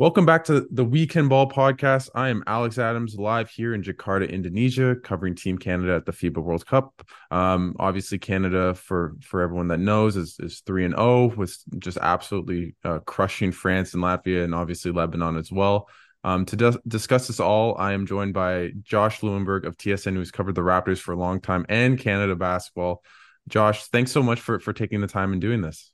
Welcome 0.00 0.24
back 0.24 0.44
to 0.44 0.66
the 0.70 0.82
We 0.82 1.06
CAN 1.06 1.28
Ball 1.28 1.46
podcast. 1.46 2.08
I 2.14 2.30
am 2.30 2.42
Alex 2.46 2.78
Adams, 2.78 3.16
live 3.16 3.50
here 3.50 3.74
in 3.74 3.82
Jakarta, 3.82 4.26
Indonesia, 4.26 4.96
covering 4.96 5.34
Team 5.34 5.58
Canada 5.58 5.94
at 5.94 6.06
the 6.06 6.12
FIBA 6.12 6.42
World 6.42 6.64
Cup. 6.64 7.06
Um, 7.30 7.76
obviously, 7.78 8.18
Canada, 8.18 8.72
for 8.72 9.16
for 9.20 9.42
everyone 9.42 9.68
that 9.68 9.78
knows, 9.78 10.16
is 10.16 10.38
is 10.40 10.60
three 10.60 10.86
and 10.86 10.94
zero, 10.94 11.04
oh, 11.06 11.34
with 11.36 11.54
just 11.78 11.98
absolutely 12.00 12.76
uh, 12.82 13.00
crushing 13.00 13.52
France 13.52 13.92
and 13.92 14.02
Latvia, 14.02 14.42
and 14.42 14.54
obviously 14.54 14.90
Lebanon 14.90 15.36
as 15.36 15.52
well. 15.52 15.86
Um, 16.24 16.46
to 16.46 16.56
d- 16.56 16.78
discuss 16.88 17.26
this 17.26 17.38
all, 17.38 17.76
I 17.76 17.92
am 17.92 18.06
joined 18.06 18.32
by 18.32 18.70
Josh 18.82 19.20
Lewenberg 19.20 19.66
of 19.66 19.76
TSN, 19.76 20.14
who's 20.14 20.30
covered 20.30 20.54
the 20.54 20.62
Raptors 20.62 20.98
for 20.98 21.12
a 21.12 21.18
long 21.18 21.42
time 21.42 21.66
and 21.68 21.98
Canada 21.98 22.34
basketball. 22.34 23.02
Josh, 23.48 23.84
thanks 23.88 24.12
so 24.12 24.22
much 24.22 24.40
for 24.40 24.60
for 24.60 24.72
taking 24.72 25.02
the 25.02 25.08
time 25.08 25.32
and 25.32 25.42
doing 25.42 25.60
this. 25.60 25.92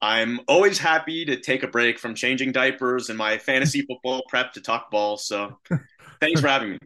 I'm 0.00 0.40
always 0.46 0.78
happy 0.78 1.24
to 1.24 1.40
take 1.40 1.62
a 1.62 1.68
break 1.68 1.98
from 1.98 2.14
changing 2.14 2.52
diapers 2.52 3.08
and 3.08 3.18
my 3.18 3.38
fantasy 3.38 3.82
football 3.88 4.22
prep 4.28 4.52
to 4.52 4.60
talk 4.60 4.90
ball. 4.90 5.16
So 5.16 5.58
thanks 6.20 6.40
for 6.40 6.48
having 6.48 6.72
me. 6.72 6.78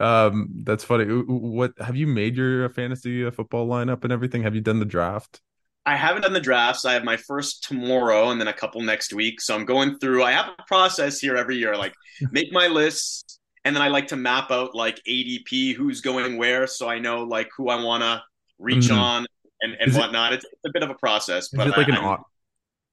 Um, 0.00 0.48
that's 0.64 0.84
funny. 0.84 1.04
What 1.04 1.72
have 1.78 1.96
you 1.96 2.06
made 2.06 2.36
your 2.36 2.68
fantasy 2.70 3.24
uh, 3.24 3.30
football 3.30 3.66
lineup 3.68 4.04
and 4.04 4.12
everything? 4.12 4.42
Have 4.42 4.54
you 4.54 4.60
done 4.60 4.78
the 4.78 4.84
draft? 4.84 5.40
I 5.84 5.96
haven't 5.96 6.22
done 6.22 6.32
the 6.32 6.40
drafts. 6.40 6.84
I 6.84 6.92
have 6.92 7.04
my 7.04 7.16
first 7.16 7.64
tomorrow 7.64 8.30
and 8.30 8.40
then 8.40 8.48
a 8.48 8.52
couple 8.52 8.80
next 8.82 9.12
week. 9.12 9.40
So 9.40 9.54
I'm 9.54 9.64
going 9.64 9.98
through. 9.98 10.22
I 10.22 10.32
have 10.32 10.46
a 10.46 10.62
process 10.66 11.18
here 11.18 11.36
every 11.36 11.56
year, 11.56 11.76
like 11.76 11.94
make 12.30 12.52
my 12.52 12.68
lists, 12.68 13.40
and 13.64 13.74
then 13.74 13.82
I 13.82 13.88
like 13.88 14.08
to 14.08 14.16
map 14.16 14.50
out 14.50 14.74
like 14.74 15.00
ADP, 15.08 15.74
who's 15.74 16.00
going 16.00 16.36
where, 16.36 16.66
so 16.66 16.88
I 16.88 16.98
know 16.98 17.24
like 17.24 17.48
who 17.56 17.68
I 17.68 17.82
want 17.82 18.02
to 18.02 18.22
reach 18.58 18.84
mm-hmm. 18.84 18.98
on 18.98 19.26
and, 19.60 19.76
and 19.80 19.92
whatnot. 19.94 20.32
It, 20.32 20.44
it's, 20.44 20.46
a 20.66 20.70
bit 20.72 20.82
of 20.82 20.90
a 20.90 20.94
process, 20.94 21.48
but 21.48 21.76
like 21.76 21.88
I, 21.88 21.96
an 21.96 22.18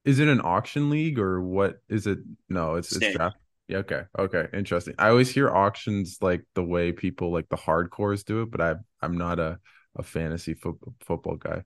is 0.09 0.17
it 0.17 0.27
an 0.27 0.41
auction 0.43 0.89
league 0.89 1.19
or 1.19 1.39
what 1.39 1.83
is 1.87 2.07
it? 2.07 2.17
No, 2.49 2.75
it's 2.75 2.95
it's 2.95 3.15
draft. 3.15 3.37
Yeah, 3.67 3.77
okay, 3.77 4.01
okay, 4.17 4.47
interesting. 4.53 4.95
I 4.97 5.09
always 5.09 5.29
hear 5.29 5.47
auctions 5.47 6.17
like 6.19 6.43
the 6.55 6.63
way 6.63 6.91
people 6.91 7.31
like 7.31 7.47
the 7.49 7.57
hardcores 7.57 8.25
do 8.25 8.41
it, 8.41 8.49
but 8.49 8.59
I 8.59 8.75
I'm 9.03 9.19
not 9.19 9.39
a 9.39 9.59
a 9.95 10.01
fantasy 10.01 10.55
fo- 10.55 10.79
football 11.01 11.35
guy. 11.35 11.61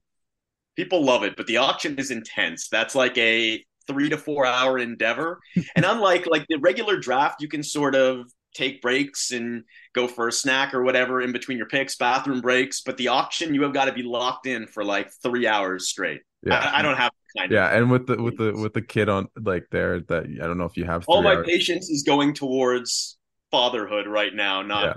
People 0.76 1.06
love 1.06 1.24
it, 1.24 1.38
but 1.38 1.48
the 1.48 1.56
auction 1.56 1.98
is 1.98 2.12
intense. 2.12 2.68
That's 2.68 2.96
like 2.96 3.18
a 3.18 3.64
three 3.88 4.10
to 4.10 4.18
four 4.18 4.46
hour 4.46 4.78
endeavor, 4.78 5.40
and 5.78 5.86
unlike 5.86 6.28
like 6.28 6.46
the 6.50 6.58
regular 6.58 6.98
draft, 6.98 7.42
you 7.42 7.48
can 7.48 7.64
sort 7.64 7.96
of 7.96 8.30
take 8.54 8.82
breaks 8.82 9.32
and 9.32 9.64
go 9.96 10.06
for 10.06 10.28
a 10.28 10.34
snack 10.34 10.74
or 10.74 10.84
whatever 10.84 11.22
in 11.22 11.32
between 11.32 11.58
your 11.58 11.68
picks, 11.68 11.96
bathroom 11.96 12.42
breaks. 12.42 12.82
But 12.82 12.98
the 12.98 13.08
auction, 13.08 13.56
you 13.56 13.64
have 13.64 13.74
got 13.74 13.86
to 13.86 13.94
be 13.94 14.04
locked 14.04 14.48
in 14.48 14.68
for 14.68 14.84
like 14.84 15.12
three 15.24 15.48
hours 15.48 15.88
straight. 15.88 16.24
Yeah, 16.46 16.60
I, 16.60 16.80
I 16.80 16.82
don't 16.82 16.98
have 16.98 17.12
kind 17.38 17.52
yeah, 17.52 17.70
of. 17.70 17.82
and 17.82 17.92
with 17.92 18.08
the 18.08 18.22
with 18.22 18.38
the 18.38 18.54
with 18.54 18.74
the 18.74 18.82
kid 18.82 19.10
on 19.10 19.28
like 19.42 19.68
there, 19.72 20.02
that 20.02 20.26
I 20.26 20.46
don't 20.46 20.58
know 20.58 20.66
if 20.66 20.78
you 20.78 20.86
have. 20.86 21.06
All 21.08 21.22
my 21.22 21.36
hours. 21.36 21.46
patience 21.48 21.90
is 21.90 22.04
going 22.04 22.34
towards 22.34 23.18
fatherhood 23.52 24.08
right 24.08 24.34
now, 24.34 24.62
not 24.62 24.84
yeah. 24.84 24.94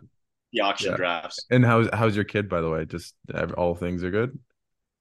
the 0.52 0.60
auction 0.60 0.90
yeah. 0.92 0.96
drafts. 0.96 1.46
And 1.50 1.64
how's 1.64 1.88
how's 1.92 2.16
your 2.16 2.24
kid, 2.24 2.48
by 2.48 2.60
the 2.60 2.70
way? 2.70 2.84
Just 2.84 3.14
all 3.56 3.74
things 3.74 4.02
are 4.02 4.10
good. 4.10 4.38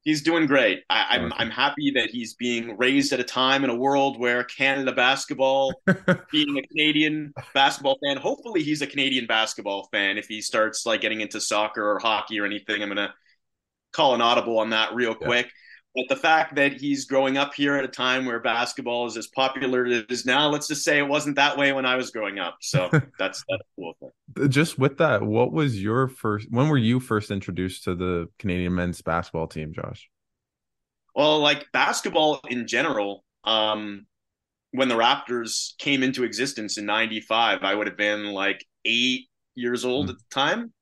He's 0.03 0.21
doing 0.21 0.45
great. 0.45 0.83
I, 0.87 1.15
am 1.15 1.25
I'm, 1.25 1.33
I'm 1.37 1.49
happy 1.49 1.91
that 1.95 2.11
he's 2.11 2.35
being 2.35 2.77
raised 2.77 3.11
at 3.11 3.19
a 3.19 3.23
time 3.23 3.63
in 3.63 3.71
a 3.71 3.75
world 3.75 4.19
where 4.19 4.43
Canada 4.43 4.91
basketball, 4.91 5.73
being 6.31 6.59
a 6.59 6.61
Canadian 6.61 7.33
basketball 7.55 7.97
fan, 8.05 8.17
hopefully 8.17 8.61
he's 8.61 8.83
a 8.83 8.87
Canadian 8.87 9.25
basketball 9.25 9.89
fan. 9.91 10.19
If 10.19 10.27
he 10.27 10.41
starts 10.41 10.85
like 10.85 11.01
getting 11.01 11.21
into 11.21 11.41
soccer 11.41 11.83
or 11.83 11.97
hockey 11.97 12.39
or 12.39 12.45
anything, 12.45 12.83
I'm 12.83 12.89
gonna 12.89 13.15
call 13.93 14.13
an 14.13 14.21
audible 14.21 14.59
on 14.59 14.69
that 14.69 14.93
real 14.93 15.15
quick. 15.15 15.49
But 15.95 16.09
the 16.09 16.15
fact 16.17 16.55
that 16.55 16.73
he's 16.73 17.05
growing 17.05 17.37
up 17.37 17.53
here 17.53 17.75
at 17.77 17.85
a 17.85 17.87
time 17.89 18.25
where 18.25 18.41
basketball 18.41 19.07
is 19.07 19.15
as 19.15 19.27
popular 19.27 19.85
as 19.85 19.99
it 19.99 20.11
is 20.11 20.25
now, 20.25 20.49
let's 20.49 20.67
just 20.67 20.83
say 20.83 20.97
it 20.97 21.07
wasn't 21.07 21.37
that 21.37 21.57
way 21.57 21.71
when 21.71 21.85
I 21.85 21.95
was 21.95 22.11
growing 22.11 22.37
up. 22.37 22.57
So 22.59 22.89
that's 23.19 23.45
that's 23.47 23.63
cool 23.77 23.95
thing. 24.01 24.49
Just 24.49 24.77
with 24.77 24.97
that, 24.97 25.23
what 25.23 25.53
was 25.53 25.81
your 25.81 26.09
first? 26.09 26.47
When 26.49 26.67
were 26.67 26.77
you 26.77 26.99
first 26.99 27.31
introduced 27.31 27.85
to 27.85 27.95
the 27.95 28.27
Canadian 28.39 28.75
men's 28.75 29.01
basketball 29.01 29.47
team, 29.47 29.71
Josh? 29.73 30.09
Well, 31.15 31.39
like 31.39 31.65
basketball 31.71 32.41
in 32.49 32.67
general, 32.67 33.23
um, 33.45 34.05
when 34.71 34.89
the 34.89 34.95
Raptors 34.95 35.77
came 35.77 36.03
into 36.03 36.25
existence 36.25 36.77
in 36.77 36.85
'95, 36.85 37.63
I 37.63 37.73
would 37.73 37.87
have 37.87 37.97
been 37.97 38.33
like 38.33 38.65
eight 38.83 39.29
years 39.55 39.85
old 39.85 40.07
mm. 40.07 40.09
at 40.09 40.17
the 40.17 40.25
time, 40.29 40.73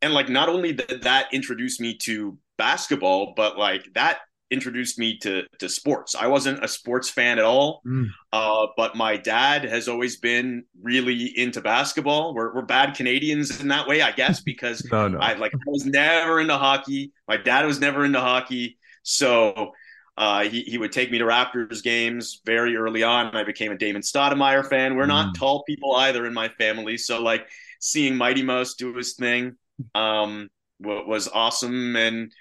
and 0.00 0.14
like 0.14 0.28
not 0.28 0.48
only 0.48 0.72
did 0.72 1.02
that 1.02 1.34
introduce 1.34 1.80
me 1.80 1.98
to 2.02 2.38
basketball, 2.58 3.34
but 3.36 3.58
like 3.58 3.88
that 3.94 4.18
introduced 4.52 4.98
me 4.98 5.18
to 5.18 5.44
to 5.58 5.68
sports. 5.68 6.14
I 6.14 6.26
wasn't 6.26 6.62
a 6.62 6.68
sports 6.68 7.08
fan 7.08 7.38
at 7.38 7.44
all, 7.44 7.80
mm. 7.86 8.06
uh, 8.32 8.66
but 8.76 8.94
my 8.94 9.16
dad 9.16 9.64
has 9.64 9.88
always 9.88 10.18
been 10.18 10.64
really 10.80 11.36
into 11.38 11.60
basketball. 11.60 12.34
We're, 12.34 12.54
we're 12.54 12.62
bad 12.62 12.94
Canadians 12.94 13.60
in 13.60 13.68
that 13.68 13.88
way, 13.88 14.02
I 14.02 14.12
guess, 14.12 14.40
because 14.52 14.84
no, 14.92 15.08
no. 15.08 15.18
I 15.18 15.34
like 15.34 15.54
I 15.54 15.58
was 15.66 15.86
never 15.86 16.40
into 16.40 16.56
hockey. 16.56 17.12
My 17.26 17.36
dad 17.36 17.64
was 17.64 17.80
never 17.80 18.04
into 18.04 18.20
hockey, 18.20 18.78
so 19.02 19.72
uh, 20.16 20.44
he 20.44 20.62
he 20.62 20.78
would 20.78 20.92
take 20.92 21.10
me 21.10 21.18
to 21.18 21.24
Raptors 21.24 21.82
games 21.82 22.40
very 22.44 22.76
early 22.76 23.02
on. 23.02 23.34
I 23.34 23.44
became 23.44 23.72
a 23.72 23.78
Damon 23.78 24.02
Stoudemire 24.02 24.68
fan. 24.68 24.96
We're 24.96 25.04
mm. 25.04 25.08
not 25.08 25.34
tall 25.34 25.64
people 25.64 25.96
either 25.96 26.26
in 26.26 26.34
my 26.34 26.48
family, 26.50 26.98
so 26.98 27.22
like 27.22 27.48
seeing 27.80 28.16
Mighty 28.16 28.42
Mouse 28.42 28.74
do 28.74 28.94
his 28.94 29.14
thing 29.14 29.56
um, 29.94 30.50
was 30.78 31.28
awesome 31.32 31.96
and 31.96 32.32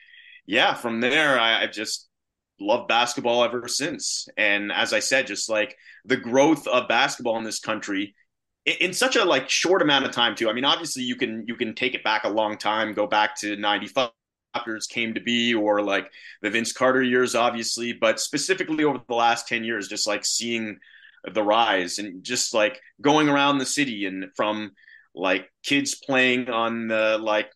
yeah, 0.52 0.74
from 0.74 1.00
there, 1.00 1.40
I, 1.40 1.64
I've 1.64 1.72
just 1.72 2.10
loved 2.60 2.90
basketball 2.90 3.46
ever 3.46 3.70
since. 3.70 4.28
And 4.36 4.70
as 4.70 4.92
I 4.92 5.00
said, 5.00 5.26
just 5.26 5.50
like 5.50 5.78
the 6.04 6.18
growth 6.18 6.68
of 6.68 6.90
basketball 6.90 7.38
in 7.38 7.46
this 7.46 7.62
country 7.62 8.14
in, 8.66 8.76
in 8.82 8.94
such 8.94 9.16
a 9.16 9.24
like 9.24 9.50
short 9.50 9.82
amount 9.82 10.04
of 10.04 10.12
time 10.12 10.36
too. 10.36 10.50
I 10.50 10.54
mean, 10.54 10.66
obviously 10.66 11.04
you 11.04 11.16
can 11.16 11.46
you 11.48 11.56
can 11.56 11.74
take 11.74 11.96
it 11.96 12.04
back 12.04 12.26
a 12.26 12.30
long 12.30 12.58
time, 12.58 12.94
go 12.94 13.08
back 13.08 13.38
to 13.40 13.56
95 13.56 14.10
Raptors 14.54 14.90
came 14.90 15.14
to 15.14 15.22
be 15.22 15.54
or 15.54 15.82
like 15.82 16.12
the 16.42 16.50
Vince 16.50 16.74
Carter 16.74 17.02
years 17.02 17.34
obviously, 17.34 17.94
but 17.94 18.20
specifically 18.20 18.84
over 18.84 19.00
the 19.08 19.16
last 19.16 19.48
10 19.48 19.64
years 19.64 19.88
just 19.88 20.06
like 20.06 20.26
seeing 20.26 20.78
the 21.34 21.42
rise 21.42 21.98
and 21.98 22.26
just 22.26 22.54
like 22.54 22.82
going 23.00 23.30
around 23.30 23.60
the 23.60 23.66
city 23.66 24.06
and 24.06 24.26
from 24.36 24.72
like 25.16 25.50
kids 25.64 25.96
playing 25.96 26.50
on 26.50 26.90
the 26.90 27.18
like 27.22 27.50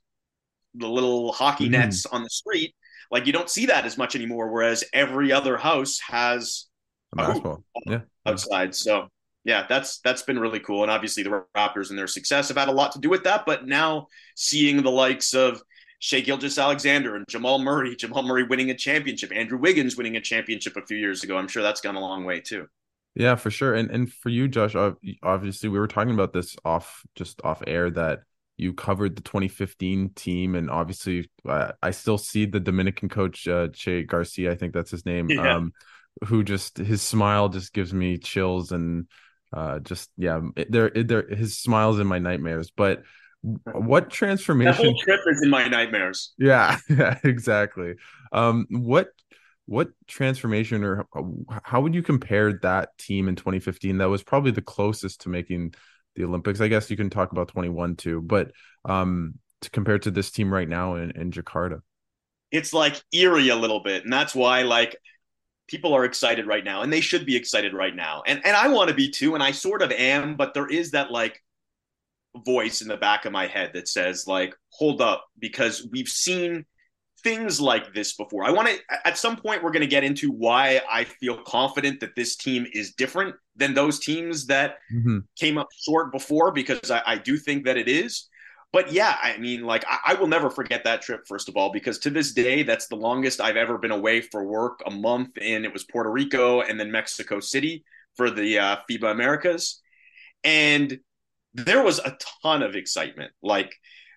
the 0.76 0.88
little 0.88 1.32
hockey 1.34 1.66
mm-hmm. 1.66 1.74
nets 1.74 2.06
on 2.06 2.24
the 2.24 2.30
street. 2.30 2.74
Like 3.12 3.28
you 3.28 3.34
don't 3.34 3.50
see 3.50 3.68
that 3.68 3.86
as 3.86 3.98
much 3.98 4.16
anymore. 4.16 4.52
Whereas 4.52 4.84
every 4.94 5.32
other 5.32 5.58
house 5.58 6.00
has 6.08 6.66
a 7.14 7.18
basketball, 7.18 7.64
yeah, 7.86 8.02
outside. 8.26 8.76
So 8.76 9.08
yeah, 9.44 9.66
that's 9.70 10.00
that's 10.00 10.24
been 10.24 10.40
really 10.40 10.60
cool. 10.60 10.82
And 10.84 10.92
obviously 10.92 11.24
the 11.24 11.44
Raptors 11.56 11.90
and 11.90 12.00
their 12.00 12.08
success 12.08 12.48
have 12.48 12.58
had 12.58 12.68
a 12.68 12.74
lot 12.74 12.92
to 12.94 13.00
do 13.00 13.10
with 13.10 13.24
that. 13.24 13.46
But 13.46 13.68
now 13.68 14.08
seeing 14.36 14.82
the 14.82 14.92
likes 14.92 15.34
of 15.34 15.62
Shai 16.00 16.20
Gilgeous-Alexander 16.20 17.16
and 17.16 17.26
Jamal 17.28 17.60
Murray, 17.60 17.96
Jamal 17.96 18.24
Murray 18.24 18.44
winning 18.44 18.70
a 18.70 18.76
championship, 18.76 19.32
Andrew 19.34 19.58
Wiggins 19.58 19.96
winning 19.96 20.18
a 20.18 20.22
championship 20.22 20.76
a 20.78 20.86
few 20.86 20.98
years 20.98 21.24
ago, 21.24 21.38
I'm 21.38 21.48
sure 21.48 21.64
that's 21.64 21.82
gone 21.82 21.96
a 21.96 22.02
long 22.02 22.26
way 22.26 22.42
too. 22.42 22.68
Yeah, 23.16 23.36
for 23.36 23.50
sure. 23.50 23.74
And 23.74 23.90
and 23.92 24.12
for 24.12 24.30
you, 24.30 24.48
Josh, 24.48 24.76
obviously 25.24 25.70
we 25.70 25.80
were 25.80 25.88
talking 25.88 26.14
about 26.14 26.34
this 26.34 26.56
off 26.66 27.04
just 27.16 27.40
off 27.44 27.64
air 27.66 27.90
that 27.92 28.24
you 28.58 28.74
covered 28.74 29.16
the 29.16 29.22
2015 29.22 30.12
team 30.16 30.56
and 30.56 30.70
obviously 30.70 31.30
uh, 31.48 31.72
i 31.82 31.92
still 31.92 32.18
see 32.18 32.46
the 32.46 32.60
dominican 32.60 33.10
coach 33.10 33.48
uh, 33.48 33.68
che 33.74 34.04
garcia 34.04 34.52
i 34.52 34.56
think 34.56 34.74
that's 34.74 34.92
his 34.92 35.06
name 35.06 35.30
yeah. 35.30 35.56
um, 35.56 35.74
who 36.26 36.44
just 36.44 36.78
his 36.78 37.02
smile 37.02 37.50
just 37.50 37.74
gives 37.74 37.94
me 37.94 38.18
chills 38.18 38.72
and 38.72 39.08
uh, 39.54 39.80
just 39.80 40.10
yeah 40.18 40.40
there 40.70 40.90
there 40.90 41.28
his 41.28 41.58
smiles 41.58 42.00
in 42.00 42.08
my 42.08 42.20
nightmares 42.20 42.72
but 42.76 43.04
what 43.74 44.10
transformation 44.10 44.72
that 44.72 44.84
whole 44.84 44.96
trip 44.98 45.20
is 45.28 45.42
in 45.44 45.50
my 45.50 45.68
nightmares. 45.68 46.34
Yeah 46.38 46.78
yeah 46.90 47.20
exactly. 47.24 47.96
Um 48.32 48.66
what 48.70 49.10
what 49.68 49.90
transformation 50.08 50.84
or 50.84 51.06
how 51.64 51.82
would 51.82 51.96
you 51.96 52.04
compare 52.04 52.54
that 52.60 52.98
team 52.98 53.28
in 53.28 53.36
2015 53.36 53.98
that 53.98 54.10
was 54.10 54.24
probably 54.24 54.52
the 54.52 54.62
closest 54.62 55.22
to 55.22 55.30
making 55.30 55.74
the 56.16 56.24
Olympics. 56.24 56.62
I 56.62 56.68
guess 56.68 56.90
you 56.90 56.98
can 56.98 57.10
talk 57.10 57.32
about 57.32 57.50
21 57.50 57.96
too, 57.96 58.22
but 58.22 58.52
um, 58.86 59.36
to 59.62 59.70
compare 59.70 60.00
to 60.00 60.12
this 60.12 60.32
team 60.32 60.54
right 60.54 60.68
now 60.68 60.96
in, 60.96 61.12
in 61.12 61.32
Jakarta. 61.32 61.82
It's 62.52 62.74
like 62.74 63.02
eerie 63.12 63.50
a 63.50 63.56
little 63.56 63.82
bit. 63.84 64.04
And 64.04 64.14
that's 64.14 64.36
why, 64.36 64.62
like, 64.62 64.96
people 65.68 65.94
are 65.94 66.06
excited 66.06 66.46
right 66.46 66.64
now 66.64 66.82
and 66.82 66.94
they 66.94 67.02
should 67.02 67.26
be 67.26 67.36
excited 67.36 67.74
right 67.74 67.96
now. 67.96 68.24
And 68.26 68.42
and 68.46 68.56
I 68.56 68.68
want 68.68 68.90
to 68.90 68.96
be 68.96 69.10
too 69.10 69.34
and 69.34 69.44
I 69.44 69.52
sort 69.52 69.82
of 69.82 69.92
am, 69.92 70.36
but 70.36 70.54
there 70.54 70.68
is 70.68 70.92
that 70.92 71.12
like 71.12 71.42
voice 72.46 72.82
in 72.82 72.88
the 72.88 72.98
back 72.98 73.26
of 73.26 73.32
my 73.32 73.48
head 73.48 73.72
that 73.74 73.88
says 73.88 74.28
like 74.28 74.56
hold 74.70 75.02
up 75.02 75.26
because 75.40 75.88
we've 75.92 76.08
seen 76.08 76.66
things 77.26 77.60
like 77.60 77.92
this 77.96 78.14
before. 78.14 78.44
I 78.46 78.52
want 78.52 78.68
to 78.68 78.78
at 79.04 79.18
some 79.18 79.36
point 79.36 79.64
we're 79.64 79.72
going 79.72 79.82
to 79.82 79.88
get 79.88 80.04
into 80.04 80.32
why 80.32 80.80
I 80.90 81.06
feel 81.06 81.42
confident 81.42 82.00
that 82.02 82.16
this 82.16 82.36
team 82.36 82.68
is 82.72 82.94
different 82.94 83.36
than 83.56 83.74
those 83.74 84.00
teams 84.00 84.46
that 84.46 84.76
mm-hmm. 84.94 85.20
came 85.36 85.58
up 85.58 85.68
short 85.76 86.12
before 86.12 86.52
because 86.52 86.92
I, 86.92 87.02
I, 87.04 87.18
do 87.18 87.38
think 87.38 87.66
that 87.66 87.78
it 87.78 87.88
is. 87.88 88.30
But 88.72 88.92
yeah, 88.92 89.18
I 89.24 89.38
mean, 89.38 89.64
like 89.64 89.84
I, 89.88 90.12
I, 90.12 90.14
will 90.14 90.28
never 90.28 90.52
forget 90.52 90.84
that 90.84 91.02
trip. 91.02 91.22
First 91.28 91.50
of 91.50 91.58
all, 91.58 91.72
because 91.72 91.98
to 92.00 92.12
this 92.12 92.32
day, 92.34 92.62
that's 92.62 92.88
the 92.88 92.96
longest 92.96 93.42
I've 93.42 93.58
ever 93.58 93.80
been 93.80 93.92
away 93.92 94.22
for 94.22 94.46
work. 94.46 94.84
A 94.86 94.92
month, 94.92 95.30
and 95.42 95.66
it 95.66 95.74
was 95.74 95.84
Puerto 95.84 96.12
Rico 96.12 96.62
and 96.62 96.80
then 96.80 96.92
Mexico 96.92 97.40
City 97.40 97.84
for 98.16 98.30
the 98.30 98.60
uh, 98.60 98.76
FIBA 98.88 99.10
Americas, 99.10 99.82
and 100.44 101.00
there 101.56 101.82
was 101.82 101.98
a 101.98 102.18
ton 102.44 102.62
of 102.62 102.76
excitement. 102.76 103.32
Like 103.42 103.74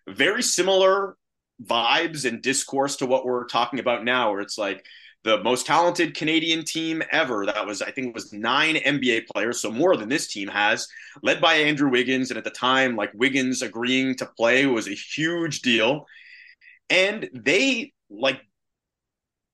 very 0.07 0.43
similar 0.43 1.17
vibes 1.65 2.25
and 2.25 2.43
discourse 2.43 2.97
to 2.97 3.07
what 3.07 3.25
we're 3.25 3.47
talking 3.47 3.81
about 3.81 4.05
now, 4.05 4.31
where 4.31 4.41
it's 4.41 4.59
like 4.59 4.85
the 5.25 5.43
most 5.43 5.67
talented 5.67 6.15
Canadian 6.15 6.65
team 6.65 7.03
ever. 7.11 7.45
That 7.47 7.67
was, 7.67 7.83
I 7.83 7.91
think, 7.91 8.15
was 8.15 8.33
nine 8.33 8.77
NBA 8.77 9.27
players, 9.27 9.61
so 9.61 9.71
more 9.71 9.97
than 9.97 10.09
this 10.09 10.29
team 10.29 10.49
has, 10.49 10.89
led 11.23 11.41
by 11.41 11.55
Andrew 11.55 11.91
Wiggins. 11.91 12.31
And 12.31 12.39
at 12.39 12.45
the 12.45 12.51
time, 12.51 12.97
like 12.97 13.11
Wiggins 13.15 13.63
agreeing 13.63 14.17
to 14.17 14.27
play 14.27 14.67
was 14.67 14.89
a 14.89 14.95
huge 14.95 15.63
deal. 15.63 16.07
And 16.91 17.29
they 17.35 17.93
like 18.09 18.41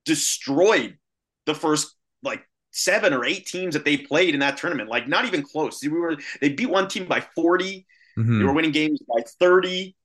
destroyed 0.05 0.99
the 1.47 1.55
first 1.55 1.95
like 2.23 2.47
seven 2.71 3.13
or 3.13 3.25
eight 3.25 3.47
teams 3.47 3.75
that 3.75 3.85
they 3.85 3.97
played 3.97 4.35
in 4.35 4.41
that 4.41 4.59
tournament. 4.59 4.91
Like 4.91 5.09
not 5.09 5.25
even 5.25 5.43
close. 5.43 5.83
We 5.83 5.89
were 5.89 6.17
they 6.41 6.51
beat 6.51 6.71
one 6.71 6.89
team 6.89 7.07
by 7.07 7.21
40. 7.35 7.87
Mm-hmm. 8.19 8.39
They 8.39 8.45
were 8.45 8.53
winning 8.53 8.71
games 8.71 9.01
by 9.09 9.23
30 9.41 9.97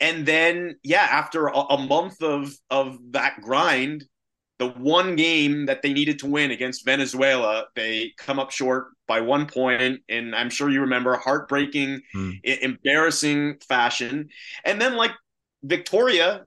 and 0.00 0.26
then 0.26 0.76
yeah 0.82 1.06
after 1.10 1.46
a, 1.46 1.58
a, 1.58 1.78
month 1.78 2.22
of 2.22 2.52
of 2.70 2.98
that 3.10 3.40
grind 3.40 4.04
the 4.58 4.68
one 4.68 5.16
game 5.16 5.66
that 5.66 5.82
they 5.82 5.92
needed 5.92 6.18
to 6.18 6.26
win 6.26 6.50
against 6.50 6.84
venezuela 6.84 7.66
they 7.74 8.12
come 8.18 8.38
up 8.38 8.50
short 8.50 8.88
by 9.08 9.22
one 9.22 9.46
point. 9.46 10.02
And 10.08 10.36
i'm 10.36 10.50
sure 10.50 10.70
you 10.70 10.82
remember 10.82 11.16
heartbreaking 11.16 12.02
mm. 12.14 12.40
I- 12.46 12.58
embarrassing 12.62 13.56
fashion. 13.66 14.28
And 14.64 14.80
then 14.80 14.94
like 14.94 15.10
victoria 15.64 16.44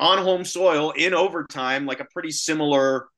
on 0.00 0.18
home 0.18 0.44
soil 0.44 0.92
in 0.92 1.14
overtime 1.14 1.86
like 1.86 2.00
a 2.00 2.06
pretty 2.06 2.32
similar 2.32 3.08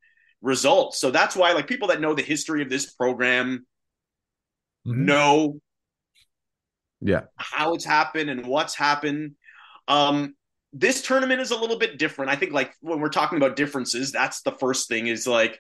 result. 0.42 0.94
So 0.96 1.10
that's 1.10 1.34
why 1.34 1.52
like 1.52 1.68
people 1.68 1.88
that 1.88 2.00
know 2.00 2.12
the 2.12 2.22
history 2.22 2.60
of 2.60 2.68
this 2.68 2.92
program 2.92 3.64
mm-hmm. 4.86 5.04
know 5.06 5.60
yeah. 7.00 7.22
how 7.36 7.74
it's 7.74 7.84
happened 7.84 8.28
and 8.28 8.44
what's 8.44 8.74
happened 8.74 9.36
um, 9.88 10.34
this 10.72 11.02
tournament 11.02 11.40
is 11.40 11.50
a 11.50 11.56
little 11.56 11.78
bit 11.78 11.98
different. 11.98 12.30
I 12.30 12.36
think 12.36 12.52
like 12.52 12.74
when 12.80 13.00
we're 13.00 13.08
talking 13.08 13.36
about 13.36 13.56
differences, 13.56 14.12
that's 14.12 14.42
the 14.42 14.52
first 14.52 14.88
thing 14.88 15.06
is 15.06 15.26
like 15.26 15.58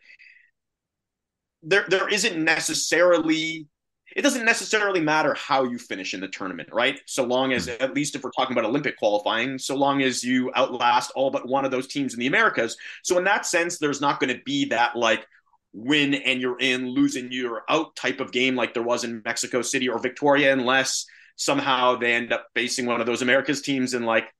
there 1.62 1.84
there 1.88 2.08
isn't 2.08 2.42
necessarily 2.42 3.68
it 4.14 4.22
doesn't 4.22 4.44
necessarily 4.44 5.00
matter 5.00 5.34
how 5.34 5.64
you 5.64 5.78
finish 5.78 6.12
in 6.12 6.20
the 6.20 6.28
tournament, 6.28 6.68
right? 6.72 7.00
So 7.06 7.24
long 7.24 7.52
as 7.52 7.68
at 7.68 7.94
least 7.94 8.14
if 8.14 8.22
we're 8.22 8.30
talking 8.30 8.56
about 8.56 8.68
Olympic 8.68 8.98
qualifying, 8.98 9.58
so 9.58 9.74
long 9.74 10.02
as 10.02 10.22
you 10.22 10.52
outlast 10.54 11.12
all 11.14 11.30
but 11.30 11.48
one 11.48 11.64
of 11.64 11.70
those 11.70 11.86
teams 11.86 12.12
in 12.12 12.20
the 12.20 12.26
Americas. 12.26 12.76
So 13.02 13.16
in 13.16 13.24
that 13.24 13.46
sense, 13.46 13.78
there's 13.78 14.00
not 14.00 14.20
going 14.20 14.34
to 14.34 14.42
be 14.44 14.66
that 14.66 14.96
like 14.96 15.26
win 15.72 16.14
and 16.14 16.40
you're 16.40 16.58
in, 16.58 16.90
losing 16.90 17.32
you're 17.32 17.62
out 17.70 17.96
type 17.96 18.20
of 18.20 18.32
game 18.32 18.54
like 18.54 18.74
there 18.74 18.82
was 18.82 19.04
in 19.04 19.22
Mexico 19.24 19.62
City 19.62 19.88
or 19.88 19.98
Victoria, 19.98 20.52
unless 20.52 21.06
somehow 21.42 21.96
they 21.96 22.14
end 22.14 22.32
up 22.32 22.46
facing 22.54 22.86
one 22.86 23.00
of 23.00 23.06
those 23.06 23.22
America's 23.22 23.62
teams 23.62 23.94
in 23.94 24.04
like 24.04 24.32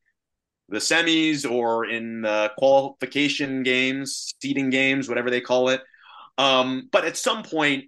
the 0.69 0.79
semis 0.79 1.49
or 1.49 1.85
in 1.85 2.23
the 2.23 2.51
qualification 2.57 3.63
games, 3.63 4.35
seeding 4.41 4.71
games, 4.71 5.09
whatever 5.09 5.31
they 5.31 5.41
call 5.41 5.69
it. 5.69 5.83
Um, 6.39 6.89
but 6.91 7.05
at 7.05 7.17
some 7.17 7.43
point, 7.43 7.85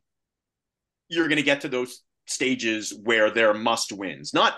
you're 1.09 1.29
going 1.29 1.37
to 1.37 1.43
get 1.43 1.63
to 1.63 1.69
those 1.69 2.03
stages 2.27 2.93
where 3.03 3.31
they're 3.31 3.55
must 3.55 3.93
wins, 3.93 4.35
not 4.35 4.55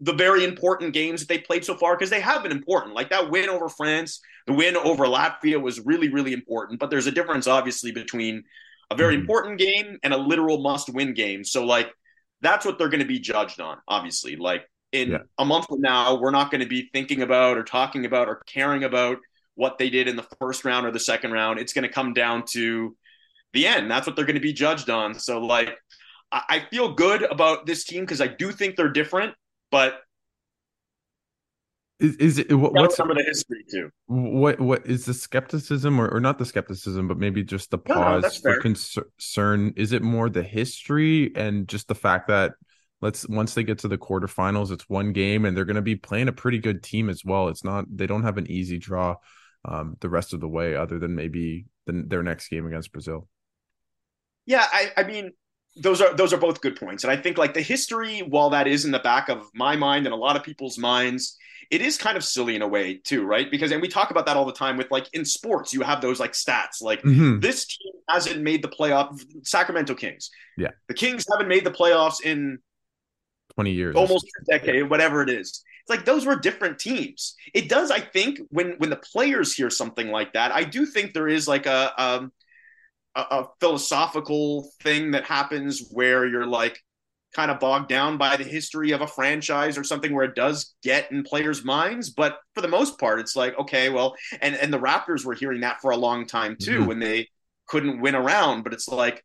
the 0.00 0.12
very 0.12 0.44
important 0.44 0.92
games 0.92 1.20
that 1.20 1.28
they 1.28 1.38
played 1.38 1.64
so 1.64 1.74
far 1.74 1.96
because 1.96 2.10
they 2.10 2.20
have 2.20 2.42
been 2.42 2.52
important. 2.52 2.94
Like 2.94 3.10
that 3.10 3.30
win 3.30 3.48
over 3.48 3.68
France, 3.68 4.20
the 4.46 4.52
win 4.52 4.76
over 4.76 5.04
Latvia 5.06 5.60
was 5.60 5.80
really, 5.80 6.08
really 6.08 6.32
important. 6.32 6.78
But 6.78 6.90
there's 6.90 7.06
a 7.06 7.12
difference, 7.12 7.46
obviously, 7.46 7.90
between 7.90 8.44
a 8.90 8.94
very 8.94 9.14
mm-hmm. 9.14 9.22
important 9.22 9.58
game 9.58 9.98
and 10.02 10.14
a 10.14 10.16
literal 10.16 10.62
must 10.62 10.88
win 10.88 11.14
game. 11.14 11.44
So, 11.44 11.64
like, 11.64 11.90
that's 12.40 12.64
what 12.64 12.78
they're 12.78 12.88
going 12.88 13.00
to 13.00 13.06
be 13.06 13.18
judged 13.18 13.60
on, 13.60 13.78
obviously. 13.88 14.36
Like 14.36 14.68
in 14.92 15.10
yeah. 15.10 15.18
a 15.38 15.44
month 15.44 15.66
from 15.66 15.80
now, 15.80 16.18
we're 16.18 16.30
not 16.30 16.50
going 16.50 16.60
to 16.60 16.68
be 16.68 16.88
thinking 16.92 17.22
about 17.22 17.56
or 17.56 17.64
talking 17.64 18.04
about 18.04 18.28
or 18.28 18.42
caring 18.46 18.84
about 18.84 19.18
what 19.54 19.78
they 19.78 19.90
did 19.90 20.08
in 20.08 20.16
the 20.16 20.26
first 20.38 20.64
round 20.64 20.86
or 20.86 20.90
the 20.90 21.00
second 21.00 21.32
round. 21.32 21.58
It's 21.58 21.72
going 21.72 21.82
to 21.82 21.92
come 21.92 22.12
down 22.12 22.44
to 22.50 22.96
the 23.52 23.66
end. 23.66 23.90
That's 23.90 24.06
what 24.06 24.16
they're 24.16 24.24
going 24.24 24.34
to 24.34 24.40
be 24.40 24.52
judged 24.52 24.88
on. 24.88 25.18
So, 25.18 25.40
like, 25.40 25.76
I, 26.30 26.42
I 26.48 26.66
feel 26.70 26.94
good 26.94 27.22
about 27.22 27.66
this 27.66 27.84
team 27.84 28.02
because 28.02 28.20
I 28.20 28.28
do 28.28 28.52
think 28.52 28.76
they're 28.76 28.92
different, 28.92 29.34
but 29.70 30.00
is, 32.00 32.16
is 32.16 32.38
it 32.38 32.52
what, 32.52 32.72
what's 32.72 32.96
some 32.96 33.10
of 33.10 33.16
the 33.16 33.24
history 33.24 33.64
too? 33.70 33.90
What 34.06 34.60
what 34.60 34.86
is 34.86 35.04
the 35.04 35.14
skepticism 35.14 36.00
or, 36.00 36.08
or 36.08 36.20
not 36.20 36.38
the 36.38 36.44
skepticism, 36.44 37.08
but 37.08 37.18
maybe 37.18 37.42
just 37.42 37.70
the 37.70 37.78
pause 37.78 38.42
no, 38.44 38.52
for 38.52 38.60
concern? 38.60 39.72
Is 39.76 39.92
it 39.92 40.02
more 40.02 40.30
the 40.30 40.42
history 40.42 41.32
and 41.34 41.66
just 41.66 41.88
the 41.88 41.94
fact 41.94 42.28
that 42.28 42.52
let's 43.00 43.28
once 43.28 43.54
they 43.54 43.64
get 43.64 43.78
to 43.80 43.88
the 43.88 43.98
quarterfinals, 43.98 44.70
it's 44.70 44.88
one 44.88 45.12
game 45.12 45.44
and 45.44 45.56
they're 45.56 45.64
going 45.64 45.76
to 45.76 45.82
be 45.82 45.96
playing 45.96 46.28
a 46.28 46.32
pretty 46.32 46.58
good 46.58 46.82
team 46.82 47.08
as 47.08 47.24
well. 47.24 47.48
It's 47.48 47.64
not 47.64 47.84
they 47.90 48.06
don't 48.06 48.22
have 48.24 48.38
an 48.38 48.50
easy 48.50 48.78
draw 48.78 49.16
um, 49.64 49.96
the 50.00 50.08
rest 50.08 50.32
of 50.32 50.40
the 50.40 50.48
way, 50.48 50.76
other 50.76 50.98
than 50.98 51.14
maybe 51.14 51.66
the, 51.86 52.04
their 52.06 52.22
next 52.22 52.48
game 52.48 52.66
against 52.66 52.92
Brazil. 52.92 53.28
Yeah, 54.46 54.66
I, 54.72 54.92
I 54.96 55.02
mean, 55.02 55.32
those 55.80 56.00
are 56.00 56.14
those 56.14 56.32
are 56.32 56.38
both 56.38 56.60
good 56.60 56.76
points, 56.76 57.04
and 57.04 57.10
I 57.10 57.16
think 57.16 57.38
like 57.38 57.54
the 57.54 57.62
history, 57.62 58.20
while 58.20 58.50
that 58.50 58.66
is 58.66 58.84
in 58.84 58.90
the 58.90 58.98
back 58.98 59.28
of 59.28 59.48
my 59.54 59.76
mind 59.76 60.06
and 60.06 60.12
a 60.12 60.16
lot 60.16 60.36
of 60.36 60.42
people's 60.42 60.78
minds 60.78 61.36
it 61.70 61.82
is 61.82 61.98
kind 61.98 62.16
of 62.16 62.24
silly 62.24 62.56
in 62.56 62.62
a 62.62 62.68
way 62.68 62.94
too, 62.94 63.24
right? 63.24 63.50
Because 63.50 63.72
and 63.72 63.82
we 63.82 63.88
talk 63.88 64.10
about 64.10 64.26
that 64.26 64.36
all 64.36 64.46
the 64.46 64.52
time 64.52 64.76
with 64.76 64.90
like 64.90 65.06
in 65.12 65.24
sports, 65.24 65.72
you 65.72 65.82
have 65.82 66.00
those 66.00 66.18
like 66.18 66.32
stats 66.32 66.80
like 66.80 67.02
mm-hmm. 67.02 67.40
this 67.40 67.66
team 67.66 67.92
hasn't 68.08 68.40
made 68.40 68.62
the 68.62 68.68
playoff. 68.68 69.22
Sacramento 69.42 69.94
Kings, 69.94 70.30
yeah, 70.56 70.70
the 70.88 70.94
Kings 70.94 71.26
haven't 71.30 71.48
made 71.48 71.64
the 71.64 71.70
playoffs 71.70 72.22
in 72.22 72.58
twenty 73.54 73.72
years, 73.72 73.96
almost 73.96 74.26
a 74.40 74.44
decade, 74.50 74.76
yeah. 74.76 74.82
whatever 74.82 75.22
it 75.22 75.28
is. 75.28 75.62
It's 75.82 75.90
like 75.90 76.04
those 76.04 76.24
were 76.24 76.36
different 76.36 76.78
teams. 76.78 77.34
It 77.52 77.68
does, 77.68 77.90
I 77.90 78.00
think, 78.00 78.40
when 78.48 78.72
when 78.78 78.88
the 78.88 78.96
players 78.96 79.54
hear 79.54 79.68
something 79.68 80.10
like 80.10 80.32
that, 80.32 80.52
I 80.52 80.64
do 80.64 80.86
think 80.86 81.12
there 81.12 81.28
is 81.28 81.46
like 81.46 81.66
a. 81.66 81.92
Um, 82.02 82.32
a, 83.14 83.20
a 83.20 83.48
philosophical 83.60 84.70
thing 84.82 85.12
that 85.12 85.24
happens 85.24 85.88
where 85.90 86.26
you're 86.26 86.46
like, 86.46 86.82
kind 87.34 87.50
of 87.50 87.60
bogged 87.60 87.88
down 87.88 88.16
by 88.16 88.36
the 88.36 88.44
history 88.44 88.92
of 88.92 89.00
a 89.00 89.06
franchise 89.06 89.76
or 89.76 89.84
something 89.84 90.14
where 90.14 90.24
it 90.24 90.34
does 90.34 90.74
get 90.82 91.10
in 91.12 91.22
players' 91.22 91.64
minds. 91.64 92.10
But 92.10 92.38
for 92.54 92.60
the 92.60 92.68
most 92.68 92.98
part, 92.98 93.20
it's 93.20 93.36
like, 93.36 93.58
okay, 93.58 93.90
well, 93.90 94.16
and, 94.40 94.54
and 94.54 94.72
the 94.72 94.78
Raptors 94.78 95.24
were 95.24 95.34
hearing 95.34 95.60
that 95.60 95.80
for 95.80 95.90
a 95.90 95.96
long 95.96 96.26
time 96.26 96.56
too 96.60 96.78
mm-hmm. 96.78 96.86
when 96.86 96.98
they 97.00 97.28
couldn't 97.66 98.00
win 98.00 98.14
around. 98.14 98.64
But 98.64 98.72
it's 98.72 98.88
like 98.88 99.22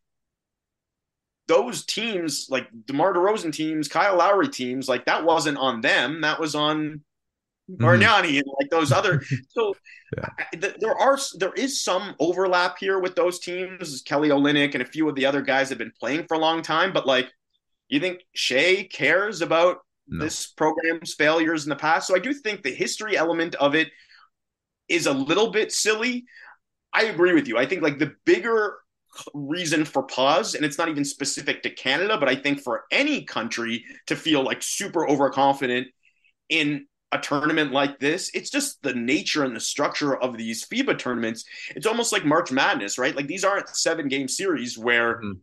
those 1.48 1.86
teams, 1.86 2.48
like 2.50 2.68
DeMar 2.86 3.14
DeRozan 3.14 3.54
teams, 3.54 3.88
Kyle 3.88 4.18
Lowry 4.18 4.50
teams, 4.50 4.90
like 4.90 5.06
that 5.06 5.24
wasn't 5.24 5.58
on 5.58 5.82
them. 5.82 6.22
That 6.22 6.40
was 6.40 6.56
on 6.56 7.02
Bargnani 7.70 8.28
mm-hmm. 8.28 8.38
and 8.38 8.46
like 8.60 8.70
those 8.70 8.92
other. 8.92 9.24
So 9.50 9.76
yeah. 10.18 10.60
th- 10.60 10.76
there 10.80 10.96
are 10.96 11.18
there 11.38 11.54
is 11.54 11.84
some 11.84 12.16
overlap 12.20 12.78
here 12.78 13.00
with 13.00 13.16
those 13.16 13.40
teams. 13.40 14.02
Kelly 14.02 14.30
Olynyk 14.30 14.74
and 14.74 14.82
a 14.82 14.86
few 14.86 15.08
of 15.10 15.16
the 15.16 15.26
other 15.26 15.42
guys 15.42 15.70
have 15.70 15.78
been 15.78 15.94
playing 16.00 16.26
for 16.28 16.36
a 16.36 16.40
long 16.40 16.62
time, 16.62 16.94
but 16.94 17.08
like 17.08 17.32
you 17.88 18.00
think 18.00 18.22
Shai 18.34 18.88
cares 18.92 19.42
about 19.42 19.78
no. 20.08 20.24
this 20.24 20.48
program's 20.48 21.14
failures 21.14 21.64
in 21.64 21.70
the 21.70 21.76
past? 21.76 22.08
So 22.08 22.16
I 22.16 22.20
do 22.20 22.34
think 22.34 22.64
the 22.64 22.74
history 22.74 23.16
element 23.16 23.56
of 23.56 23.76
it 23.76 23.90
is 24.90 25.06
a 25.06 25.14
little 25.14 25.52
bit 25.52 25.72
silly. 25.72 26.26
I 26.94 27.06
agree 27.06 27.34
with 27.34 27.48
you. 27.48 27.58
I 27.58 27.66
think 27.66 27.82
like 27.82 28.00
the 28.00 28.14
bigger 28.26 28.78
reason 29.34 29.86
for 29.86 30.04
pause, 30.04 30.56
and 30.56 30.66
it's 30.66 30.78
not 30.78 30.90
even 30.90 31.06
specific 31.06 31.64
to 31.64 31.70
Canada, 31.70 32.18
but 32.18 32.30
I 32.30 32.36
think 32.36 32.62
for 32.62 32.84
any 32.92 33.24
country 33.24 33.86
to 34.08 34.16
feel 34.16 34.44
like 34.44 34.62
super 34.62 35.08
overconfident 35.08 35.88
in 36.50 36.88
a 37.14 37.20
tournament 37.20 37.72
like 37.72 38.00
this, 38.00 38.30
it's 38.34 38.50
just 38.50 38.82
the 38.82 38.94
nature 38.94 39.44
and 39.44 39.56
the 39.56 39.60
structure 39.62 40.16
of 40.16 40.38
these 40.38 40.66
FIBA 40.66 40.98
tournaments. 40.98 41.46
It's 41.76 41.86
almost 41.86 42.12
like 42.12 42.26
March 42.26 42.52
Madness, 42.52 42.98
right? 42.98 43.16
Like 43.16 43.28
these 43.28 43.44
aren't 43.44 43.70
seven 43.70 44.08
game 44.08 44.28
series 44.28 44.78
where 44.78 45.18
mm-hmm 45.18 45.40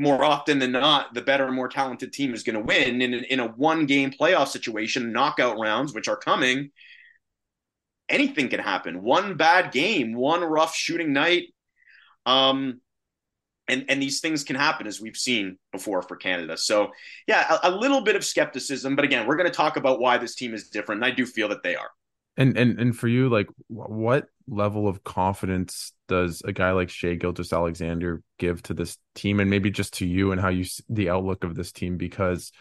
more 0.00 0.24
often 0.24 0.58
than 0.58 0.72
not, 0.72 1.12
the 1.12 1.20
better, 1.20 1.50
more 1.52 1.68
talented 1.68 2.12
team 2.12 2.32
is 2.32 2.42
going 2.42 2.56
to 2.56 2.64
win. 2.64 3.02
In, 3.02 3.12
in 3.12 3.38
a 3.38 3.48
one 3.48 3.86
game 3.86 4.10
playoff 4.10 4.48
situation, 4.48 5.12
knockout 5.12 5.58
rounds, 5.58 5.92
which 5.92 6.08
are 6.08 6.16
coming, 6.16 6.70
anything 8.08 8.48
can 8.48 8.60
happen. 8.60 9.02
One 9.02 9.36
bad 9.36 9.72
game, 9.72 10.14
one 10.14 10.42
rough 10.42 10.74
shooting 10.74 11.12
night. 11.12 11.48
Um, 12.24 12.80
and 13.70 13.84
and 13.88 14.02
these 14.02 14.20
things 14.20 14.44
can 14.44 14.56
happen 14.56 14.86
as 14.86 15.00
we've 15.00 15.16
seen 15.16 15.56
before 15.72 16.02
for 16.02 16.16
Canada. 16.16 16.56
So 16.56 16.90
yeah, 17.26 17.58
a, 17.62 17.70
a 17.70 17.72
little 17.72 18.02
bit 18.02 18.16
of 18.16 18.24
skepticism, 18.24 18.96
but 18.96 19.04
again, 19.04 19.26
we're 19.26 19.36
going 19.36 19.50
to 19.50 19.56
talk 19.56 19.76
about 19.76 20.00
why 20.00 20.18
this 20.18 20.34
team 20.34 20.54
is 20.54 20.68
different. 20.68 21.02
And 21.02 21.12
I 21.12 21.14
do 21.14 21.24
feel 21.24 21.48
that 21.48 21.62
they 21.62 21.76
are. 21.76 21.90
And 22.36 22.56
and 22.56 22.78
and 22.80 22.96
for 22.96 23.08
you, 23.08 23.28
like, 23.28 23.48
what 23.68 24.26
level 24.48 24.88
of 24.88 25.04
confidence 25.04 25.92
does 26.08 26.42
a 26.44 26.52
guy 26.52 26.72
like 26.72 26.88
Shai 26.88 27.14
Gilgeous-Alexander 27.14 28.22
give 28.38 28.62
to 28.64 28.74
this 28.74 28.96
team, 29.14 29.40
and 29.40 29.50
maybe 29.50 29.70
just 29.70 29.94
to 29.94 30.06
you 30.06 30.32
and 30.32 30.40
how 30.40 30.48
you 30.48 30.64
the 30.88 31.10
outlook 31.10 31.44
of 31.44 31.54
this 31.54 31.72
team? 31.72 31.96
Because 31.96 32.52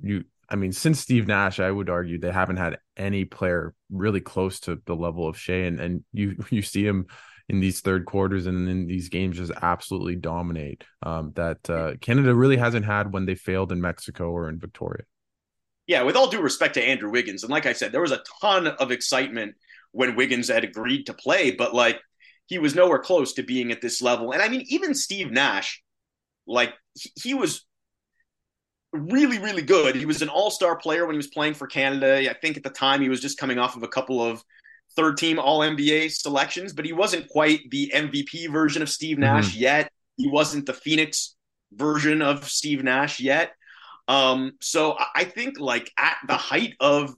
you, 0.00 0.24
I 0.48 0.56
mean, 0.56 0.72
since 0.72 1.00
Steve 1.00 1.26
Nash, 1.26 1.60
I 1.60 1.70
would 1.70 1.90
argue 1.90 2.18
they 2.18 2.32
haven't 2.32 2.56
had 2.56 2.78
any 2.96 3.24
player 3.24 3.74
really 3.90 4.20
close 4.20 4.60
to 4.60 4.80
the 4.86 4.96
level 4.96 5.28
of 5.28 5.36
Shai, 5.36 5.64
and 5.66 5.80
and 5.80 6.04
you 6.12 6.36
you 6.50 6.62
see 6.62 6.86
him 6.86 7.06
in 7.48 7.60
these 7.60 7.80
third 7.80 8.04
quarters 8.04 8.46
and 8.46 8.68
in 8.68 8.86
these 8.86 9.08
games 9.08 9.36
just 9.36 9.52
absolutely 9.62 10.16
dominate 10.16 10.84
um, 11.02 11.32
that 11.34 11.68
uh, 11.70 11.94
Canada 12.00 12.34
really 12.34 12.58
hasn't 12.58 12.84
had 12.84 13.12
when 13.12 13.24
they 13.24 13.34
failed 13.34 13.72
in 13.72 13.80
Mexico 13.80 14.30
or 14.30 14.48
in 14.48 14.58
Victoria. 14.58 15.04
Yeah, 15.86 16.02
with 16.02 16.16
all 16.16 16.28
due 16.28 16.42
respect 16.42 16.74
to 16.74 16.82
Andrew 16.82 17.10
Wiggins, 17.10 17.42
and 17.42 17.50
like 17.50 17.64
I 17.64 17.72
said, 17.72 17.92
there 17.92 18.02
was 18.02 18.12
a 18.12 18.22
ton 18.42 18.66
of 18.66 18.90
excitement 18.90 19.54
when 19.92 20.16
Wiggins 20.16 20.48
had 20.48 20.62
agreed 20.62 21.06
to 21.06 21.14
play, 21.14 21.50
but 21.50 21.74
like 21.74 21.98
he 22.46 22.58
was 22.58 22.74
nowhere 22.74 22.98
close 22.98 23.32
to 23.34 23.42
being 23.42 23.72
at 23.72 23.80
this 23.80 24.02
level. 24.02 24.32
And 24.32 24.42
I 24.42 24.48
mean, 24.48 24.64
even 24.68 24.94
Steve 24.94 25.30
Nash, 25.30 25.82
like 26.46 26.74
he, 26.94 27.10
he 27.16 27.34
was 27.34 27.64
really, 28.92 29.38
really 29.38 29.62
good. 29.62 29.96
He 29.96 30.06
was 30.06 30.20
an 30.20 30.28
all 30.28 30.50
star 30.50 30.76
player 30.76 31.06
when 31.06 31.14
he 31.14 31.18
was 31.18 31.28
playing 31.28 31.54
for 31.54 31.66
Canada. 31.66 32.30
I 32.30 32.34
think 32.34 32.58
at 32.58 32.62
the 32.62 32.70
time 32.70 33.00
he 33.00 33.08
was 33.08 33.20
just 33.20 33.38
coming 33.38 33.58
off 33.58 33.76
of 33.76 33.82
a 33.82 33.88
couple 33.88 34.22
of 34.22 34.42
third 34.96 35.16
team 35.16 35.38
All 35.38 35.60
NBA 35.60 36.10
selections, 36.10 36.72
but 36.72 36.84
he 36.84 36.92
wasn't 36.92 37.28
quite 37.28 37.60
the 37.70 37.92
MVP 37.94 38.50
version 38.50 38.82
of 38.82 38.88
Steve 38.88 39.18
Nash 39.18 39.50
mm-hmm. 39.50 39.62
yet. 39.62 39.92
He 40.16 40.28
wasn't 40.28 40.66
the 40.66 40.74
Phoenix 40.74 41.36
version 41.72 42.22
of 42.22 42.48
Steve 42.48 42.82
Nash 42.82 43.20
yet. 43.20 43.52
Um, 44.08 44.52
so 44.60 44.96
I 45.14 45.24
think 45.24 45.60
like 45.60 45.92
at 45.98 46.16
the 46.26 46.36
height 46.36 46.74
of 46.80 47.14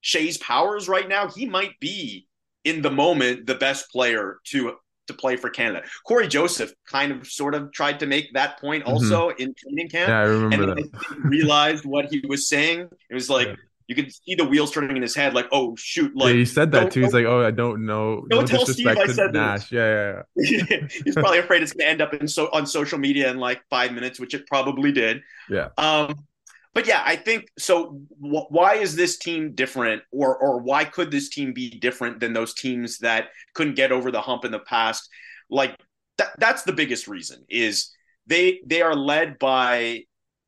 Shai's 0.00 0.38
powers 0.38 0.88
right 0.88 1.08
now, 1.08 1.28
he 1.28 1.46
might 1.46 1.78
be 1.80 2.26
in 2.64 2.82
the 2.82 2.90
moment 2.90 3.46
the 3.46 3.54
best 3.54 3.90
player 3.90 4.38
to 4.46 4.76
to 5.06 5.14
play 5.14 5.36
for 5.36 5.48
Canada. 5.48 5.86
Cory 6.04 6.26
Joseph 6.26 6.72
kind 6.84 7.12
of 7.12 7.28
sort 7.28 7.54
of 7.54 7.70
tried 7.70 8.00
to 8.00 8.06
make 8.06 8.32
that 8.34 8.60
point 8.60 8.84
mm-hmm. 8.84 8.92
also 8.92 9.30
mm-hmm. 9.30 9.40
in 9.40 9.54
training 9.54 9.88
camp. 9.88 10.08
Yeah, 10.08 10.18
I 10.18 10.22
remember 10.22 10.72
and 10.72 10.92
that. 10.92 11.16
realized 11.24 11.84
what 11.84 12.06
he 12.06 12.24
was 12.26 12.48
saying. 12.48 12.88
It 13.08 13.14
was 13.14 13.30
like, 13.30 13.46
yeah 13.48 13.54
you 13.88 13.94
could 13.94 14.12
see 14.12 14.34
the 14.34 14.44
wheels 14.44 14.72
turning 14.72 14.96
in 14.96 15.02
his 15.02 15.14
head, 15.14 15.32
like, 15.34 15.46
oh 15.52 15.76
shoot, 15.76 16.14
like 16.16 16.32
yeah, 16.32 16.38
he 16.38 16.44
said 16.44 16.72
that 16.72 16.90
too. 16.90 17.02
He's 17.02 17.14
like, 17.14 17.26
oh, 17.26 17.44
I 17.44 17.52
don't 17.52 17.86
know. 17.86 18.26
Don't 18.28 18.42
no 18.42 18.46
tell 18.46 18.66
Steve 18.66 18.88
I 18.88 19.06
said 19.06 19.32
Nash. 19.32 19.68
This. 19.68 19.72
Yeah, 19.72 20.22
yeah. 20.36 20.66
yeah. 20.70 20.88
He's 21.04 21.14
probably 21.14 21.38
afraid 21.38 21.62
it's 21.62 21.72
gonna 21.72 21.88
end 21.88 22.00
up 22.00 22.12
in 22.12 22.26
so 22.26 22.48
on 22.52 22.66
social 22.66 22.98
media 22.98 23.30
in 23.30 23.38
like 23.38 23.62
five 23.70 23.92
minutes, 23.92 24.18
which 24.18 24.34
it 24.34 24.46
probably 24.46 24.90
did. 24.90 25.22
Yeah. 25.48 25.68
Um, 25.78 26.26
but 26.74 26.86
yeah, 26.86 27.02
I 27.06 27.16
think 27.16 27.48
so. 27.58 28.00
W- 28.20 28.46
why 28.50 28.74
is 28.74 28.96
this 28.96 29.18
team 29.18 29.54
different, 29.54 30.02
or 30.10 30.36
or 30.36 30.58
why 30.58 30.84
could 30.84 31.10
this 31.10 31.28
team 31.28 31.52
be 31.52 31.70
different 31.70 32.18
than 32.18 32.32
those 32.32 32.54
teams 32.54 32.98
that 32.98 33.28
couldn't 33.54 33.76
get 33.76 33.92
over 33.92 34.10
the 34.10 34.20
hump 34.20 34.44
in 34.44 34.50
the 34.50 34.58
past? 34.58 35.08
Like 35.48 35.78
that, 36.18 36.30
that's 36.38 36.64
the 36.64 36.72
biggest 36.72 37.06
reason 37.06 37.44
is 37.48 37.92
they 38.26 38.60
they 38.66 38.82
are 38.82 38.96
led 38.96 39.38
by 39.38 40.02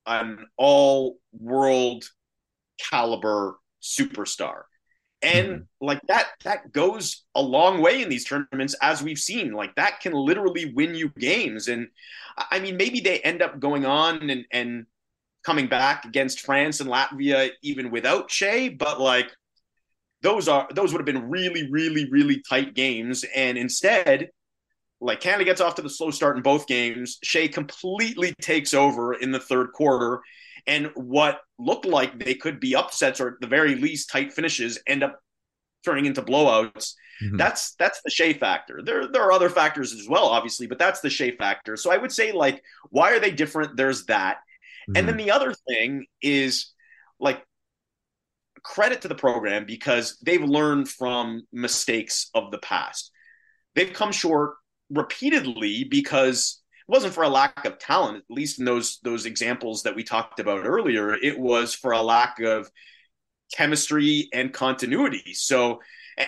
an 0.07 0.47
all 0.57 1.19
world 1.33 2.11
caliber 2.79 3.59
superstar. 3.83 4.63
And 5.21 5.49
mm-hmm. 5.49 5.87
like 5.87 6.01
that, 6.09 6.29
that 6.45 6.73
goes 6.73 7.25
a 7.35 7.43
long 7.43 7.81
way 7.81 8.03
in 8.03 8.09
these 8.09 8.25
tournaments, 8.25 8.77
as 8.81 9.03
we've 9.03 9.19
seen. 9.19 9.53
Like 9.53 9.75
that 9.75 10.01
can 10.01 10.13
literally 10.13 10.73
win 10.73 10.95
you 10.95 11.09
games. 11.19 11.69
And 11.69 11.89
I 12.37 12.61
mean, 12.61 12.77
maybe 12.77 13.01
they 13.01 13.19
end 13.21 13.43
up 13.43 13.59
going 13.59 13.85
on 13.85 14.31
and, 14.31 14.45
and 14.53 14.87
coming 15.45 15.67
back 15.67 16.05
against 16.05 16.41
France 16.41 16.81
and 16.81 16.91
Latvia 16.91 17.51
even 17.63 17.91
without 17.91 18.31
Shai, 18.31 18.69
but 18.69 19.01
like 19.01 19.31
those 20.23 20.49
are 20.49 20.69
those 20.75 20.93
would 20.93 20.99
have 20.99 21.07
been 21.07 21.31
really, 21.31 21.71
really, 21.71 22.09
really 22.11 22.43
tight 22.49 22.75
games. 22.75 23.25
And 23.35 23.57
instead, 23.57 24.31
like 25.01 25.21
Canada 25.21 25.45
gets 25.45 25.61
off 25.61 25.77
to 25.77 25.83
the 25.83 25.91
slow 25.91 26.11
start 26.11 26.37
in 26.37 26.43
both 26.43 26.67
games. 26.67 27.19
Shai 27.23 27.49
completely 27.49 28.35
takes 28.41 28.75
over 28.75 29.15
in 29.15 29.31
the 29.31 29.41
third 29.41 29.73
quarter 29.73 30.21
and 30.67 30.91
what 30.95 31.41
looked 31.59 31.87
like 31.87 32.19
they 32.19 32.35
could 32.35 32.61
be 32.61 32.75
upsets 32.75 33.21
or 33.21 33.29
at 33.29 33.41
the 33.41 33.47
very 33.47 33.75
least 33.75 34.11
tight 34.11 34.33
finishes 34.33 34.79
end 34.87 35.03
up 35.03 35.21
turning 35.85 36.07
into 36.07 36.23
blowouts. 36.23 36.95
Mm-hmm. 37.23 37.37
That's 37.37 37.75
that's 37.75 38.01
the 38.03 38.11
Shai 38.11 38.33
factor. 38.33 38.81
There 38.83 39.09
there 39.09 39.23
are 39.23 39.33
other 39.33 39.51
factors 39.51 39.93
as 39.93 40.09
well, 40.09 40.27
obviously, 40.27 40.67
but 40.67 40.79
that's 40.79 41.01
the 41.01 41.11
Shai 41.11 41.33
factor. 41.33 41.77
So 41.77 41.91
I 41.91 41.97
would 41.97 42.13
say 42.13 42.33
like, 42.33 42.63
why 42.91 43.13
are 43.13 43.21
they 43.21 43.31
different? 43.31 43.77
There's 43.77 44.05
that, 44.07 44.37
mm-hmm. 44.37 44.97
and 44.97 45.09
then 45.09 45.17
mm-hmm. 45.17 45.27
the 45.27 45.31
other 45.33 45.55
thing 45.69 46.07
is 46.23 46.73
like 47.19 47.45
credit 48.63 49.03
to 49.03 49.09
the 49.09 49.15
program 49.15 49.65
because 49.65 50.19
they've 50.23 50.43
learned 50.43 50.89
from 50.89 51.43
mistakes 51.53 52.31
of 52.35 52.51
the 52.51 52.59
past. 52.59 53.11
They've 53.75 53.93
come 53.93 54.13
short 54.13 54.55
repeatedly 54.91 55.85
because 55.85 56.61
wasn't 56.89 57.15
for 57.15 57.23
a 57.23 57.29
lack 57.29 57.65
of 57.67 57.79
talent, 57.79 58.25
at 58.29 58.35
least 58.35 58.59
in 58.59 58.65
those 58.65 58.99
those 59.03 59.27
examples 59.27 59.83
that 59.83 59.95
we 59.95 60.03
talked 60.03 60.41
about 60.41 60.65
earlier. 60.65 61.15
It 61.15 61.39
was 61.39 61.75
for 61.75 61.93
a 61.93 62.03
lack 62.03 62.41
of 62.41 62.71
chemistry 63.55 64.29
and 64.33 64.53
continuity. 64.53 65.35
So, 65.35 65.81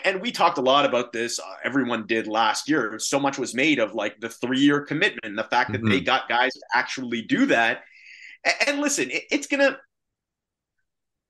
and 0.05 0.21
we 0.21 0.31
talked 0.31 0.59
a 0.59 0.63
lot 0.63 0.85
about 0.85 1.13
this. 1.13 1.39
Uh, 1.39 1.55
everyone 1.65 2.07
did 2.07 2.27
last 2.27 2.69
year. 2.69 2.99
So 2.99 3.19
much 3.19 3.39
was 3.39 3.55
made 3.55 3.79
of 3.79 3.95
like 3.95 4.21
the 4.21 4.29
three 4.29 4.61
year 4.61 4.83
commitment, 4.83 5.25
and 5.25 5.37
the 5.37 5.45
fact 5.45 5.73
that 5.73 5.81
mm-hmm. 5.81 5.91
they 5.91 6.01
got 6.01 6.29
guys 6.29 6.53
to 6.53 6.63
actually 6.75 7.23
do 7.23 7.47
that. 7.47 7.81
And, 8.45 8.55
and 8.69 8.81
listen, 8.81 9.09
it's 9.11 9.47
gonna. 9.47 9.79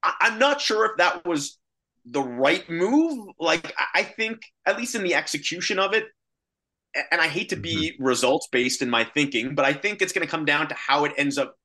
I'm 0.03 0.39
not 0.39 0.61
sure 0.61 0.87
if 0.87 0.97
that 0.97 1.27
was 1.27 1.59
the 2.07 2.23
right 2.23 2.69
move. 2.71 3.29
Like, 3.39 3.75
I 3.95 4.03
think, 4.03 4.41
at 4.65 4.79
least 4.79 4.95
in 4.95 5.03
the 5.03 5.15
execution 5.15 5.79
of 5.79 5.93
it, 5.93 6.07
and 6.95 7.21
I 7.21 7.29
hate 7.29 7.51
to 7.51 7.57
be 7.57 7.93
mm-hmm. 7.93 8.05
results 8.05 8.49
based 8.51 8.83
in 8.83 8.91
my 8.91 9.05
thinking, 9.05 9.55
but 9.55 9.65
I 9.65 9.73
think 9.73 10.03
it's 10.03 10.13
going 10.13 10.27
to 10.27 10.31
come 10.31 10.45
down 10.45 10.69
to 10.69 10.75
how 10.75 11.05
it 11.05 11.13
ends 11.17 11.39
up 11.39 11.57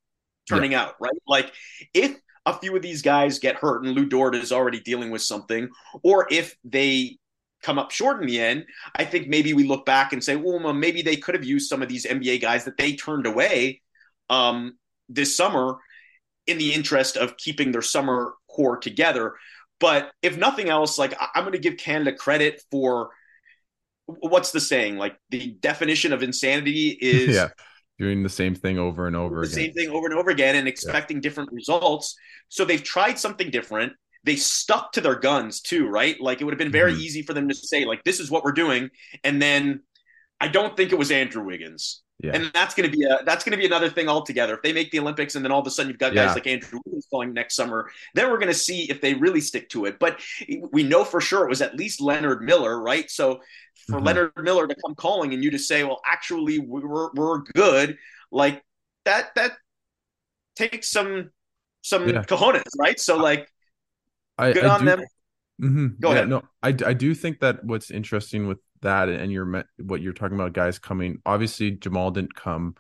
turning 0.48 0.74
yeah. 0.74 0.84
out, 0.84 0.96
right? 1.00 1.13
Like 1.27 1.51
if 1.94 2.15
a 2.46 2.58
few 2.58 2.75
of 2.75 2.82
these 2.82 3.01
guys 3.01 3.39
get 3.39 3.55
hurt 3.55 3.84
and 3.84 3.96
Lu 3.96 4.05
Dort 4.05 4.36
is 4.36 4.51
already 4.51 4.79
dealing 4.79 5.10
with 5.10 5.24
something, 5.24 5.70
or 6.03 6.27
if 6.29 6.55
they 6.63 7.17
come 7.63 7.79
up 7.79 7.89
short 7.89 8.22
in 8.22 8.27
the 8.27 8.39
end, 8.39 8.65
I 8.96 9.05
think 9.05 9.27
maybe 9.27 9.53
we 9.53 9.63
look 9.63 9.86
back 9.86 10.13
and 10.13 10.24
say, 10.24 10.36
well, 10.36 10.74
maybe 10.74 11.01
they 11.01 11.15
could 11.15 11.34
have 11.34 11.46
used 11.46 11.70
some 11.70 11.82
of 11.82 11.89
these 11.89 12.05
NBA 12.05 12.41
guys 12.41 12.65
that 12.65 12.77
they 12.77 12.96
turned 12.96 13.25
away 13.25 13.82
um, 14.29 14.77
this 15.10 15.36
summer 15.36 15.77
in 16.46 16.60
the 16.60 16.74
interest 16.74 17.17
of 17.17 17.38
keeping 17.38 17.72
their 17.72 17.82
summer 17.82 18.36
core 18.48 18.77
together. 18.77 19.34
But 19.79 20.12
if 20.22 20.38
nothing 20.38 20.70
else, 20.70 21.00
like 21.00 21.15
I'm 21.20 21.44
going 21.44 21.53
to 21.53 21.60
give 21.60 21.77
Canada 21.77 22.13
credit 22.13 22.62
for– 22.70 23.10
what's 24.05 24.51
the 24.51 24.59
saying? 24.59 24.97
Like 24.97 25.17
the 25.29 25.51
definition 25.59 26.13
of 26.13 26.24
insanity 26.24 26.89
is 27.01 27.35
yeah, 27.35 27.50
doing 27.97 28.24
the 28.24 28.29
same 28.29 28.55
thing 28.55 28.77
over 28.77 29.07
and 29.07 29.15
over 29.15 29.35
the 29.35 29.41
again. 29.41 29.53
same 29.53 29.74
thing 29.74 29.89
over 29.89 30.07
and 30.07 30.15
over 30.15 30.29
again 30.29 30.55
and 30.55 30.67
expecting 30.67 31.17
yeah. 31.17 31.21
different 31.21 31.51
results. 31.51 32.15
So 32.50 32.65
they've 32.65 32.83
tried 32.83 33.19
something 33.19 33.50
different. 33.50 33.93
They 34.24 34.35
stuck 34.35 34.91
to 34.93 35.01
their 35.01 35.15
guns 35.15 35.62
too, 35.62 35.88
right? 35.88 36.19
Like 36.19 36.41
it 36.41 36.45
would 36.45 36.53
have 36.53 36.59
been 36.59 36.71
very 36.71 36.93
mm-hmm. 36.93 37.01
easy 37.01 37.21
for 37.21 37.33
them 37.33 37.47
to 37.47 37.55
say, 37.55 37.85
like, 37.85 38.03
this 38.03 38.19
is 38.19 38.31
what 38.31 38.43
we're 38.43 38.53
doing. 38.53 38.89
And 39.24 39.41
then 39.41 39.81
I 40.41 40.47
don't 40.47 40.75
think 40.75 40.91
it 40.91 40.97
was 40.97 41.12
Andrew 41.12 41.43
Wiggins. 41.43 42.01
Yeah. 42.24 42.31
And 42.33 42.51
that's 42.53 42.74
going 42.74 42.89
to 42.89 42.97
be 42.97 43.03
a 43.03 43.19
that's 43.25 43.43
going 43.43 43.51
to 43.51 43.57
be 43.57 43.65
another 43.65 43.89
thing 43.89 44.07
altogether. 44.07 44.53
If 44.55 44.62
they 44.62 44.71
make 44.71 44.89
the 44.89 45.00
Olympics 45.00 45.35
and 45.35 45.43
then 45.43 45.51
all 45.51 45.59
of 45.59 45.67
a 45.67 45.69
sudden 45.69 45.89
you've 45.89 46.00
got 46.00 46.13
guys 46.13 46.33
like 46.33 46.47
Andrew 46.47 46.79
Wiggins 46.85 47.07
going 47.12 47.33
next 47.33 47.55
summer, 47.55 47.91
then 48.13 48.31
we're 48.31 48.38
going 48.38 48.51
to 48.51 48.57
see 48.57 48.83
if 48.89 49.01
they 49.01 49.13
really 49.15 49.41
stick 49.41 49.67
to 49.69 49.83
it. 49.85 50.00
But 50.00 50.21
we 50.71 50.83
know 50.83 51.03
for 51.03 51.19
sure 51.19 51.43
it 51.43 51.50
was 51.50 51.62
at 51.62 51.75
least 51.75 52.00
Leonard 52.00 52.41
Miller, 52.41 52.81
right? 52.81 53.12
So 53.12 53.41
for 53.88 53.98
mm-hmm. 53.98 54.06
Leonard 54.06 54.32
Miller 54.38 54.68
to 54.68 54.75
come 54.75 54.96
calling 54.96 55.34
and 55.34 55.44
you 55.44 55.51
to 55.51 55.60
say, 55.60 55.84
well, 55.84 56.01
actually 56.06 56.60
we're 56.60 57.12
we're 57.13 57.39
good, 57.56 57.98
like 58.32 58.63
that 59.06 59.34
that 59.36 59.54
takes 60.56 60.89
some 60.89 61.32
some 61.82 62.08
yeah. 62.10 62.24
cojones, 62.24 62.63
right? 62.80 63.00
So 63.00 63.18
like, 63.18 63.48
I, 64.38 64.54
good 64.54 64.65
I 64.65 64.74
on 64.74 64.80
do, 64.82 64.86
them. 64.86 65.00
Mm-hmm. 65.62 65.88
Go 66.00 66.10
yeah, 66.10 66.15
ahead. 66.15 66.30
No, 66.30 66.42
I 66.63 66.70
I 66.70 66.94
do 66.94 67.13
think 67.13 67.39
that 67.39 67.63
what's 67.63 67.92
interesting 67.92 68.48
with 68.48 68.60
that 68.82 69.10
and 69.10 69.32
you're 69.32 69.65
what 69.77 70.01
you're 70.01 70.13
talking 70.13 70.36
about, 70.36 70.54
guys 70.54 70.80
coming. 70.80 71.22
Obviously, 71.25 71.72
Jamal 71.72 72.12
didn't 72.12 72.36
come. 72.36 72.75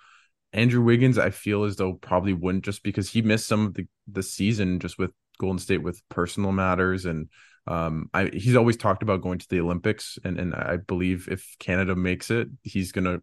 Andrew 0.53 0.81
Wiggins, 0.81 1.17
I 1.17 1.31
feel 1.31 1.65
as 1.65 1.75
though 1.75 1.93
probably 1.93 2.33
wouldn't 2.33 2.63
just 2.63 2.81
because 2.81 3.09
he 3.09 3.21
missed 3.21 3.47
some 3.47 3.65
of 3.65 3.73
the 3.73 3.87
the 4.07 4.23
season 4.23 4.79
just 4.79 4.97
with 4.97 5.11
Golden 5.37 5.59
State 5.59 5.83
with 5.83 6.01
personal 6.09 6.51
matters 6.51 7.05
and 7.05 7.29
um 7.67 8.09
I 8.13 8.29
he's 8.33 8.55
always 8.55 8.77
talked 8.77 9.03
about 9.03 9.21
going 9.21 9.39
to 9.39 9.49
the 9.49 9.59
Olympics 9.59 10.19
and 10.23 10.39
and 10.39 10.53
I 10.53 10.77
believe 10.77 11.27
if 11.29 11.55
Canada 11.59 11.95
makes 11.95 12.31
it 12.31 12.47
he's 12.63 12.91
gonna 12.91 13.21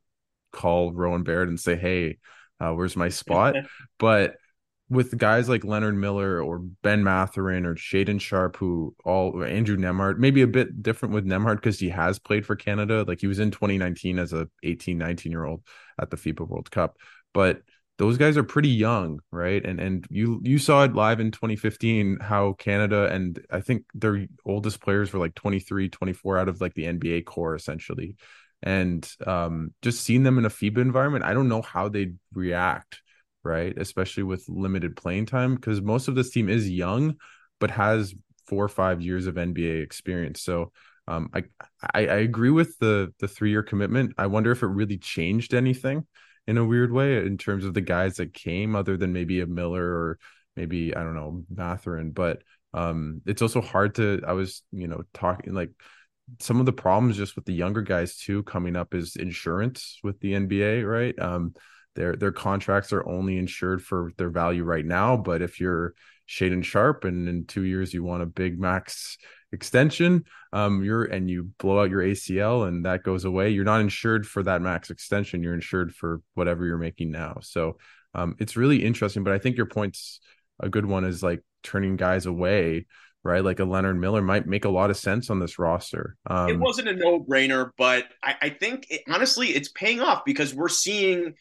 call 0.52 0.92
Rowan 0.92 1.22
Barrett 1.22 1.48
and 1.48 1.60
say 1.60 1.76
hey 1.76 2.18
uh, 2.60 2.72
where's 2.72 2.96
my 2.96 3.08
spot 3.08 3.56
but 3.98 4.36
with 4.92 5.16
guys 5.16 5.48
like 5.48 5.64
Leonard 5.64 5.96
Miller 5.96 6.40
or 6.42 6.58
Ben 6.58 7.02
Mathurin 7.02 7.64
or 7.64 7.74
Shaedon 7.74 8.20
Sharpe, 8.20 8.56
who 8.56 8.94
all 9.04 9.42
Andrew 9.42 9.76
Nembhard, 9.76 10.18
maybe 10.18 10.42
a 10.42 10.46
bit 10.46 10.82
different 10.82 11.14
with 11.14 11.24
Nembhard 11.24 11.56
because 11.56 11.80
he 11.80 11.88
has 11.88 12.18
played 12.18 12.44
for 12.44 12.56
Canada. 12.56 13.04
Like 13.08 13.20
he 13.20 13.26
was 13.26 13.38
in 13.38 13.50
2019 13.50 14.18
as 14.18 14.34
a 14.34 14.48
18, 14.62 14.98
19 14.98 15.32
year 15.32 15.44
old 15.44 15.62
at 15.98 16.10
the 16.10 16.16
FIBA 16.16 16.46
World 16.46 16.70
Cup. 16.70 16.98
But 17.32 17.62
those 17.98 18.16
guys 18.16 18.36
are 18.36 18.42
pretty 18.42 18.68
young, 18.68 19.20
right? 19.30 19.64
And 19.64 19.78
and 19.80 20.06
you 20.10 20.40
you 20.42 20.58
saw 20.58 20.84
it 20.84 20.94
live 20.94 21.20
in 21.20 21.30
2015 21.30 22.18
how 22.20 22.54
Canada 22.54 23.08
and 23.12 23.38
I 23.50 23.60
think 23.60 23.84
their 23.94 24.26
oldest 24.44 24.80
players 24.80 25.12
were 25.12 25.20
like 25.20 25.34
23, 25.34 25.88
24 25.88 26.38
out 26.38 26.48
of 26.48 26.60
like 26.60 26.74
the 26.74 26.84
NBA 26.84 27.24
core 27.24 27.54
essentially. 27.54 28.16
And 28.62 29.08
um 29.26 29.74
just 29.82 30.02
seeing 30.02 30.22
them 30.22 30.38
in 30.38 30.44
a 30.44 30.50
FIBA 30.50 30.78
environment, 30.78 31.24
I 31.24 31.34
don't 31.34 31.48
know 31.48 31.62
how 31.62 31.88
they'd 31.88 32.18
react 32.32 33.02
right? 33.44 33.76
Especially 33.76 34.22
with 34.22 34.48
limited 34.48 34.96
playing 34.96 35.26
time, 35.26 35.54
because 35.54 35.80
most 35.80 36.08
of 36.08 36.14
this 36.14 36.30
team 36.30 36.48
is 36.48 36.70
young, 36.70 37.16
but 37.60 37.70
has 37.70 38.14
four 38.46 38.64
or 38.64 38.68
five 38.68 39.00
years 39.00 39.26
of 39.26 39.36
NBA 39.36 39.82
experience. 39.82 40.42
So 40.42 40.72
um, 41.08 41.30
I, 41.34 41.44
I, 41.94 42.06
I 42.06 42.16
agree 42.18 42.50
with 42.50 42.78
the 42.78 43.12
the 43.18 43.28
three 43.28 43.50
year 43.50 43.62
commitment. 43.62 44.14
I 44.18 44.26
wonder 44.26 44.52
if 44.52 44.62
it 44.62 44.68
really 44.68 44.98
changed 44.98 45.54
anything 45.54 46.06
in 46.46 46.58
a 46.58 46.64
weird 46.64 46.92
way 46.92 47.18
in 47.18 47.38
terms 47.38 47.64
of 47.64 47.74
the 47.74 47.80
guys 47.80 48.16
that 48.16 48.34
came, 48.34 48.74
other 48.74 48.96
than 48.96 49.12
maybe 49.12 49.40
a 49.40 49.46
Miller 49.46 49.84
or 49.84 50.18
maybe 50.56 50.94
I 50.94 51.02
don't 51.02 51.14
know 51.14 51.44
Mathurin. 51.50 52.10
But 52.10 52.42
um, 52.74 53.22
it's 53.26 53.42
also 53.42 53.60
hard 53.60 53.94
to. 53.96 54.22
I 54.26 54.32
was 54.32 54.62
you 54.72 54.88
know 54.88 55.02
talking 55.12 55.54
like 55.54 55.70
some 56.40 56.60
of 56.60 56.66
the 56.66 56.72
problems 56.72 57.16
just 57.16 57.36
with 57.36 57.44
the 57.44 57.52
younger 57.52 57.82
guys 57.82 58.16
too 58.16 58.42
coming 58.44 58.76
up 58.76 58.94
is 58.94 59.16
insurance 59.16 59.98
with 60.02 60.20
the 60.20 60.32
NBA, 60.32 60.88
right? 60.88 61.18
Um, 61.18 61.54
their 61.94 62.16
their 62.16 62.32
contracts 62.32 62.92
are 62.92 63.06
only 63.06 63.36
insured 63.36 63.82
for 63.82 64.12
their 64.16 64.30
value 64.30 64.64
right 64.64 64.84
now. 64.84 65.16
But 65.16 65.42
if 65.42 65.60
you're 65.60 65.94
Shaedon 66.28 66.64
Sharpe 66.64 67.04
and 67.04 67.28
in 67.28 67.44
two 67.46 67.62
years 67.62 67.92
you 67.92 68.02
want 68.02 68.22
a 68.22 68.26
big 68.26 68.58
max 68.58 69.18
extension, 69.52 70.24
um, 70.52 70.82
you're 70.82 71.04
and 71.04 71.30
you 71.30 71.50
blow 71.58 71.80
out 71.80 71.90
your 71.90 72.02
ACL 72.02 72.66
and 72.66 72.84
that 72.84 73.02
goes 73.02 73.24
away, 73.24 73.50
you're 73.50 73.64
not 73.64 73.80
insured 73.80 74.26
for 74.26 74.42
that 74.42 74.62
max 74.62 74.90
extension. 74.90 75.42
You're 75.42 75.54
insured 75.54 75.94
for 75.94 76.20
whatever 76.34 76.64
you're 76.66 76.78
making 76.78 77.10
now. 77.10 77.38
So 77.42 77.78
um, 78.14 78.36
it's 78.38 78.56
really 78.56 78.84
interesting. 78.84 79.24
But 79.24 79.34
I 79.34 79.38
think 79.38 79.56
your 79.56 79.66
point's 79.66 80.20
a 80.60 80.68
good 80.68 80.86
one 80.86 81.04
is 81.04 81.22
like 81.22 81.42
turning 81.62 81.96
guys 81.96 82.26
away 82.26 82.86
right? 83.24 83.44
Like 83.44 83.60
a 83.60 83.64
Leonard 83.64 83.98
Miller 83.98 84.22
might 84.22 84.46
make 84.46 84.64
a 84.64 84.70
lot 84.70 84.90
of 84.90 84.96
sense 84.96 85.30
on 85.30 85.38
this 85.38 85.58
roster. 85.58 86.16
Um, 86.26 86.48
it 86.48 86.58
wasn't 86.58 86.88
a 86.88 86.94
no 86.94 87.20
brainer, 87.20 87.70
but 87.76 88.06
I, 88.22 88.34
I 88.42 88.48
think 88.50 88.86
it, 88.90 89.02
honestly 89.08 89.48
it's 89.48 89.68
paying 89.68 90.00
off 90.00 90.24
because 90.24 90.54
we're 90.54 90.68
seeing 90.68 91.34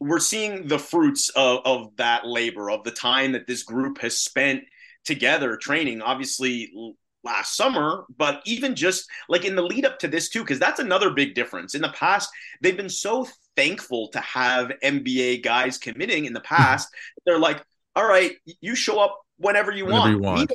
we're 0.00 0.18
seeing 0.18 0.66
the 0.68 0.78
fruits 0.78 1.30
of, 1.30 1.60
of 1.64 1.96
that 1.96 2.26
labor, 2.26 2.70
of 2.70 2.84
the 2.84 2.90
time 2.90 3.32
that 3.32 3.46
this 3.46 3.62
group 3.62 3.98
has 3.98 4.18
spent 4.18 4.64
together 5.04 5.56
training. 5.56 6.02
Obviously, 6.02 6.72
last 7.24 7.56
summer, 7.56 8.04
but 8.16 8.42
even 8.44 8.74
just 8.74 9.08
like 9.28 9.44
in 9.44 9.56
the 9.56 9.62
lead 9.62 9.84
up 9.84 9.98
to 10.00 10.08
this 10.08 10.28
too, 10.28 10.40
because 10.40 10.58
that's 10.58 10.80
another 10.80 11.10
big 11.10 11.34
difference. 11.34 11.74
In 11.74 11.82
the 11.82 11.90
past, 11.90 12.30
they've 12.60 12.76
been 12.76 12.88
so 12.88 13.26
thankful 13.56 14.08
to 14.08 14.20
have 14.20 14.72
NBA 14.82 15.42
guys 15.42 15.78
committing 15.78 16.24
in 16.26 16.32
the 16.32 16.40
mm-hmm. 16.40 16.54
past. 16.54 16.88
They're 17.24 17.38
like, 17.38 17.62
all 17.96 18.06
right, 18.06 18.32
you 18.60 18.74
show 18.74 18.98
up 19.00 19.20
whenever 19.38 19.72
you 19.72 19.86
whenever 19.86 20.00
want. 20.02 20.10
You, 20.10 20.20
want. 20.20 20.52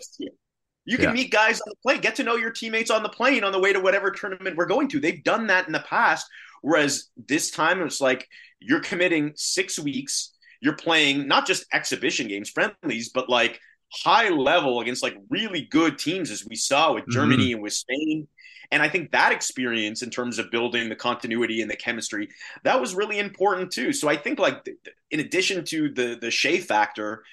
you 0.85 0.97
can 0.97 1.05
yeah. 1.05 1.13
meet 1.13 1.31
guys 1.31 1.61
on 1.61 1.69
the 1.69 1.75
plane, 1.83 2.01
get 2.01 2.15
to 2.15 2.23
know 2.23 2.35
your 2.35 2.51
teammates 2.51 2.91
on 2.91 3.03
the 3.03 3.09
plane 3.09 3.43
on 3.43 3.51
the 3.51 3.59
way 3.59 3.73
to 3.73 3.79
whatever 3.79 4.11
tournament 4.11 4.57
we're 4.57 4.65
going 4.65 4.87
to. 4.89 4.99
They've 4.99 5.23
done 5.23 5.47
that 5.47 5.67
in 5.67 5.73
the 5.73 5.79
past. 5.79 6.27
Whereas 6.61 7.09
this 7.15 7.51
time 7.51 7.81
it's 7.81 8.01
like 8.01 8.27
you're 8.59 8.81
committing 8.81 9.33
six 9.35 9.79
weeks. 9.79 10.33
You're 10.61 10.75
playing 10.75 11.27
not 11.27 11.47
just 11.47 11.65
exhibition 11.71 12.27
games, 12.27 12.49
friendlies, 12.49 13.09
but 13.09 13.29
like 13.29 13.61
high 13.91 14.29
level 14.29 14.81
against 14.81 15.03
like 15.03 15.17
really 15.29 15.61
good 15.61 15.97
teams, 15.97 16.31
as 16.31 16.45
we 16.45 16.55
saw 16.55 16.93
with 16.93 17.07
Germany 17.09 17.45
mm-hmm. 17.45 17.53
and 17.55 17.63
with 17.63 17.73
Spain. 17.73 18.27
And 18.71 18.83
I 18.83 18.89
think 18.89 19.11
that 19.11 19.31
experience 19.31 20.03
in 20.03 20.11
terms 20.11 20.37
of 20.37 20.51
building 20.51 20.89
the 20.89 20.95
continuity 20.95 21.61
and 21.61 21.71
the 21.71 21.75
chemistry, 21.75 22.29
that 22.63 22.79
was 22.79 22.93
really 22.93 23.17
important 23.17 23.71
too. 23.71 23.91
So 23.93 24.07
I 24.07 24.15
think 24.15 24.37
like 24.39 24.63
in 25.09 25.19
addition 25.19 25.65
to 25.65 25.89
the 25.89 26.17
the 26.21 26.29
Shai 26.29 26.59
factor, 26.59 27.23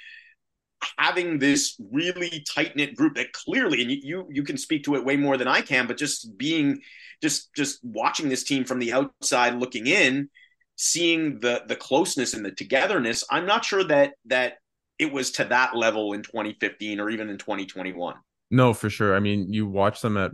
having 0.98 1.38
this 1.38 1.76
really 1.92 2.44
tight 2.54 2.74
knit 2.76 2.96
group 2.96 3.16
that 3.16 3.32
clearly, 3.32 3.82
and 3.82 3.90
you 3.90 4.26
you 4.30 4.42
can 4.42 4.56
speak 4.56 4.84
to 4.84 4.94
it 4.94 5.04
way 5.04 5.16
more 5.16 5.36
than 5.36 5.48
I 5.48 5.60
can, 5.60 5.86
but 5.86 5.98
just 5.98 6.36
being 6.38 6.80
just 7.22 7.54
just 7.54 7.84
watching 7.84 8.28
this 8.28 8.44
team 8.44 8.64
from 8.64 8.78
the 8.78 8.94
outside 8.94 9.56
looking 9.56 9.86
in, 9.86 10.30
seeing 10.76 11.38
the 11.40 11.64
the 11.66 11.76
closeness 11.76 12.32
and 12.32 12.44
the 12.44 12.52
togetherness, 12.52 13.24
I'm 13.30 13.46
not 13.46 13.64
sure 13.64 13.84
that 13.84 14.14
that 14.26 14.54
it 14.98 15.12
was 15.12 15.30
to 15.32 15.44
that 15.44 15.76
level 15.76 16.12
in 16.12 16.22
2015 16.22 17.00
or 17.00 17.10
even 17.10 17.28
in 17.28 17.38
2021. 17.38 18.14
No, 18.50 18.72
for 18.72 18.88
sure. 18.88 19.16
I 19.16 19.20
mean, 19.20 19.52
you 19.52 19.66
watch 19.66 20.00
them 20.00 20.16
at, 20.16 20.30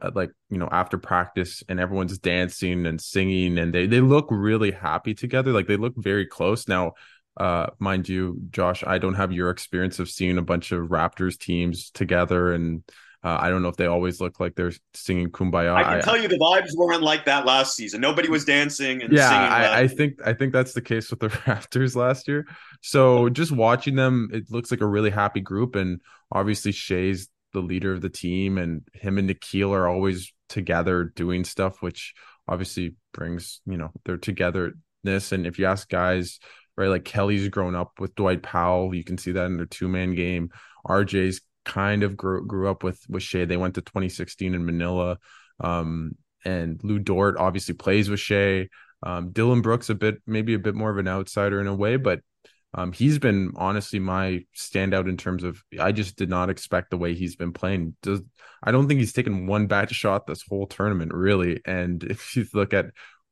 at, 0.00 0.16
like 0.16 0.30
you 0.48 0.56
know 0.56 0.68
after 0.72 0.96
practice, 0.96 1.62
and 1.68 1.78
everyone's 1.78 2.18
dancing 2.18 2.86
and 2.86 3.00
singing, 3.00 3.58
and 3.58 3.74
they 3.74 3.86
they 3.86 4.00
look 4.00 4.28
really 4.30 4.70
happy 4.70 5.12
together. 5.12 5.52
Like 5.52 5.66
they 5.66 5.76
look 5.76 5.92
very 5.96 6.24
close. 6.24 6.68
Now, 6.68 6.94
uh, 7.36 7.66
mind 7.78 8.08
you, 8.08 8.40
Josh, 8.50 8.82
I 8.86 8.96
don't 8.96 9.14
have 9.14 9.32
your 9.32 9.50
experience 9.50 9.98
of 9.98 10.08
seeing 10.08 10.38
a 10.38 10.42
bunch 10.42 10.72
of 10.72 10.88
Raptors 10.88 11.38
teams 11.38 11.90
together 11.90 12.52
and 12.52 12.82
uh, 13.22 13.36
I 13.38 13.50
don't 13.50 13.60
know 13.60 13.68
if 13.68 13.76
they 13.76 13.86
always 13.86 14.18
look 14.20 14.40
like 14.40 14.54
they're 14.54 14.72
singing 14.94 15.30
"Kumbaya." 15.30 15.74
I 15.74 15.82
can 15.82 15.92
I, 15.94 16.00
tell 16.00 16.16
you 16.16 16.26
the 16.26 16.38
vibes 16.38 16.74
weren't 16.74 17.02
like 17.02 17.26
that 17.26 17.44
last 17.44 17.76
season. 17.76 18.00
Nobody 18.00 18.30
was 18.30 18.46
dancing 18.46 19.02
and 19.02 19.10
singing. 19.10 19.18
yeah, 19.18 19.30
I, 19.30 19.80
I, 19.80 19.88
think 19.88 20.26
I 20.26 20.32
think 20.32 20.54
that's 20.54 20.72
the 20.72 20.80
case 20.80 21.10
with 21.10 21.20
the 21.20 21.28
Raptors 21.28 21.94
last 21.94 22.28
year. 22.28 22.46
So 22.80 23.28
just 23.28 23.52
watching 23.52 23.94
them, 23.94 24.30
it 24.32 24.44
looks 24.50 24.70
like 24.70 24.80
a 24.80 24.86
really 24.86 25.10
happy 25.10 25.40
group, 25.40 25.76
and 25.76 26.00
obviously 26.32 26.72
Shai's 26.72 27.28
the 27.52 27.60
leader 27.60 27.92
of 27.92 28.00
the 28.00 28.08
team, 28.08 28.56
and 28.56 28.82
him 28.94 29.18
and 29.18 29.28
Nickeil 29.28 29.70
are 29.72 29.86
always 29.86 30.32
together 30.48 31.12
doing 31.14 31.44
stuff, 31.44 31.82
which 31.82 32.14
obviously 32.48 32.94
brings 33.12 33.60
you 33.66 33.76
know 33.76 33.90
their 34.06 34.16
togetherness. 34.16 35.32
And 35.32 35.46
if 35.46 35.58
you 35.58 35.66
ask 35.66 35.90
guys, 35.90 36.38
right, 36.78 36.88
like 36.88 37.04
Kelly's 37.04 37.48
grown 37.48 37.74
up 37.74 38.00
with 38.00 38.14
Dwight 38.14 38.42
Powell, 38.42 38.94
you 38.94 39.04
can 39.04 39.18
see 39.18 39.32
that 39.32 39.44
in 39.44 39.58
their 39.58 39.66
two 39.66 39.88
man 39.88 40.14
game. 40.14 40.48
RJ's 40.86 41.42
kind 41.64 42.02
of 42.02 42.16
grew 42.16 42.46
grew 42.46 42.70
up 42.70 42.82
with 42.82 43.00
with 43.08 43.22
Shai. 43.22 43.44
They 43.44 43.56
went 43.56 43.74
to 43.74 43.82
2016 43.82 44.54
in 44.54 44.64
Manila. 44.64 45.18
Um, 45.60 46.16
and 46.44 46.80
Lu 46.82 46.98
Dort 46.98 47.36
obviously 47.36 47.74
plays 47.74 48.08
with 48.08 48.20
Shai. 48.20 48.68
Um, 49.02 49.30
Dillon 49.30 49.62
Brooks 49.62 49.90
a 49.90 49.94
bit 49.94 50.22
maybe 50.26 50.54
a 50.54 50.58
bit 50.58 50.74
more 50.74 50.90
of 50.90 50.98
an 50.98 51.08
outsider 51.08 51.60
in 51.60 51.66
a 51.66 51.74
way, 51.74 51.96
but 51.96 52.20
um, 52.72 52.92
he's 52.92 53.18
been 53.18 53.52
honestly 53.56 53.98
my 53.98 54.44
standout 54.56 55.08
in 55.08 55.16
terms 55.16 55.42
of 55.42 55.62
I 55.78 55.92
just 55.92 56.16
did 56.16 56.28
not 56.30 56.50
expect 56.50 56.90
the 56.90 56.98
way 56.98 57.14
he's 57.14 57.36
been 57.36 57.52
playing. 57.52 57.96
Does 58.02 58.20
I 58.62 58.70
don't 58.70 58.86
think 58.88 59.00
he's 59.00 59.12
taken 59.12 59.46
one 59.46 59.66
bad 59.66 59.90
shot 59.90 60.26
this 60.26 60.44
whole 60.48 60.66
tournament 60.66 61.12
really. 61.12 61.60
And 61.64 62.02
if 62.10 62.36
you 62.36 62.46
look 62.54 62.72
at 62.72 62.86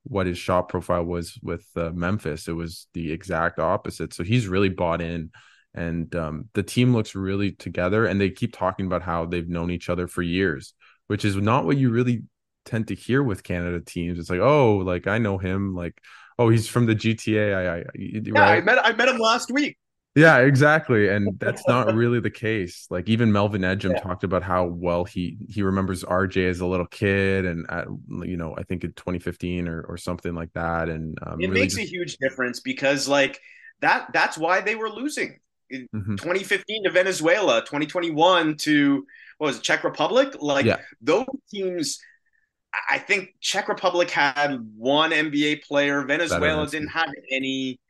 what 0.05 0.27
his 0.27 0.39
shot 0.39 0.69
profile 0.69 1.05
was 1.05 1.39
with 1.43 1.67
uh, 1.77 1.91
Memphis, 1.91 2.49
it 2.49 2.53
was 2.53 2.87
the 2.95 3.13
exact 3.13 3.59
opposite. 3.59 4.15
So 4.15 4.25
he's 4.25 4.49
really 4.49 4.71
bought 4.71 5.01
in 5.01 5.31
and 5.75 6.15
um, 6.17 6.49
the 6.55 6.63
team 6.63 6.95
looks 6.95 7.15
really 7.15 7.53
together 7.53 8.07
and 8.07 8.21
they 8.21 8.31
keep 8.31 8.57
talking 8.57 8.87
about 8.87 9.03
how 9.03 9.27
they've 9.27 9.49
known 9.49 9.71
each 9.71 9.89
other 9.89 10.07
for 10.07 10.23
years 10.23 10.75
which 11.07 11.25
is 11.25 11.37
not 11.37 11.65
what 11.65 11.77
you 11.77 11.91
really 11.91 12.23
tend 12.65 12.89
to 12.89 12.95
hear 12.95 13.23
with 13.23 13.43
canada 13.43 13.81
teams 13.81 14.19
it's 14.19 14.31
like 14.31 14.41
oh 14.41 14.77
like 14.77 15.07
i 15.07 15.19
know 15.19 15.39
him 15.39 15.75
like 15.75 16.01
oh 16.39 16.49
he's 16.49 16.69
from 16.69 16.87
the 16.87 16.95
gta 16.95 17.55
i, 17.55 17.79
I 17.79 17.85
yeah 17.97 18.33
right? 18.33 18.59
i 18.59 18.61
met 18.61 18.85
i 18.85 18.93
met 18.93 19.09
him 19.09 19.19
last 19.19 19.51
week 19.51 19.79
yeah 20.15 20.39
exactly 20.39 21.09
and 21.09 21.39
that's 21.39 21.67
not 21.67 21.95
really 21.95 22.21
the 22.21 22.31
case 22.31 22.87
like 22.91 23.09
even 23.09 23.33
melvin 23.33 23.63
ejim 23.63 23.93
yeah. 23.93 24.01
talked 24.01 24.25
about 24.25 24.43
how 24.43 24.67
well 24.67 25.05
he 25.05 25.39
he 25.49 25.63
remembers 25.63 26.05
rj 26.05 26.49
as 26.49 26.61
a 26.61 26.67
little 26.67 26.87
kid 26.87 27.47
and 27.47 27.67
at, 27.71 27.87
you 28.23 28.37
know 28.37 28.55
i 28.59 28.63
think 28.65 28.85
in 28.85 28.93
2015 28.93 29.69
or, 29.69 29.83
or 29.83 29.97
something 29.97 30.35
like 30.35 30.53
that 30.53 30.89
and 30.89 31.19
um, 31.23 31.41
it 31.41 31.49
really 31.49 31.61
makes 31.61 31.75
just... 31.75 31.87
a 31.87 31.91
huge 31.91 32.17
difference 32.19 32.61
because 32.61 33.09
like 33.09 33.41
that 33.81 34.09
that's 34.13 34.37
why 34.37 34.61
they 34.61 34.75
were 34.75 34.91
losing 34.91 35.39
mm-hmm. 35.73 36.17
2015 36.17 36.85
to 36.85 36.91
Venezuela, 36.91 37.61
2021 37.61 38.57
to 38.57 39.07
what 39.39 39.49
was 39.49 39.59
it, 39.59 39.63
Czech 39.63 39.85
Republic? 39.85 40.35
Like 40.41 40.67
yeah. 40.67 40.79
those 41.01 41.27
teams, 41.51 42.01
I 42.91 42.99
think 42.99 43.35
Czech 43.41 43.69
Republic 43.69 44.11
had 44.11 44.59
one 44.77 45.11
NBA 45.11 45.63
player. 45.63 46.03
Venezuela 46.05 46.67
didn't 46.67 46.89
have 46.89 47.11
any. 47.31 47.81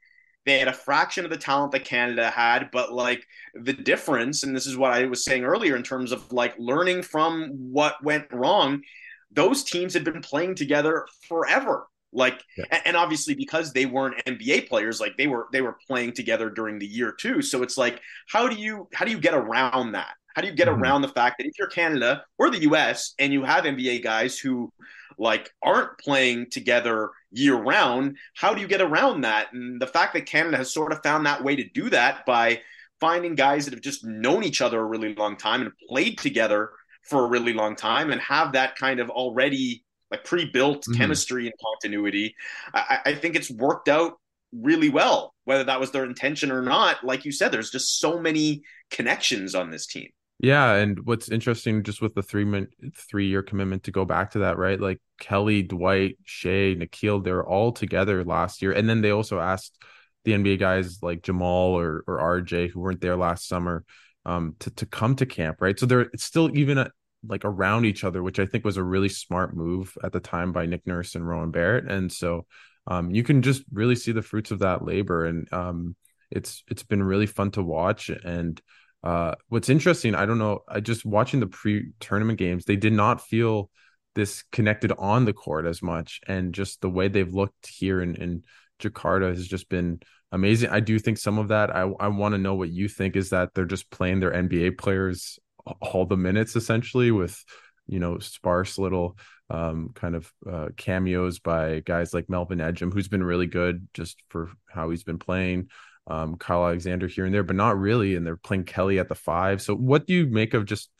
They 0.44 0.58
had 0.58 0.68
a 0.68 0.72
fraction 0.72 1.24
of 1.24 1.30
the 1.30 1.36
talent 1.36 1.72
that 1.72 1.84
Canada 1.84 2.30
had, 2.30 2.70
but 2.72 2.92
like 2.92 3.26
the 3.54 3.74
difference, 3.74 4.44
and 4.44 4.56
this 4.56 4.66
is 4.66 4.76
what 4.76 4.92
I 4.92 5.04
was 5.04 5.24
saying 5.24 5.44
earlier 5.44 5.76
in 5.76 5.82
terms 5.82 6.10
of 6.10 6.32
like 6.32 6.54
learning 6.58 7.02
from 7.02 7.50
what 7.72 8.02
went 8.02 8.32
wrong. 8.32 8.82
Those 9.30 9.62
teams 9.62 9.92
had 9.92 10.04
been 10.04 10.22
playing 10.22 10.54
together 10.54 11.06
forever 11.28 11.86
like 12.12 12.42
yeah. 12.56 12.80
and 12.84 12.96
obviously 12.96 13.34
because 13.34 13.72
they 13.72 13.86
weren't 13.86 14.22
nba 14.24 14.68
players 14.68 15.00
like 15.00 15.16
they 15.16 15.26
were 15.26 15.46
they 15.52 15.60
were 15.60 15.76
playing 15.86 16.12
together 16.12 16.48
during 16.48 16.78
the 16.78 16.86
year 16.86 17.12
too 17.12 17.42
so 17.42 17.62
it's 17.62 17.76
like 17.76 18.00
how 18.28 18.48
do 18.48 18.56
you 18.56 18.88
how 18.94 19.04
do 19.04 19.10
you 19.10 19.18
get 19.18 19.34
around 19.34 19.92
that 19.92 20.14
how 20.34 20.42
do 20.42 20.48
you 20.48 20.54
get 20.54 20.68
mm-hmm. 20.68 20.82
around 20.82 21.02
the 21.02 21.08
fact 21.08 21.36
that 21.38 21.46
if 21.46 21.52
you're 21.58 21.68
canada 21.68 22.24
or 22.38 22.50
the 22.50 22.60
us 22.60 23.14
and 23.18 23.32
you 23.32 23.44
have 23.44 23.64
nba 23.64 24.02
guys 24.02 24.38
who 24.38 24.72
like 25.18 25.50
aren't 25.62 25.98
playing 25.98 26.48
together 26.50 27.10
year 27.30 27.56
round 27.56 28.16
how 28.34 28.54
do 28.54 28.60
you 28.60 28.68
get 28.68 28.80
around 28.80 29.20
that 29.22 29.52
and 29.52 29.80
the 29.80 29.86
fact 29.86 30.14
that 30.14 30.24
canada 30.24 30.56
has 30.56 30.72
sort 30.72 30.92
of 30.92 31.02
found 31.02 31.26
that 31.26 31.44
way 31.44 31.56
to 31.56 31.68
do 31.70 31.90
that 31.90 32.24
by 32.24 32.58
finding 33.00 33.34
guys 33.34 33.64
that 33.64 33.74
have 33.74 33.82
just 33.82 34.04
known 34.04 34.42
each 34.42 34.60
other 34.62 34.80
a 34.80 34.84
really 34.84 35.14
long 35.14 35.36
time 35.36 35.60
and 35.60 35.72
played 35.88 36.18
together 36.18 36.70
for 37.02 37.24
a 37.24 37.28
really 37.28 37.52
long 37.52 37.76
time 37.76 38.10
and 38.10 38.20
have 38.20 38.52
that 38.52 38.76
kind 38.76 39.00
of 39.00 39.10
already 39.10 39.84
like 40.10 40.24
pre-built 40.24 40.82
mm-hmm. 40.82 40.94
chemistry 40.94 41.46
and 41.46 41.54
continuity. 41.74 42.34
I, 42.72 42.98
I 43.06 43.14
think 43.14 43.36
it's 43.36 43.50
worked 43.50 43.88
out 43.88 44.14
really 44.52 44.88
well, 44.88 45.34
whether 45.44 45.64
that 45.64 45.80
was 45.80 45.90
their 45.90 46.04
intention 46.04 46.50
or 46.50 46.62
not. 46.62 47.04
Like 47.04 47.24
you 47.24 47.32
said, 47.32 47.52
there's 47.52 47.70
just 47.70 47.98
so 47.98 48.18
many 48.18 48.62
connections 48.90 49.54
on 49.54 49.70
this 49.70 49.86
team. 49.86 50.08
Yeah, 50.40 50.74
and 50.74 51.04
what's 51.04 51.30
interesting 51.30 51.82
just 51.82 52.00
with 52.00 52.14
the 52.14 52.22
three 52.22 52.44
min- 52.44 52.68
three 52.94 53.26
year 53.26 53.42
commitment 53.42 53.84
to 53.84 53.90
go 53.90 54.04
back 54.04 54.32
to 54.32 54.40
that, 54.40 54.56
right? 54.56 54.80
Like 54.80 55.00
Kelly, 55.18 55.62
Dwight, 55.62 56.16
Shai, 56.24 56.76
Nickeil, 56.76 57.24
they're 57.24 57.44
all 57.44 57.72
together 57.72 58.22
last 58.24 58.62
year, 58.62 58.70
and 58.70 58.88
then 58.88 59.00
they 59.00 59.10
also 59.10 59.40
asked 59.40 59.76
the 60.24 60.32
NBA 60.32 60.60
guys 60.60 61.02
like 61.02 61.22
Jamal 61.22 61.76
or 61.76 62.04
or 62.06 62.18
RJ 62.18 62.70
who 62.70 62.80
weren't 62.80 63.00
there 63.00 63.16
last 63.16 63.48
summer 63.48 63.84
um 64.26 64.54
to 64.60 64.70
to 64.70 64.86
come 64.86 65.16
to 65.16 65.26
camp, 65.26 65.60
right? 65.60 65.78
So 65.78 65.86
they're 65.86 66.02
it's 66.12 66.24
still 66.24 66.56
even 66.56 66.78
a, 66.78 66.90
like 67.26 67.44
around 67.44 67.84
each 67.84 68.04
other, 68.04 68.22
which 68.22 68.38
I 68.38 68.46
think 68.46 68.64
was 68.64 68.76
a 68.76 68.82
really 68.82 69.08
smart 69.08 69.56
move 69.56 69.96
at 70.02 70.12
the 70.12 70.20
time 70.20 70.52
by 70.52 70.66
Nick 70.66 70.86
Nurse 70.86 71.14
and 71.14 71.26
Rowan 71.26 71.50
Barrett, 71.50 71.90
and 71.90 72.12
so 72.12 72.46
um 72.86 73.10
you 73.10 73.22
can 73.22 73.42
just 73.42 73.62
really 73.72 73.96
see 73.96 74.12
the 74.12 74.22
fruits 74.22 74.50
of 74.50 74.60
that 74.60 74.84
labor, 74.84 75.26
and 75.26 75.52
um 75.52 75.96
it's 76.30 76.62
it's 76.68 76.82
been 76.82 77.02
really 77.02 77.26
fun 77.26 77.50
to 77.52 77.62
watch 77.62 78.08
and 78.10 78.60
uh, 79.04 79.34
what's 79.48 79.68
interesting, 79.68 80.14
I 80.14 80.26
don't 80.26 80.38
know, 80.38 80.60
I 80.68 80.80
just 80.80 81.04
watching 81.04 81.40
the 81.40 81.46
pre-tournament 81.46 82.38
games, 82.38 82.64
they 82.64 82.76
did 82.76 82.92
not 82.92 83.20
feel 83.20 83.70
this 84.14 84.42
connected 84.50 84.92
on 84.98 85.24
the 85.24 85.32
court 85.32 85.66
as 85.66 85.82
much, 85.82 86.20
and 86.26 86.52
just 86.52 86.80
the 86.80 86.90
way 86.90 87.06
they've 87.06 87.32
looked 87.32 87.68
here 87.68 88.02
in, 88.02 88.16
in 88.16 88.42
Jakarta 88.80 89.28
has 89.28 89.46
just 89.46 89.68
been 89.68 90.00
amazing. 90.32 90.70
I 90.70 90.80
do 90.80 90.98
think 90.98 91.18
some 91.18 91.38
of 91.38 91.48
that. 91.48 91.74
I 91.74 91.82
I 92.00 92.08
want 92.08 92.34
to 92.34 92.38
know 92.38 92.54
what 92.54 92.70
you 92.70 92.88
think 92.88 93.16
is 93.16 93.30
that 93.30 93.54
they're 93.54 93.64
just 93.64 93.90
playing 93.90 94.20
their 94.20 94.32
NBA 94.32 94.78
players 94.78 95.38
all 95.80 96.06
the 96.06 96.16
minutes 96.16 96.56
essentially 96.56 97.10
with 97.10 97.42
you 97.86 97.98
know 97.98 98.18
sparse 98.18 98.78
little 98.78 99.16
um, 99.50 99.90
kind 99.94 100.14
of 100.14 100.32
uh, 100.50 100.68
cameos 100.76 101.38
by 101.38 101.80
guys 101.80 102.12
like 102.12 102.28
Melvin 102.28 102.58
Ejim, 102.58 102.92
who's 102.92 103.08
been 103.08 103.24
really 103.24 103.46
good 103.46 103.88
just 103.94 104.22
for 104.28 104.50
how 104.68 104.90
he's 104.90 105.04
been 105.04 105.18
playing 105.18 105.68
um, 106.06 106.36
Kyle 106.36 106.64
Alexander 106.64 107.06
here 107.06 107.24
and 107.24 107.34
there, 107.34 107.42
but 107.42 107.56
not 107.56 107.78
really. 107.78 108.14
And 108.14 108.26
they're 108.26 108.36
playing 108.36 108.64
Kelly 108.64 108.98
at 108.98 109.08
the 109.08 109.14
five. 109.14 109.62
So 109.62 109.74
what 109.74 110.06
do 110.06 110.14
you 110.14 110.26
make 110.26 110.54
of 110.54 110.64
just 110.64 110.90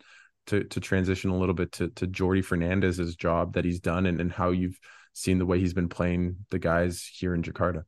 to 0.47 0.65
to 0.65 0.81
transition 0.81 1.31
a 1.31 1.37
little 1.37 1.55
bit 1.55 1.73
to 1.73 1.89
to 1.89 2.07
Jordi 2.07 2.45
Fernandez's 2.45 3.17
job 3.17 3.55
that 3.55 3.65
he's 3.65 3.81
done 3.81 4.07
and, 4.07 4.21
and 4.21 4.33
how 4.33 4.51
you've 4.51 4.79
seen 5.13 5.39
the 5.39 5.47
way 5.47 5.59
he's 5.59 5.75
been 5.75 5.89
playing 5.89 6.37
the 6.51 6.59
guys 6.59 7.09
here 7.13 7.35
in 7.35 7.43
Jakarta? 7.43 7.85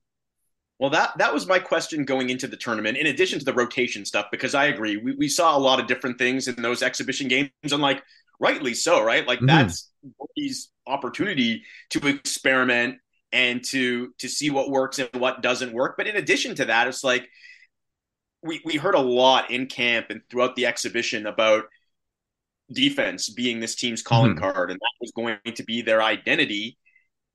Well, 0.81 0.91
that 0.91 1.19
that 1.19 1.35
was 1.35 1.47
my 1.47 1.59
question 1.59 2.07
going 2.07 2.31
into 2.31 2.47
the 2.47 2.57
tournament. 2.57 2.97
In 2.97 3.07
addition 3.07 3.39
to 3.39 3.45
the 3.45 3.53
rotation 3.53 4.07
stuff, 4.07 4.27
because 4.33 4.55
I 4.55 4.65
agree, 4.65 4.97
we, 4.97 5.13
we 5.13 5.29
saw 5.29 5.55
a 5.55 5.61
lot 5.61 5.79
of 5.79 5.87
different 5.87 6.17
things 6.17 6.49
in 6.49 6.61
those 6.63 6.83
exhibition 6.83 7.29
games, 7.29 7.51
and 7.63 7.83
like 7.83 8.03
rightly 8.41 8.73
so, 8.73 9.05
right? 9.05 9.27
Like 9.29 9.41
mm-hmm. 9.41 9.49
that's 9.49 9.91
his 10.35 10.69
opportunity 10.87 11.65
to 11.91 12.09
experiment 12.09 12.97
and 13.31 13.63
to 13.67 14.15
to 14.21 14.29
see 14.29 14.49
what 14.49 14.71
works 14.71 14.99
and 14.99 15.11
what 15.13 15.43
doesn't 15.43 15.75
work. 15.75 15.97
But 15.99 16.07
in 16.07 16.17
addition 16.17 16.55
to 16.55 16.65
that, 16.65 16.89
it's 16.89 17.05
like 17.05 17.29
we 18.43 18.63
we 18.65 18.77
heard 18.77 18.95
a 18.95 19.01
lot 19.01 19.51
in 19.51 19.67
camp 19.67 20.07
and 20.09 20.23
throughout 20.31 20.57
the 20.57 20.65
exhibition 20.65 21.27
about 21.27 21.65
defense 22.73 23.29
being 23.29 23.61
this 23.61 23.75
team's 23.75 24.01
calling 24.01 24.35
mm-hmm. 24.35 24.51
card, 24.51 24.71
and 24.71 24.81
that 24.81 24.97
was 24.99 25.13
going 25.15 25.37
to 25.55 25.63
be 25.63 25.83
their 25.83 26.03
identity. 26.03 26.79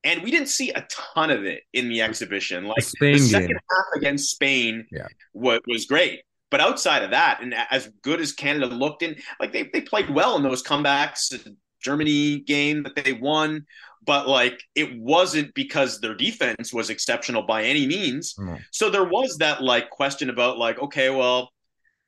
And 0.05 0.23
we 0.23 0.31
didn't 0.31 0.47
see 0.47 0.69
a 0.69 0.87
ton 0.89 1.31
of 1.31 1.43
it 1.43 1.63
in 1.73 1.89
the 1.89 2.01
exhibition. 2.01 2.65
Like 2.65 2.85
the, 2.99 3.13
the 3.13 3.19
second 3.19 3.47
game. 3.47 3.57
half 3.69 3.85
against 3.97 4.31
Spain 4.31 4.85
yeah. 4.91 5.07
was, 5.33 5.59
was 5.67 5.85
great. 5.85 6.21
But 6.51 6.61
outside 6.61 7.03
of 7.03 7.11
that, 7.11 7.41
and 7.41 7.53
as 7.71 7.89
good 8.01 8.21
as 8.21 8.31
Canada 8.31 8.67
looked 8.67 9.01
in, 9.01 9.17
like 9.39 9.51
they, 9.51 9.63
they 9.73 9.81
played 9.81 10.09
well 10.09 10.37
in 10.37 10.43
those 10.43 10.63
comebacks, 10.63 11.35
Germany 11.81 12.39
game 12.39 12.83
that 12.83 12.95
they 12.95 13.13
won 13.13 13.65
but 14.05 14.27
like 14.27 14.61
it 14.75 14.97
wasn't 14.99 15.53
because 15.53 15.99
their 15.99 16.13
defense 16.13 16.73
was 16.73 16.89
exceptional 16.89 17.43
by 17.43 17.63
any 17.63 17.87
means. 17.87 18.35
Mm. 18.35 18.61
So 18.71 18.89
there 18.89 19.03
was 19.03 19.37
that 19.37 19.63
like 19.63 19.89
question 19.89 20.29
about 20.29 20.57
like, 20.57 20.79
okay, 20.79 21.09
well, 21.09 21.49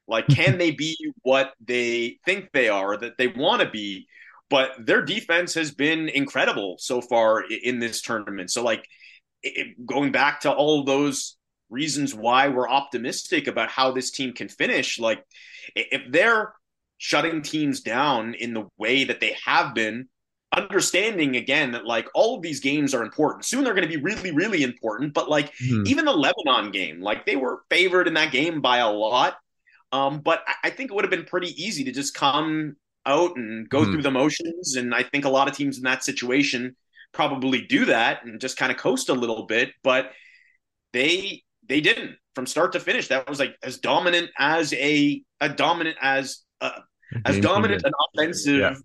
like 0.07 0.27
can 0.27 0.57
they 0.59 0.71
be 0.71 0.95
what 1.23 1.53
they 1.65 2.19
think 2.25 2.49
they 2.53 2.69
are, 2.69 2.97
that 2.97 3.17
they 3.17 3.27
want 3.27 3.61
to 3.61 3.69
be? 3.69 4.07
But 4.49 4.71
their 4.79 5.01
defense 5.01 5.53
has 5.55 5.71
been 5.71 6.07
incredible 6.09 6.77
so 6.79 7.01
far 7.01 7.41
in 7.41 7.79
this 7.79 8.01
tournament. 8.01 8.49
So 8.49 8.63
like 8.63 8.87
it, 9.43 9.85
going 9.85 10.11
back 10.11 10.41
to 10.41 10.51
all 10.51 10.83
those 10.83 11.37
reasons 11.69 12.15
why 12.15 12.47
we're 12.47 12.69
optimistic 12.69 13.47
about 13.47 13.69
how 13.69 13.91
this 13.91 14.11
team 14.11 14.33
can 14.33 14.47
finish, 14.47 14.99
like 14.99 15.23
if 15.75 16.01
they're 16.11 16.53
shutting 16.97 17.41
teams 17.41 17.81
down 17.81 18.33
in 18.33 18.53
the 18.53 18.67
way 18.77 19.03
that 19.03 19.19
they 19.19 19.35
have 19.45 19.75
been 19.75 20.07
understanding 20.55 21.35
again 21.35 21.71
that 21.71 21.85
like 21.85 22.07
all 22.15 22.37
of 22.37 22.41
these 22.41 22.59
games 22.59 22.93
are 22.93 23.03
important. 23.03 23.45
Soon 23.45 23.63
they're 23.63 23.73
going 23.73 23.87
to 23.87 23.97
be 23.97 24.01
really, 24.01 24.31
really 24.31 24.63
important. 24.63 25.13
But 25.13 25.29
like 25.29 25.53
mm-hmm. 25.55 25.85
even 25.85 26.05
the 26.05 26.13
Lebanon 26.13 26.71
game, 26.71 27.01
like 27.01 27.25
they 27.25 27.35
were 27.35 27.63
favored 27.69 28.07
in 28.07 28.13
that 28.15 28.31
game 28.31 28.61
by 28.61 28.77
a 28.77 28.89
lot. 28.89 29.35
Um, 29.91 30.19
but 30.19 30.43
I 30.63 30.69
think 30.69 30.91
it 30.91 30.93
would 30.93 31.05
have 31.05 31.11
been 31.11 31.25
pretty 31.25 31.51
easy 31.61 31.85
to 31.85 31.91
just 31.91 32.13
come 32.13 32.75
out 33.07 33.35
and 33.37 33.67
go 33.69 33.81
mm-hmm. 33.81 33.93
through 33.93 34.01
the 34.03 34.11
motions. 34.11 34.75
And 34.75 34.93
I 34.93 35.03
think 35.03 35.25
a 35.25 35.29
lot 35.29 35.47
of 35.47 35.55
teams 35.55 35.77
in 35.77 35.83
that 35.83 36.03
situation 36.03 36.75
probably 37.13 37.61
do 37.61 37.85
that 37.85 38.25
and 38.25 38.39
just 38.39 38.57
kind 38.57 38.71
of 38.71 38.77
coast 38.77 39.09
a 39.09 39.13
little 39.13 39.45
bit. 39.45 39.71
But 39.83 40.11
they 40.93 41.43
they 41.67 41.81
didn't 41.81 42.17
from 42.35 42.45
start 42.45 42.73
to 42.73 42.79
finish. 42.79 43.07
That 43.07 43.27
was 43.27 43.39
like 43.39 43.55
as 43.63 43.79
dominant 43.79 44.29
as 44.37 44.73
a 44.73 45.23
a 45.39 45.49
dominant 45.49 45.97
as 46.01 46.43
uh, 46.61 46.81
as 47.25 47.39
dominant 47.39 47.83
an 47.83 47.93
offensive 48.13 48.59
yeah 48.59 48.75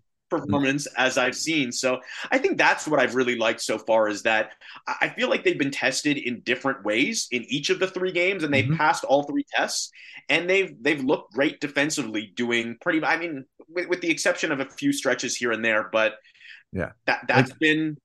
performance 0.41 0.87
as 0.97 1.19
I've 1.19 1.37
seen. 1.37 1.73
So 1.73 2.01
I 2.31 2.39
think 2.39 2.59
that's 2.59 2.87
what 2.87 3.01
I've 3.01 3.15
really 3.15 3.37
liked 3.37 3.61
so 3.61 3.79
far 3.79 4.09
is 4.09 4.23
that 4.23 4.53
I 4.87 5.09
feel 5.11 5.29
like 5.29 5.45
they've 5.45 5.59
been 5.59 5.71
tested 5.71 6.17
in 6.17 6.41
different 6.41 6.85
ways 6.85 7.29
in 7.31 7.45
each 7.49 7.71
of 7.71 7.79
the 7.79 7.87
three 7.87 8.13
games, 8.13 8.43
and 8.43 8.53
they've 8.53 8.65
mm-hmm. 8.65 8.77
passed 8.77 9.05
all 9.05 9.25
three 9.25 9.45
tests, 9.55 9.91
and 10.29 10.49
they've 10.49 10.75
they've 10.81 11.03
looked 11.03 11.35
great 11.35 11.61
defensively, 11.61 12.33
doing 12.35 12.77
pretty. 12.81 13.05
I 13.05 13.17
mean, 13.17 13.45
with, 13.69 13.89
with 13.89 14.01
the 14.01 14.11
exception 14.11 14.53
of 14.53 14.61
a 14.61 14.67
few 14.67 14.93
stretches 14.93 15.37
here 15.37 15.53
and 15.53 15.65
there, 15.65 15.89
but 15.93 16.15
yeah, 16.73 16.93
that 17.07 17.25
that's 17.29 17.51
like, 17.51 17.59
been. 17.59 17.97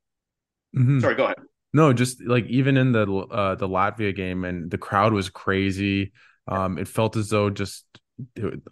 Mm-hmm. 0.76 1.00
Sorry, 1.00 1.16
go 1.16 1.26
ahead. 1.26 1.38
No, 1.74 1.94
just 1.94 2.22
like 2.24 2.46
even 2.48 2.78
in 2.78 2.92
the 2.92 3.02
uh, 3.02 3.56
the 3.56 3.68
Latvia 3.68 4.16
game, 4.16 4.44
and 4.44 4.70
the 4.70 4.78
crowd 4.78 5.14
was 5.14 5.30
crazy. 5.30 6.12
Um, 6.48 6.78
it 6.78 6.88
felt 6.88 7.18
as 7.18 7.30
though 7.30 7.50
just 7.50 7.86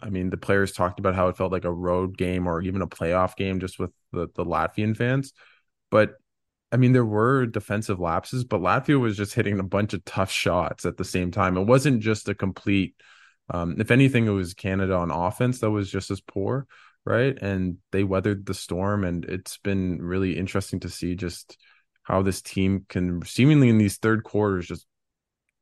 I 0.02 0.10
mean, 0.10 0.30
the 0.30 0.36
players 0.36 0.72
talked 0.72 0.98
about 0.98 1.14
how 1.14 1.28
it 1.28 1.36
felt 1.36 1.52
like 1.52 1.64
a 1.64 1.72
road 1.72 2.16
game 2.16 2.46
or 2.46 2.60
even 2.62 2.82
a 2.82 2.86
playoff 2.86 3.36
game 3.36 3.60
just 3.60 3.78
with 3.78 3.92
the, 4.12 4.28
the 4.34 4.44
Latvian 4.44 4.96
fans. 4.96 5.32
But 5.90 6.16
I 6.72 6.76
mean, 6.78 6.92
there 6.92 7.04
were 7.04 7.46
defensive 7.46 8.00
lapses, 8.00 8.44
but 8.44 8.60
Latvia 8.60 8.98
was 8.98 9.16
just 9.16 9.34
hitting 9.34 9.60
a 9.60 9.64
bunch 9.64 9.94
of 9.94 10.04
tough 10.04 10.32
shots 10.32 10.84
at 10.84 10.96
the 10.96 11.04
same 11.04 11.30
time. 11.30 11.56
It 11.56 11.66
wasn't 11.66 12.00
just 12.00 12.28
a 12.28 12.34
complete, 12.34 12.96
um, 13.48 13.80
if 13.80 13.92
anything, 13.92 14.26
it 14.26 14.30
was 14.30 14.52
Canada 14.52 14.94
on 14.94 15.12
offense 15.12 15.60
that 15.60 15.70
was 15.70 15.90
just 15.90 16.10
as 16.10 16.20
poor, 16.20 16.66
right? 17.04 17.38
And 17.40 17.78
they 17.92 18.02
weathered 18.02 18.46
the 18.46 18.54
storm. 18.54 19.04
And 19.04 19.24
it's 19.26 19.58
been 19.58 20.02
really 20.02 20.36
interesting 20.36 20.80
to 20.80 20.88
see 20.88 21.14
just 21.14 21.56
how 22.02 22.22
this 22.22 22.42
team 22.42 22.84
can 22.88 23.24
seemingly 23.24 23.68
in 23.68 23.78
these 23.78 23.98
third 23.98 24.24
quarters 24.24 24.66
just 24.66 24.86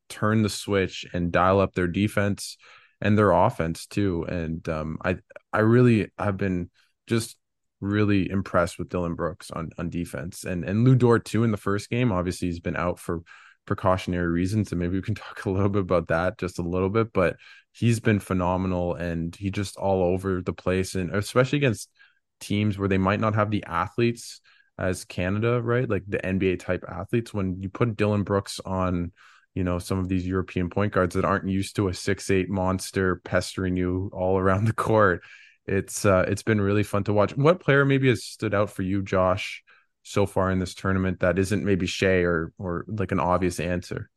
turn 0.09 0.41
the 0.41 0.49
switch 0.49 1.05
and 1.13 1.31
dial 1.31 1.59
up 1.59 1.73
their 1.73 1.87
defense 1.87 2.57
and 3.01 3.17
their 3.17 3.31
offense 3.31 3.85
too. 3.85 4.23
And 4.23 4.67
um, 4.69 4.97
I 5.03 5.17
I 5.51 5.59
really 5.59 6.11
have 6.17 6.37
been 6.37 6.69
just 7.07 7.37
really 7.81 8.29
impressed 8.29 8.79
with 8.79 8.89
Dillon 8.89 9.15
Brooks 9.15 9.51
on 9.51 9.69
on 9.77 9.89
defense 9.89 10.43
and 10.43 10.63
and 10.63 10.83
Lu 10.83 10.95
Dort 10.95 11.25
too 11.25 11.43
in 11.43 11.51
the 11.51 11.57
first 11.57 11.89
game. 11.89 12.11
Obviously, 12.11 12.47
he's 12.47 12.59
been 12.59 12.75
out 12.75 12.99
for 12.99 13.21
precautionary 13.65 14.27
reasons, 14.27 14.71
and 14.71 14.79
maybe 14.79 14.95
we 14.97 15.01
can 15.01 15.15
talk 15.15 15.45
a 15.45 15.49
little 15.49 15.69
bit 15.69 15.81
about 15.81 16.07
that 16.07 16.37
just 16.37 16.59
a 16.59 16.63
little 16.63 16.89
bit. 16.89 17.13
But 17.13 17.37
he's 17.73 17.99
been 17.99 18.19
phenomenal, 18.19 18.95
and 18.95 19.35
he 19.35 19.51
just 19.51 19.77
all 19.77 20.03
over 20.03 20.41
the 20.41 20.53
place, 20.53 20.95
and 20.95 21.13
especially 21.13 21.57
against 21.57 21.89
teams 22.39 22.77
where 22.77 22.89
they 22.89 22.97
might 22.97 23.19
not 23.19 23.35
have 23.35 23.51
the 23.51 23.63
athletes 23.65 24.41
as 24.77 25.05
Canada, 25.05 25.61
right? 25.61 25.89
Like 25.89 26.03
the 26.07 26.19
NBA 26.19 26.59
type 26.59 26.83
athletes. 26.87 27.33
When 27.33 27.61
you 27.61 27.69
put 27.69 27.95
Dillon 27.95 28.23
Brooks 28.23 28.59
on 28.65 29.11
you 29.55 29.63
know 29.63 29.79
some 29.79 29.97
of 29.97 30.07
these 30.09 30.27
European 30.27 30.69
point 30.69 30.93
guards 30.93 31.15
that 31.15 31.25
aren't 31.25 31.47
used 31.47 31.77
to 31.77 31.87
a 31.87 31.93
six 31.93 32.29
eight 32.29 32.49
monster 32.49 33.15
pestering 33.23 33.75
you 33.75 34.11
all 34.13 34.37
around 34.37 34.65
the 34.65 34.73
court. 34.73 35.23
It's 35.65 36.05
uh, 36.05 36.25
it's 36.27 36.43
been 36.43 36.61
really 36.61 36.83
fun 36.83 37.03
to 37.05 37.13
watch. 37.13 37.35
What 37.35 37.59
player 37.59 37.85
maybe 37.85 38.09
has 38.09 38.23
stood 38.23 38.53
out 38.53 38.69
for 38.69 38.83
you, 38.83 39.01
Josh, 39.01 39.63
so 40.03 40.27
far 40.27 40.51
in 40.51 40.59
this 40.59 40.75
tournament 40.75 41.21
that 41.21 41.39
isn't 41.39 41.65
maybe 41.65 41.87
Shai 41.87 42.21
or 42.21 42.53
or 42.59 42.85
like 42.87 43.11
an 43.11 43.19
obvious 43.19 43.59
answer? 43.59 44.09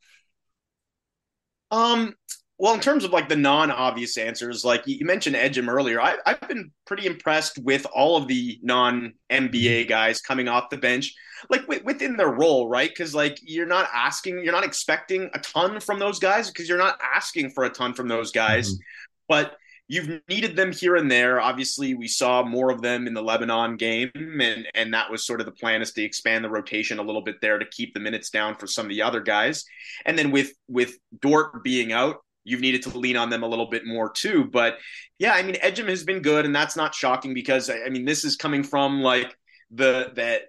Um, 1.71 2.15
well, 2.59 2.73
in 2.73 2.81
terms 2.81 3.05
of 3.05 3.11
like 3.11 3.29
the 3.29 3.37
non-obvious 3.37 4.17
answers, 4.17 4.65
like 4.65 4.83
you 4.85 5.05
mentioned 5.05 5.37
Ejim 5.37 5.69
earlier, 5.69 6.01
I, 6.01 6.17
have 6.25 6.41
been 6.41 6.71
pretty 6.85 7.05
impressed 7.05 7.57
with 7.63 7.87
all 7.95 8.17
of 8.17 8.27
the 8.27 8.59
non-NBA 8.61 9.13
mm-hmm. 9.51 9.89
guys 9.89 10.19
coming 10.19 10.49
off 10.49 10.69
the 10.69 10.77
bench, 10.77 11.15
like 11.49 11.61
w- 11.61 11.81
within 11.85 12.17
their 12.17 12.27
role, 12.27 12.67
right? 12.67 12.89
Because 12.89 13.15
like 13.15 13.39
you're 13.41 13.65
not 13.65 13.89
asking, 13.93 14.43
you're 14.43 14.51
not 14.51 14.65
expecting 14.65 15.29
a 15.33 15.39
ton 15.39 15.79
from 15.79 15.99
those 15.99 16.19
guys 16.19 16.51
because 16.51 16.67
you're 16.67 16.77
not 16.77 16.99
asking 17.15 17.51
for 17.51 17.63
a 17.63 17.69
ton 17.69 17.93
from 17.93 18.09
those 18.09 18.31
guys. 18.31 18.73
Mm-hmm. 18.73 18.81
but 19.29 19.55
you've 19.87 20.21
needed 20.29 20.55
them 20.55 20.71
here 20.71 20.97
and 20.97 21.09
there. 21.09 21.41
Obviously, 21.41 21.95
we 21.95 22.07
saw 22.07 22.43
more 22.43 22.71
of 22.71 22.81
them 22.81 23.07
in 23.07 23.13
the 23.13 23.23
Lebanon 23.23 23.75
game, 23.77 24.11
and 24.15 24.67
and 24.75 24.93
that 24.93 25.09
was 25.09 25.25
sort 25.25 25.39
of 25.39 25.45
the 25.45 25.51
plan 25.51 25.81
is 25.81 25.93
to 25.93 26.03
expand 26.03 26.45
the 26.45 26.49
rotation 26.49 26.99
a 26.99 27.03
little 27.03 27.23
bit 27.23 27.41
there 27.41 27.57
to 27.57 27.65
keep 27.65 27.93
the 27.93 27.99
minutes 27.99 28.29
down 28.29 28.55
for 28.55 28.67
some 28.67 28.85
of 28.85 28.89
the 28.89 29.01
other 29.01 29.21
guys. 29.21 29.65
And 30.05 30.17
then 30.17 30.31
with 30.31 30.53
with 30.67 30.97
Dort 31.21 31.63
being 31.63 31.91
out, 31.91 32.17
you've 32.43 32.61
needed 32.61 32.83
to 32.83 32.97
lean 32.97 33.17
on 33.17 33.29
them 33.29 33.43
a 33.43 33.47
little 33.47 33.67
bit 33.67 33.85
more 33.85 34.11
too. 34.11 34.45
But 34.45 34.77
yeah, 35.17 35.33
I 35.33 35.43
mean, 35.43 35.55
Ejim 35.55 35.87
has 35.89 36.03
been 36.03 36.21
good, 36.21 36.45
and 36.45 36.55
that's 36.55 36.75
not 36.75 36.95
shocking 36.95 37.33
because 37.33 37.69
I 37.69 37.89
mean, 37.89 38.05
this 38.05 38.23
is 38.23 38.35
coming 38.35 38.63
from 38.63 39.01
like 39.01 39.35
the 39.71 40.11
that 40.15 40.43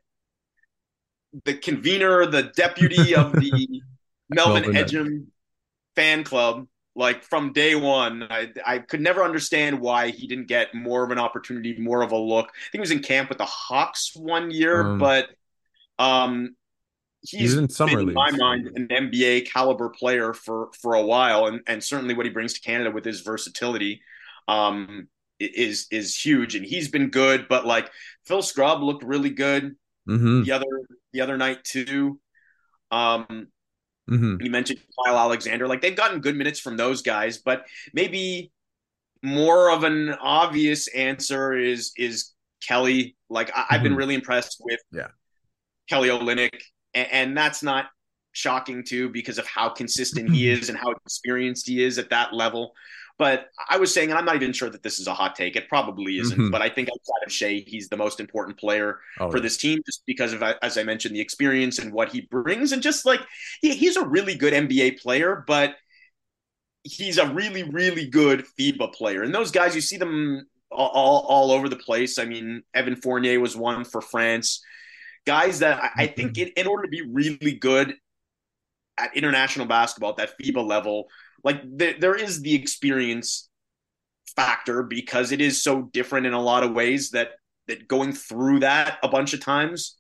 the 1.45 1.55
convener, 1.55 2.27
the 2.27 2.45
deputy 2.57 3.15
of 3.15 3.33
the 3.33 3.83
Melvin 4.31 4.65
Ejim 4.65 5.27
fan 5.97 6.25
club 6.25 6.67
like 6.95 7.23
from 7.25 7.53
day 7.53 7.75
one. 7.75 8.25
I, 8.31 8.53
I 8.65 8.79
could 8.79 9.01
never 9.01 9.23
understand 9.23 9.81
why 9.81 10.11
he 10.11 10.27
didn't 10.27 10.49
get 10.49 10.75
more 10.75 11.05
of 11.05 11.11
an 11.11 11.19
opportunity, 11.19 11.77
more 11.79 12.03
of 12.03 12.13
a 12.13 12.17
look. 12.17 12.49
I 12.49 12.71
think 12.71 12.73
he 12.75 12.81
was 12.81 12.91
in 12.91 13.01
camp 13.01 13.29
with 13.29 13.39
the 13.39 13.45
Hawks 13.47 14.13
one 14.15 14.51
year, 14.51 14.83
um, 14.83 14.99
but 14.99 15.29
um, 15.99 16.57
he's, 17.23 17.41
he's 17.41 17.57
in 17.57 17.69
summer 17.69 17.99
been, 17.99 18.09
in 18.09 18.15
my 18.15 18.31
mind 18.33 18.71
an 18.75 18.89
NBA 18.89 19.51
caliber 19.51 19.89
player 19.89 20.33
for 20.33 20.71
for 20.81 20.95
a 20.95 21.03
while, 21.03 21.47
and 21.47 21.61
and 21.67 21.83
certainly 21.83 22.15
what 22.15 22.27
he 22.27 22.31
brings 22.31 22.55
to 22.55 22.61
Canada 22.61 22.91
with 22.91 23.05
his 23.05 23.21
versatility. 23.21 24.03
Um, 24.49 25.09
is 25.39 25.87
is 25.91 26.15
huge 26.15 26.55
and 26.55 26.67
he's 26.67 26.89
been 26.89 27.09
good 27.09 27.47
but 27.49 27.65
like 27.65 27.91
Phil 28.27 28.43
Scrubb 28.43 28.83
looked 28.83 29.03
really 29.03 29.31
good 29.31 29.75
mm-hmm. 30.07 30.43
the 30.43 30.53
other 30.53 30.67
the 31.15 31.23
other 31.23 31.39
night 31.39 31.65
too 31.65 32.21
um 32.91 33.47
Mm-hmm. 34.11 34.43
You 34.43 34.51
mentioned 34.51 34.81
Kyle 35.05 35.19
Alexander. 35.19 35.69
Like 35.69 35.81
they've 35.81 35.97
gotten 35.97 36.21
good 36.21 36.37
minutes 36.37 36.59
from 36.59 36.77
those 36.77 37.03
guys, 37.03 37.39
but 37.39 37.65
maybe 37.93 38.51
more 39.23 39.71
of 39.71 39.85
an 39.85 40.11
obvious 40.21 40.89
answer 40.89 41.53
is 41.55 41.93
is 41.97 42.33
Kelly. 42.67 43.17
Like 43.29 43.51
I, 43.55 43.61
have 43.61 43.67
mm-hmm. 43.69 43.85
been 43.85 43.97
really 43.97 44.15
impressed 44.15 44.61
with 44.61 44.81
yeah. 44.91 45.09
Kelly 45.89 46.09
Olynyk, 46.09 46.61
and, 46.95 47.09
and 47.11 47.37
that's 47.37 47.63
not 47.63 47.87
shocking 48.33 48.85
too 48.85 49.09
because 49.09 49.39
of 49.39 49.47
how 49.47 49.69
consistent 49.69 50.31
he 50.31 50.49
is 50.49 50.69
and 50.69 50.79
how 50.79 50.93
experienced 50.93 51.67
he 51.67 51.83
is 51.83 51.99
at 51.99 52.11
that 52.11 52.33
level. 52.33 52.73
But 53.19 53.49
I 53.69 53.77
was 53.77 53.93
saying, 53.93 54.09
and 54.09 54.19
I'm 54.19 54.25
not 54.25 54.37
even 54.37 54.55
sure 54.55 54.71
that 54.71 54.83
this 54.83 54.99
is 54.99 55.07
a 55.07 55.13
hot 55.13 55.37
take. 55.37 55.55
It 55.55 55.69
probably 55.69 56.19
isn't. 56.19 56.39
Mm-hmm. 56.39 56.51
But 56.51 56.63
I 56.63 56.71
think 56.71 56.89
outside 56.89 57.27
of 57.27 57.31
Shai, 57.31 57.63
he's 57.67 57.91
the 57.91 57.97
most 57.99 58.19
important 58.19 58.57
player 58.57 58.99
oh, 59.19 59.31
for 59.31 59.37
yeah. 59.37 59.43
this 59.43 59.59
team, 59.59 59.81
just 59.85 60.03
because 60.07 60.33
of, 60.33 60.43
as 60.43 60.79
I 60.79 60.85
mentioned, 60.85 61.15
the 61.15 61.21
experience 61.21 61.79
and 61.79 61.93
what 61.93 62.11
he 62.11 62.23
brings, 62.23 62.73
and 62.73 62.83
just 62.83 63.05
like 63.05 63.21
he, 63.61 63.77
he's 63.77 63.97
a 63.97 64.07
really 64.07 64.35
good 64.35 64.55
NBA 64.55 65.01
player, 65.03 65.45
but 65.47 65.75
he's 66.83 67.19
a 67.19 67.31
really, 67.31 67.63
really 67.65 68.07
good 68.07 68.47
FIBA 68.59 68.95
player. 68.95 69.23
And 69.23 69.35
those 69.35 69.51
guys, 69.51 69.75
you 69.75 69.83
see 69.83 69.99
them 69.99 70.47
all, 70.71 70.89
all, 70.89 71.27
all 71.29 71.51
over 71.53 71.69
the 71.69 71.77
place. 71.77 72.19
I 72.19 72.25
mean, 72.25 72.63
Evan 72.73 72.97
Fournier 72.97 73.39
was 73.39 73.55
one 73.55 73.85
for 73.85 74.01
France. 74.01 74.63
Guys 75.27 75.61
that 75.61 75.93
I, 75.97 76.07
think 76.07 76.33
mm-hmm. 76.33 76.49
in, 76.49 76.53
in 76.57 76.67
order 76.67 76.85
to 76.85 76.89
be 76.89 77.03
really 77.03 77.53
good 77.53 77.95
at 78.99 79.17
international 79.17 79.67
basketball 79.67 80.11
at 80.11 80.17
that 80.17 80.39
FIBA 80.41 80.67
level, 80.67 81.09
like 81.45 81.79
th- 81.79 82.01
there 82.01 82.15
is 82.15 82.41
the 82.41 82.55
experience 82.55 83.49
factor 84.37 84.83
because 84.83 85.33
it 85.33 85.41
is 85.41 85.63
so 85.63 85.83
different 85.83 86.27
in 86.27 86.33
a 86.33 86.41
lot 86.41 86.63
of 86.63 86.73
ways 86.73 87.11
that 87.11 87.33
that 87.67 87.89
going 87.89 88.13
through 88.13 88.61
that 88.61 88.99
a 89.03 89.09
bunch 89.09 89.33
of 89.33 89.41
times 89.41 89.97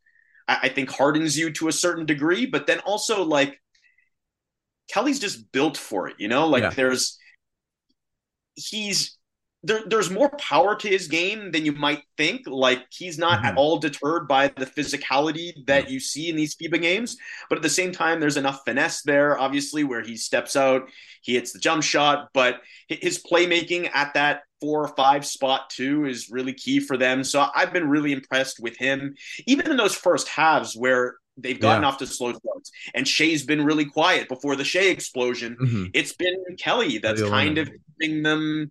I, 0.48 0.58
I 0.62 0.68
think 0.68 0.90
hardens 0.90 1.36
you 1.36 1.50
to 1.52 1.68
a 1.68 1.72
certain 1.72 2.06
degree 2.06 2.46
but 2.46 2.66
then 2.66 2.78
also 2.80 3.24
like 3.24 3.60
kelly's 4.88 5.18
just 5.18 5.50
built 5.52 5.76
for 5.76 6.08
it 6.08 6.16
you 6.18 6.28
know 6.28 6.46
like 6.46 6.62
yeah. 6.62 6.70
there's 6.70 7.18
he's 8.54 9.18
there, 9.62 9.82
there's 9.86 10.10
more 10.10 10.30
power 10.30 10.74
to 10.74 10.88
his 10.88 11.08
game 11.08 11.50
than 11.50 11.64
you 11.64 11.72
might 11.72 12.02
think. 12.16 12.42
Like 12.46 12.84
he's 12.90 13.18
not 13.18 13.38
mm-hmm. 13.38 13.46
at 13.46 13.56
all 13.56 13.78
deterred 13.78 14.26
by 14.26 14.48
the 14.48 14.66
physicality 14.66 15.52
that 15.66 15.90
you 15.90 16.00
see 16.00 16.28
in 16.30 16.36
these 16.36 16.56
FIBA 16.56 16.80
games, 16.80 17.16
but 17.48 17.56
at 17.56 17.62
the 17.62 17.68
same 17.68 17.92
time, 17.92 18.20
there's 18.20 18.36
enough 18.36 18.62
finesse 18.64 19.02
there, 19.02 19.38
obviously, 19.38 19.84
where 19.84 20.02
he 20.02 20.16
steps 20.16 20.56
out, 20.56 20.88
he 21.22 21.34
hits 21.34 21.52
the 21.52 21.58
jump 21.58 21.82
shot, 21.82 22.28
but 22.32 22.60
his 22.88 23.22
playmaking 23.22 23.90
at 23.92 24.14
that 24.14 24.42
four 24.60 24.82
or 24.84 24.94
five 24.94 25.24
spot 25.24 25.70
too 25.70 26.04
is 26.04 26.30
really 26.30 26.52
key 26.52 26.80
for 26.80 26.96
them. 26.96 27.24
So 27.24 27.46
I've 27.54 27.72
been 27.72 27.88
really 27.88 28.12
impressed 28.12 28.60
with 28.60 28.76
him, 28.76 29.14
even 29.46 29.70
in 29.70 29.76
those 29.76 29.94
first 29.94 30.28
halves 30.28 30.76
where 30.76 31.16
they've 31.36 31.60
gotten 31.60 31.82
yeah. 31.82 31.88
off 31.88 31.98
to 31.98 32.06
slow 32.06 32.32
starts. 32.32 32.70
And 32.94 33.06
Shai's 33.06 33.44
been 33.44 33.64
really 33.64 33.86
quiet 33.86 34.28
before 34.28 34.56
the 34.56 34.64
Shai 34.64 34.80
explosion. 34.80 35.56
Mm-hmm. 35.60 35.84
It's 35.94 36.14
been 36.14 36.36
Kelly 36.58 36.98
that's 36.98 37.22
kind 37.22 37.58
of 37.58 37.70
keeping 37.98 38.22
them 38.22 38.70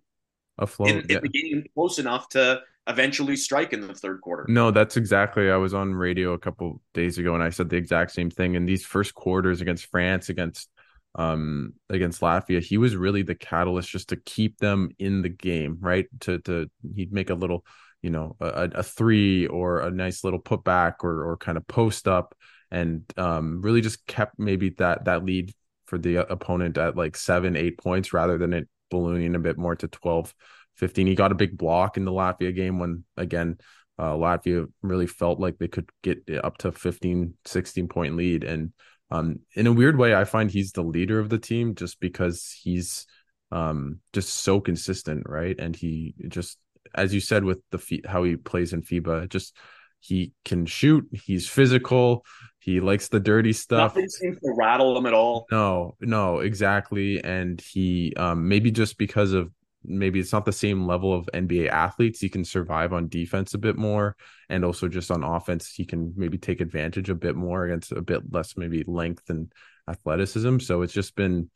afloat. 0.60 0.90
In, 0.90 0.98
in 1.00 1.06
yeah. 1.08 1.20
the 1.20 1.28
game 1.28 1.64
close 1.74 1.98
enough 1.98 2.28
to 2.30 2.62
eventually 2.86 3.36
strike 3.36 3.72
in 3.72 3.86
the 3.86 3.94
third 3.94 4.20
quarter. 4.20 4.46
No, 4.48 4.70
that's 4.70 4.96
exactly. 4.96 5.50
I 5.50 5.56
was 5.56 5.74
on 5.74 5.94
radio 5.94 6.32
a 6.32 6.38
couple 6.38 6.80
days 6.94 7.18
ago 7.18 7.34
and 7.34 7.42
I 7.42 7.50
said 7.50 7.68
the 7.68 7.76
exact 7.76 8.12
same 8.12 8.30
thing. 8.30 8.54
In 8.54 8.66
these 8.66 8.84
first 8.84 9.14
quarters 9.14 9.60
against 9.60 9.86
France, 9.86 10.28
against 10.28 10.68
um 11.16 11.74
against 11.88 12.20
Latvia, 12.20 12.62
he 12.62 12.78
was 12.78 12.96
really 12.96 13.22
the 13.22 13.34
catalyst 13.34 13.88
just 13.88 14.10
to 14.10 14.16
keep 14.16 14.58
them 14.58 14.90
in 14.98 15.22
the 15.22 15.28
game, 15.28 15.78
right? 15.80 16.06
To 16.20 16.38
to 16.40 16.70
he'd 16.94 17.12
make 17.12 17.30
a 17.30 17.34
little, 17.34 17.64
you 18.02 18.10
know, 18.10 18.36
a, 18.40 18.70
a 18.74 18.82
three 18.82 19.46
or 19.46 19.80
a 19.80 19.90
nice 19.90 20.24
little 20.24 20.40
putback 20.40 20.96
or 21.02 21.30
or 21.30 21.36
kind 21.36 21.58
of 21.58 21.66
post 21.66 22.08
up 22.08 22.34
and 22.70 23.02
um 23.16 23.60
really 23.62 23.80
just 23.80 24.06
kept 24.06 24.38
maybe 24.38 24.70
that 24.70 25.04
that 25.04 25.24
lead 25.24 25.52
for 25.86 25.98
the 25.98 26.16
opponent 26.30 26.78
at 26.78 26.96
like 26.96 27.16
seven, 27.16 27.56
eight 27.56 27.76
points 27.76 28.12
rather 28.12 28.38
than 28.38 28.52
it 28.52 28.68
ballooning 28.90 29.34
a 29.34 29.40
bit 29.40 29.58
more 29.58 29.76
to 29.76 29.88
12, 29.88 30.34
15. 30.76 31.06
He 31.06 31.14
got 31.14 31.32
a 31.32 31.36
big 31.36 31.56
block 31.56 31.96
in 31.96 32.04
the 32.04 32.12
Latvia 32.12 32.54
game 32.54 32.78
when, 32.78 33.04
again, 33.16 33.58
uh, 33.98 34.12
Latvia 34.12 34.66
really 34.82 35.06
felt 35.06 35.40
like 35.40 35.58
they 35.58 35.68
could 35.68 35.90
get 36.02 36.22
up 36.42 36.58
to 36.58 36.72
15, 36.72 37.34
16 37.44 37.88
point 37.88 38.16
lead. 38.16 38.44
And 38.44 38.72
um, 39.10 39.40
in 39.54 39.66
a 39.66 39.72
weird 39.72 39.98
way, 39.98 40.14
I 40.14 40.24
find 40.24 40.50
he's 40.50 40.72
the 40.72 40.82
leader 40.82 41.18
of 41.18 41.28
the 41.28 41.38
team 41.38 41.74
just 41.74 42.00
because 42.00 42.56
he's 42.62 43.06
um, 43.52 44.00
just 44.12 44.30
so 44.30 44.60
consistent, 44.60 45.24
right? 45.28 45.58
And 45.58 45.74
he 45.74 46.14
just, 46.28 46.58
as 46.94 47.12
you 47.12 47.20
said, 47.20 47.44
with 47.44 47.58
the 47.70 48.02
how 48.06 48.22
he 48.22 48.36
plays 48.36 48.72
in 48.72 48.82
FIBA, 48.82 49.28
just 49.28 49.56
he 50.00 50.32
can 50.44 50.66
shoot. 50.66 51.06
He's 51.12 51.46
physical. 51.46 52.24
He 52.60 52.80
likes 52.80 53.08
the 53.08 53.20
dirty 53.20 53.54
stuff. 53.54 53.94
Nothing 53.94 54.08
seems 54.08 54.38
to 54.40 54.54
rattle 54.56 54.96
him 54.96 55.06
at 55.06 55.14
all. 55.14 55.46
No, 55.50 55.96
no, 55.98 56.40
exactly. 56.40 57.22
And 57.24 57.58
he 57.58 58.12
um, 58.16 58.48
maybe 58.48 58.70
just 58.70 58.98
because 58.98 59.32
of 59.32 59.50
maybe 59.82 60.20
it's 60.20 60.32
not 60.32 60.44
the 60.44 60.52
same 60.52 60.86
level 60.86 61.14
of 61.14 61.28
NBA 61.32 61.70
athletes, 61.70 62.20
he 62.20 62.28
can 62.28 62.44
survive 62.44 62.92
on 62.92 63.08
defense 63.08 63.54
a 63.54 63.58
bit 63.58 63.76
more, 63.76 64.14
and 64.50 64.62
also 64.62 64.88
just 64.88 65.10
on 65.10 65.24
offense, 65.24 65.72
he 65.72 65.86
can 65.86 66.12
maybe 66.16 66.36
take 66.36 66.60
advantage 66.60 67.08
a 67.08 67.14
bit 67.14 67.34
more 67.34 67.64
against 67.64 67.92
a 67.92 68.02
bit 68.02 68.30
less 68.30 68.58
maybe 68.58 68.84
length 68.86 69.30
and 69.30 69.50
athleticism. 69.88 70.58
So 70.58 70.82
it's 70.82 70.92
just 70.92 71.16
been 71.16 71.48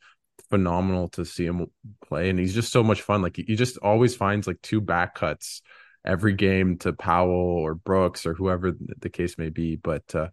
phenomenal 0.49 1.09
to 1.09 1.23
see 1.23 1.45
him 1.45 1.67
play, 2.03 2.31
and 2.31 2.39
he's 2.39 2.55
just 2.55 2.71
so 2.71 2.81
much 2.81 3.03
fun. 3.03 3.21
Like 3.21 3.35
he 3.35 3.55
just 3.55 3.77
always 3.77 4.15
finds 4.15 4.47
like 4.47 4.61
two 4.63 4.81
back 4.81 5.13
cuts 5.13 5.61
every 6.03 6.33
game 6.33 6.77
to 6.77 6.93
Powell 6.93 7.31
or 7.31 7.75
Brooks 7.75 8.25
or 8.25 8.33
whoever 8.33 8.73
the 8.99 9.09
case 9.09 9.37
may 9.37 9.49
be. 9.49 9.75
But 9.75 10.03
uh, 10.13 10.19
uh, 10.19 10.27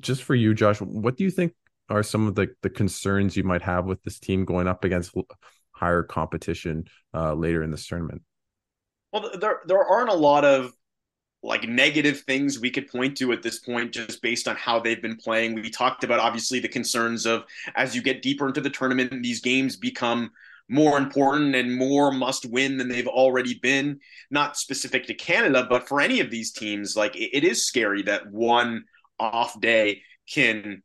just 0.00 0.22
for 0.22 0.34
you, 0.34 0.54
Josh, 0.54 0.80
what 0.80 1.16
do 1.16 1.24
you 1.24 1.30
think 1.30 1.54
are 1.88 2.02
some 2.02 2.26
of 2.26 2.34
the, 2.34 2.48
the 2.62 2.70
concerns 2.70 3.36
you 3.36 3.44
might 3.44 3.62
have 3.62 3.84
with 3.84 4.02
this 4.02 4.18
team 4.18 4.44
going 4.44 4.68
up 4.68 4.84
against 4.84 5.14
higher 5.72 6.02
competition 6.02 6.84
uh, 7.14 7.34
later 7.34 7.62
in 7.62 7.70
this 7.70 7.86
tournament? 7.86 8.22
Well, 9.12 9.30
there 9.38 9.60
there 9.66 9.84
aren't 9.84 10.08
a 10.08 10.14
lot 10.14 10.44
of 10.44 10.72
like 11.42 11.68
negative 11.68 12.20
things 12.20 12.60
we 12.60 12.70
could 12.70 12.88
point 12.88 13.16
to 13.16 13.32
at 13.32 13.42
this 13.42 13.58
point 13.58 13.92
just 13.92 14.22
based 14.22 14.46
on 14.46 14.54
how 14.56 14.78
they've 14.78 15.02
been 15.02 15.16
playing. 15.16 15.54
We 15.54 15.70
talked 15.70 16.04
about 16.04 16.20
obviously 16.20 16.60
the 16.60 16.68
concerns 16.68 17.26
of 17.26 17.44
as 17.74 17.96
you 17.96 18.02
get 18.02 18.22
deeper 18.22 18.46
into 18.46 18.60
the 18.60 18.70
tournament, 18.70 19.22
these 19.22 19.40
games 19.40 19.76
become 19.76 20.30
more 20.68 20.96
important 20.96 21.54
and 21.54 21.76
more 21.76 22.12
must 22.12 22.46
win 22.46 22.78
than 22.78 22.88
they've 22.88 23.08
already 23.08 23.54
been. 23.54 23.98
Not 24.30 24.56
specific 24.56 25.06
to 25.06 25.14
Canada, 25.14 25.66
but 25.68 25.88
for 25.88 26.00
any 26.00 26.20
of 26.20 26.30
these 26.30 26.52
teams, 26.52 26.96
like 26.96 27.16
it, 27.16 27.36
it 27.36 27.44
is 27.44 27.66
scary 27.66 28.02
that 28.02 28.30
one 28.30 28.84
off 29.22 29.60
day 29.60 30.02
can 30.28 30.82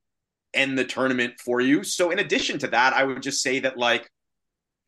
end 0.54 0.78
the 0.78 0.86
tournament 0.86 1.36
for 1.44 1.62
you. 1.62 1.84
So, 1.84 2.12
in 2.12 2.20
addition 2.20 2.60
to 2.60 2.68
that, 2.70 2.94
I 2.94 3.04
would 3.04 3.22
just 3.22 3.42
say 3.42 3.60
that, 3.60 3.78
like, 3.78 4.10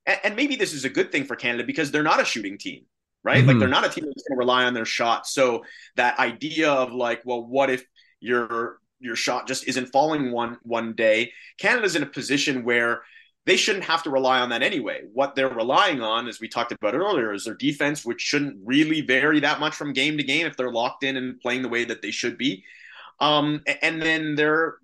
and, 0.06 0.20
and 0.24 0.36
maybe 0.36 0.56
this 0.56 0.74
is 0.74 0.86
a 0.86 0.90
good 0.90 1.12
thing 1.12 1.26
for 1.26 1.36
Canada 1.36 1.64
because 1.64 1.92
they're 1.92 2.04
not 2.04 2.22
a 2.22 2.26
shooting 2.26 2.58
team, 2.58 2.86
right? 3.24 3.40
Mm-hmm. 3.40 3.48
Like, 3.48 3.60
they're 3.60 3.68
not 3.68 3.86
a 3.86 3.90
team 3.90 4.06
that's 4.06 4.24
going 4.28 4.36
to 4.36 4.40
rely 4.40 4.66
on 4.66 4.74
their 4.74 4.86
shot. 4.86 5.28
So, 5.28 5.64
that 5.96 6.20
idea 6.20 6.72
of 6.72 6.92
like, 6.92 7.22
well, 7.26 7.44
what 7.44 7.70
if 7.70 7.84
your 8.20 8.80
your 9.02 9.16
shot 9.16 9.48
just 9.48 9.68
isn't 9.68 9.88
falling 9.88 10.32
one 10.32 10.58
one 10.64 10.94
day? 10.94 11.32
Canada's 11.58 11.96
in 11.96 12.04
a 12.04 12.08
position 12.08 12.64
where 12.64 13.02
they 13.46 13.56
shouldn't 13.56 13.86
have 13.86 14.04
to 14.04 14.10
rely 14.10 14.40
on 14.42 14.50
that 14.50 14.62
anyway. 14.62 15.02
What 15.12 15.34
they're 15.34 15.50
relying 15.50 16.02
on, 16.02 16.28
as 16.28 16.40
we 16.40 16.48
talked 16.48 16.72
about 16.72 16.94
earlier, 16.94 17.34
is 17.34 17.46
their 17.46 17.56
defense, 17.56 18.06
which 18.06 18.22
shouldn't 18.22 18.58
really 18.64 19.02
vary 19.02 19.40
that 19.40 19.60
much 19.60 19.74
from 19.74 19.94
game 19.94 20.18
to 20.18 20.24
game 20.24 20.46
if 20.46 20.56
they're 20.56 20.72
locked 20.72 21.04
in 21.04 21.18
and 21.18 21.40
playing 21.40 21.64
the 21.64 21.70
way 21.70 21.86
that 21.86 22.02
they 22.02 22.12
should 22.12 22.38
be. 22.38 22.64
Um, 23.20 23.62
and 23.82 24.02
then 24.02 24.36
their 24.36 24.76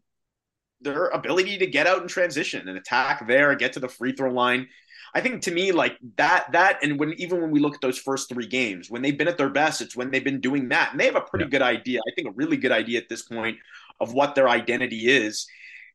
their 0.82 1.08
ability 1.08 1.58
to 1.58 1.68
get 1.68 1.88
out 1.88 2.02
and 2.02 2.10
transition 2.10 2.68
and 2.68 2.78
attack 2.78 3.28
there, 3.28 3.56
get 3.56 3.74
to 3.74 3.80
the 3.80 3.88
free 3.88 4.12
throw 4.12 4.32
line. 4.32 4.68
I 5.14 5.22
think 5.22 5.42
to 5.44 5.52
me, 5.52 5.72
like 5.72 5.98
that, 6.18 6.52
that, 6.52 6.84
and 6.84 7.00
when 7.00 7.14
even 7.14 7.42
when 7.42 7.50
we 7.50 7.62
look 7.62 7.76
at 7.76 7.82
those 7.82 7.98
first 7.98 8.28
three 8.28 8.48
games, 8.48 8.92
when 8.92 9.02
they've 9.02 9.18
been 9.18 9.30
at 9.30 9.38
their 9.38 9.50
best, 9.50 9.82
it's 9.82 9.96
when 9.96 10.12
they've 10.12 10.24
been 10.24 10.42
doing 10.42 10.70
that, 10.70 10.92
and 10.92 11.00
they 11.00 11.06
have 11.06 11.16
a 11.16 11.22
pretty 11.22 11.46
yeah. 11.46 11.52
good 11.52 11.62
idea. 11.62 12.02
I 12.02 12.12
think 12.16 12.28
a 12.28 12.32
really 12.32 12.58
good 12.58 12.74
idea 12.74 13.00
at 13.00 13.08
this 13.08 13.22
point 13.22 13.58
of 14.02 14.14
what 14.14 14.36
their 14.36 14.50
identity 14.50 15.08
is. 15.08 15.48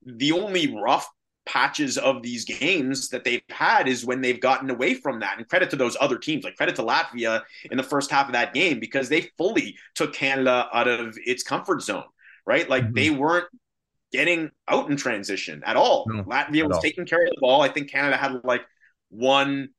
The 0.05 0.33
only 0.33 0.75
rough 0.75 1.07
patches 1.47 1.99
of 1.99 2.23
these 2.23 2.45
games 2.45 3.09
that 3.09 3.25
they've 3.25 3.43
had 3.51 3.89
is 3.89 4.05
when 4.05 4.21
they've 4.21 4.41
gotten 4.41 4.71
away 4.71 4.95
from 4.95 5.21
that. 5.21 5.37
And 5.39 5.49
credit 5.49 5.71
to 5.71 5.77
those 5.77 5.97
other 6.01 6.17
teams, 6.19 6.45
like 6.45 6.57
credit 6.57 6.77
to 6.77 6.83
Latvia 6.83 7.43
in 7.71 7.77
the 7.77 7.83
first 7.83 8.11
half 8.11 8.27
of 8.27 8.33
that 8.33 8.55
game 8.55 8.79
because 8.79 9.09
they 9.09 9.23
fully 9.37 9.77
took 9.95 10.13
Canada 10.13 10.69
out 10.73 10.89
of 10.89 11.17
its 11.25 11.43
comfort 11.43 11.83
zone, 11.83 12.05
right? 12.47 12.69
Like 12.69 12.85
mm-hmm. 12.85 12.95
they 12.95 13.11
weren't 13.11 13.47
getting 14.13 14.51
out 14.69 14.91
in 14.91 14.97
transition 14.97 15.63
at 15.65 15.77
all. 15.77 16.05
No, 16.09 16.25
Latvia 16.25 16.67
was 16.67 16.77
all. 16.77 16.83
taking 16.83 17.07
care 17.07 17.23
of 17.23 17.31
the 17.31 17.39
ball. 17.41 17.63
I 17.63 17.69
think 17.69 17.91
Canada 17.91 18.17
had 18.17 18.41
like 18.45 18.63
one 19.11 19.71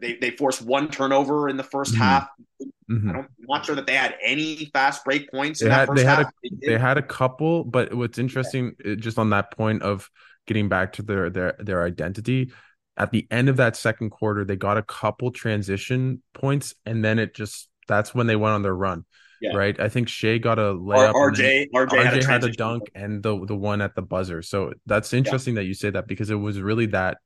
they 0.00 0.16
they 0.16 0.30
forced 0.30 0.62
one 0.62 0.88
turnover 0.88 1.48
in 1.48 1.56
the 1.56 1.62
1st 1.62 1.92
mm-hmm. 1.92 1.96
half. 1.96 2.28
Mm-hmm. 2.90 3.10
I'm 3.10 3.28
not 3.48 3.66
sure 3.66 3.74
that 3.74 3.86
they 3.86 3.94
had 3.94 4.14
any 4.22 4.70
fast 4.72 5.04
break 5.04 5.30
points. 5.30 5.60
They 5.60 5.70
had 5.70 5.88
they 5.94 6.04
had 6.04 6.18
half. 6.18 6.28
a 6.28 6.48
they, 6.60 6.68
they, 6.68 6.78
had 6.78 6.98
a 6.98 7.02
couple, 7.02 7.64
but 7.64 7.92
what's 7.94 8.18
interesting, 8.18 8.74
yeah. 8.84 8.94
just 8.94 9.18
on 9.18 9.30
that 9.30 9.50
point 9.56 9.82
of 9.82 10.08
getting 10.46 10.68
back 10.68 10.94
to 10.94 11.02
their 11.02 11.30
their 11.30 11.56
their 11.58 11.84
identity. 11.84 12.52
At 12.96 13.10
the 13.10 13.26
end 13.30 13.48
of 13.50 13.58
that 13.58 13.76
second 13.76 14.10
quarter, 14.10 14.44
they 14.44 14.56
got 14.56 14.78
a 14.78 14.82
couple 14.82 15.30
transition 15.30 16.22
points, 16.32 16.74
and 16.86 17.04
then 17.04 17.18
it 17.18 17.34
just 17.34 17.68
that's 17.88 18.14
when 18.14 18.26
they 18.26 18.36
went 18.36 18.54
on 18.54 18.62
their 18.62 18.74
run. 18.74 19.04
Yeah. 19.40 19.56
Right. 19.56 19.78
I 19.78 19.88
think 19.88 20.08
Shai 20.08 20.38
got 20.38 20.58
a 20.58 20.72
layup. 20.72 21.12
RJ, 21.12 21.66
RJ, 21.74 21.88
RJ, 21.88 22.04
had, 22.04 22.22
a, 22.22 22.26
had 22.26 22.44
a 22.44 22.52
dunk 22.52 22.84
and 22.94 23.22
the 23.22 23.44
the 23.44 23.56
one 23.56 23.82
at 23.82 23.94
the 23.94 24.02
buzzer. 24.02 24.40
So 24.42 24.72
that's 24.86 25.12
interesting 25.12 25.54
yeah. 25.54 25.60
that 25.60 25.66
you 25.66 25.74
say 25.74 25.90
that 25.90 26.06
because 26.06 26.30
it 26.30 26.36
was 26.36 26.60
really 26.60 26.86
that 26.86 27.18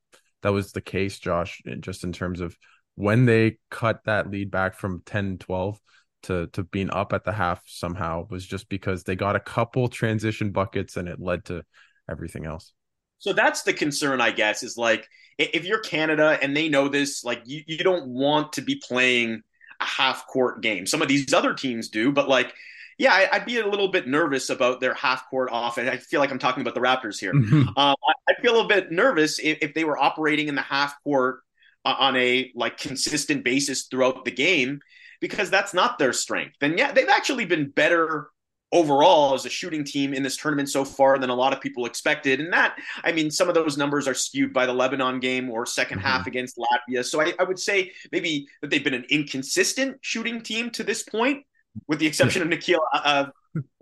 that 0.43 0.53
was 0.53 0.73
the 0.73 0.81
case, 0.81 1.19
Josh, 1.19 1.63
just 1.81 2.05
in 2.05 2.13
terms 2.13 2.41
of 2.41 2.57
when 2.97 3.27
they 3.27 3.59
cut 3.71 4.01
that 4.05 4.31
lead 4.31 4.51
back 4.51 4.75
from 4.75 5.03
10 5.07 5.39
12 5.39 5.79
to 6.23 6.47
to 6.49 6.65
being 6.65 6.91
up 6.91 7.13
at 7.13 7.25
the 7.25 7.33
half 7.33 7.63
somehow 7.67 8.27
was 8.29 8.45
just 8.45 8.69
because 8.69 9.05
they 9.05 9.17
got 9.17 9.37
a 9.37 9.41
couple 9.41 9.89
transition 9.89 10.51
buckets 10.51 10.97
and 10.97 11.09
it 11.09 11.21
led 11.21 11.45
to 11.47 11.63
everything 12.11 12.45
else. 12.45 12.73
So 13.19 13.33
that's 13.33 13.63
the 13.63 13.73
concern, 13.73 14.21
I 14.21 14.31
guess, 14.31 14.63
is 14.63 14.77
like 14.77 15.07
if 15.39 15.65
you're 15.65 15.81
Canada 15.81 16.39
and 16.43 16.57
they 16.57 16.69
know 16.69 16.89
this, 16.89 17.25
like 17.25 17.43
you, 17.45 17.63
you 17.67 17.79
don't 17.79 18.09
want 18.09 18.55
to 18.55 18.63
be 18.63 18.83
playing 18.87 19.43
half 19.85 20.27
court 20.27 20.63
game. 20.63 20.87
Some 20.87 21.03
of 21.03 21.09
these 21.09 21.33
other 21.33 21.55
teams 21.55 21.89
do, 21.89 22.13
but 22.13 22.29
like, 22.29 22.55
yeah, 22.99 23.29
I, 23.33 23.39
would 23.39 23.47
be 23.47 23.59
a 23.59 23.67
little 23.67 23.89
bit 23.89 24.07
nervous 24.07 24.51
about 24.51 24.81
their 24.81 24.95
half 24.95 25.29
court 25.31 25.49
offense. 25.53 25.89
I 25.89 25.97
feel 25.97 26.21
like 26.21 26.31
I'm 26.31 26.39
talking 26.39 26.61
about 26.61 26.75
the 26.75 26.81
Raptors 26.81 27.19
here. 27.19 27.33
Mm-hmm. 27.33 27.69
Um, 27.69 27.75
I, 27.77 28.13
I, 28.29 28.43
feel 28.43 28.61
a 28.61 28.69
bit 28.69 28.93
nervous 28.93 29.39
if, 29.39 29.59
if, 29.63 29.73
they 29.73 29.85
were 29.85 29.97
operating 29.97 30.49
in 30.49 30.55
the 30.55 30.61
half 30.61 31.03
court 31.03 31.41
uh, 31.85 31.95
on 31.99 32.15
a 32.17 32.53
like 32.55 32.77
consistent 32.77 33.43
basis 33.43 33.85
throughout 33.85 34.27
the 34.27 34.31
game 34.31 34.81
because 35.21 35.49
that's 35.49 35.73
not 35.73 35.99
their 35.99 36.13
strength. 36.13 36.57
And 36.61 36.79
yeah, 36.79 36.93
they've 36.93 37.09
actually 37.09 37.47
been 37.47 37.71
better 37.71 38.29
overall 38.73 39.35
as 39.35 39.45
a 39.45 39.51
shooting 39.51 39.85
team 39.85 40.15
in 40.15 40.23
this 40.23 40.37
tournament 40.37 40.69
so 40.69 40.85
far 40.85 41.19
than 41.19 41.31
a 41.31 41.35
lot 41.35 41.53
of 41.53 41.61
people 41.61 41.87
expected. 41.87 42.41
And 42.41 42.53
that, 42.53 42.77
I 43.03 43.13
mean, 43.13 43.31
some 43.31 43.49
of 43.49 43.55
those 43.55 43.77
numbers 43.77 44.07
are 44.07 44.15
skewed 44.15 44.53
by 44.53 44.67
the 44.67 44.73
Lebanon 44.73 45.21
game 45.21 45.51
or 45.51 45.65
2nd 45.65 45.87
mm-hmm. 45.87 45.99
half 45.99 46.27
against 46.27 46.57
Latvia. 46.59 47.05
So 47.05 47.21
I, 47.21 47.33
I, 47.39 47.45
would 47.45 47.59
say 47.59 47.93
maybe 48.13 48.47
that 48.61 48.71
they've 48.71 48.85
been 48.85 48.95
an 48.95 49.07
inconsistent 49.11 49.99
shooting 50.03 50.41
team 50.43 50.71
to 50.71 50.85
this 50.85 51.03
point, 51.03 51.45
with 51.89 51.99
the 51.99 52.07
exception 52.07 52.43
of 52.43 52.49
Nickeil 52.59 52.79
uh, 52.93 53.27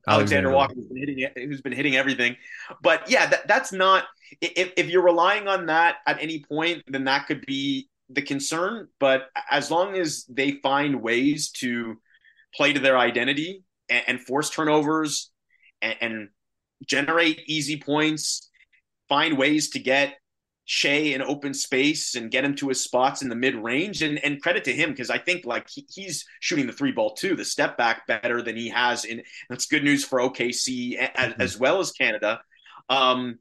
Alexander 0.07 0.51
Walker, 0.51 0.75
who's 0.75 0.89
been, 0.89 0.97
hitting, 0.97 1.29
who's 1.49 1.61
been 1.61 1.73
hitting 1.73 1.97
everything. 1.97 2.37
But 2.83 3.11
yeah, 3.11 3.27
that, 3.27 3.47
that's 3.47 3.73
not, 3.73 4.05
if, 4.41 4.73
if 4.77 4.89
you're 4.89 5.03
relying 5.03 5.49
on 5.49 5.67
that 5.67 5.97
at 6.07 6.23
any 6.23 6.43
point, 6.43 6.83
then 6.87 7.05
that 7.05 7.27
could 7.27 7.45
be 7.45 7.89
the 8.09 8.23
concern. 8.23 8.89
But 8.99 9.29
as 9.51 9.71
long 9.71 9.97
as 9.97 10.25
they 10.31 10.53
find 10.53 11.03
ways 11.03 11.51
to 11.51 11.99
play 12.55 12.73
to 12.73 12.81
their 12.81 12.97
identity 12.97 13.65
and, 13.89 14.03
and 14.07 14.21
force 14.21 14.51
turnovers 14.51 15.31
and, 15.83 15.97
and 16.01 16.29
generate 16.87 17.43
easy 17.47 17.81
points, 17.81 18.49
find 19.09 19.39
ways 19.39 19.71
to 19.71 19.79
get 19.79 20.15
Shai 20.65 21.15
in 21.15 21.23
open 21.23 21.55
space 21.55 22.15
and 22.15 22.31
get 22.31 22.45
him 22.45 22.55
to 22.57 22.69
his 22.69 22.85
spots 22.85 23.23
in 23.23 23.31
the 23.31 23.35
mid 23.35 23.55
range. 23.55 24.03
And, 24.03 24.23
and 24.23 24.43
credit 24.43 24.65
to 24.65 24.73
him 24.73 24.91
because 24.91 25.09
I 25.09 25.17
think 25.17 25.47
like 25.47 25.67
he, 25.71 25.87
he's 25.89 26.27
shooting 26.41 26.67
the 26.67 26.75
three 26.75 26.93
ball 26.93 27.15
too, 27.15 27.35
the 27.35 27.45
step 27.45 27.79
back 27.79 28.07
better 28.07 28.43
than 28.43 28.55
he 28.55 28.69
has. 28.69 29.07
And 29.07 29.23
that's 29.49 29.65
good 29.65 29.83
news 29.83 30.05
for 30.05 30.19
OKC 30.19 30.97
as, 30.97 31.33
mm-hmm. 31.33 31.41
as 31.41 31.59
well 31.59 31.81
as 31.81 31.93
Canada. 31.93 32.41
Um, 32.91 33.39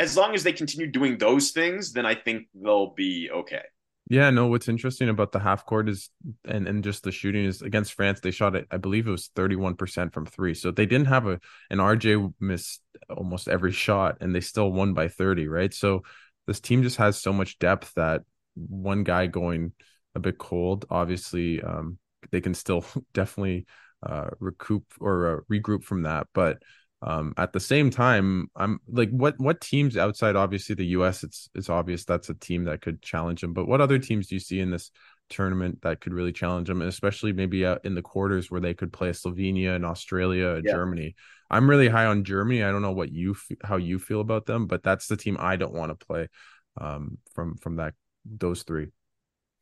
as 0.00 0.16
long 0.16 0.34
as 0.34 0.42
they 0.42 0.52
continue 0.52 0.90
doing 0.90 1.18
those 1.18 1.50
things, 1.50 1.92
then 1.92 2.06
I 2.06 2.14
think 2.14 2.48
they'll 2.54 2.94
be 2.94 3.30
okay. 3.30 3.62
Yeah, 4.10 4.28
no, 4.28 4.48
what's 4.48 4.68
interesting 4.68 5.08
about 5.08 5.32
the 5.32 5.38
half 5.38 5.64
court 5.64 5.88
is 5.88 6.10
and 6.44 6.68
and 6.68 6.84
just 6.84 7.04
the 7.04 7.10
shooting 7.12 7.46
is 7.46 7.62
against 7.62 7.94
France, 7.94 8.20
they 8.20 8.30
shot 8.30 8.54
it, 8.54 8.66
I 8.70 8.76
believe 8.76 9.06
it 9.06 9.10
was 9.10 9.28
31% 9.34 10.12
from 10.12 10.26
three. 10.26 10.52
So 10.54 10.70
they 10.70 10.84
didn't 10.84 11.06
have 11.06 11.26
a 11.26 11.40
an 11.70 11.80
RJ 11.80 12.16
missed 12.38 12.82
almost 13.08 13.48
every 13.48 13.72
shot 13.72 14.18
and 14.20 14.34
they 14.34 14.40
still 14.40 14.70
won 14.70 14.92
by 14.92 15.08
30, 15.08 15.48
right? 15.48 15.72
So 15.72 16.02
this 16.46 16.60
team 16.60 16.82
just 16.82 16.98
has 16.98 17.18
so 17.20 17.32
much 17.32 17.58
depth 17.58 17.94
that 17.94 18.22
one 18.56 19.04
guy 19.04 19.26
going 19.26 19.72
a 20.14 20.20
bit 20.20 20.36
cold, 20.38 20.84
obviously 20.90 21.62
um 21.62 21.98
they 22.30 22.40
can 22.42 22.52
still 22.54 22.84
definitely 23.14 23.64
uh 24.06 24.28
recoup 24.38 24.84
or 25.00 25.38
uh, 25.38 25.40
regroup 25.50 25.82
from 25.82 26.02
that, 26.02 26.26
but 26.34 26.58
um, 27.06 27.34
at 27.36 27.52
the 27.52 27.60
same 27.60 27.90
time, 27.90 28.48
I'm 28.56 28.80
like, 28.88 29.10
what 29.10 29.38
what 29.38 29.60
teams 29.60 29.98
outside 29.98 30.36
obviously 30.36 30.74
the 30.74 30.86
U.S. 30.86 31.22
It's 31.22 31.50
it's 31.54 31.68
obvious 31.68 32.04
that's 32.04 32.30
a 32.30 32.34
team 32.34 32.64
that 32.64 32.80
could 32.80 33.02
challenge 33.02 33.42
them. 33.42 33.52
But 33.52 33.68
what 33.68 33.82
other 33.82 33.98
teams 33.98 34.28
do 34.28 34.36
you 34.36 34.40
see 34.40 34.58
in 34.58 34.70
this 34.70 34.90
tournament 35.28 35.82
that 35.82 36.00
could 36.00 36.14
really 36.14 36.32
challenge 36.32 36.68
them, 36.68 36.80
and 36.80 36.88
especially 36.88 37.34
maybe 37.34 37.66
uh, 37.66 37.76
in 37.84 37.94
the 37.94 38.00
quarters 38.00 38.50
where 38.50 38.60
they 38.60 38.72
could 38.72 38.90
play 38.90 39.10
Slovenia 39.10 39.76
and 39.76 39.84
Australia, 39.84 40.62
yeah. 40.64 40.72
Germany? 40.72 41.14
I'm 41.50 41.68
really 41.68 41.88
high 41.88 42.06
on 42.06 42.24
Germany. 42.24 42.62
I 42.62 42.72
don't 42.72 42.82
know 42.82 42.92
what 42.92 43.12
you 43.12 43.36
how 43.62 43.76
you 43.76 43.98
feel 43.98 44.22
about 44.22 44.46
them, 44.46 44.66
but 44.66 44.82
that's 44.82 45.06
the 45.06 45.16
team 45.16 45.36
I 45.38 45.56
don't 45.56 45.74
want 45.74 45.90
to 45.98 46.06
play 46.06 46.28
um, 46.80 47.18
from 47.34 47.58
from 47.58 47.76
that 47.76 47.92
those 48.24 48.62
three. 48.62 48.88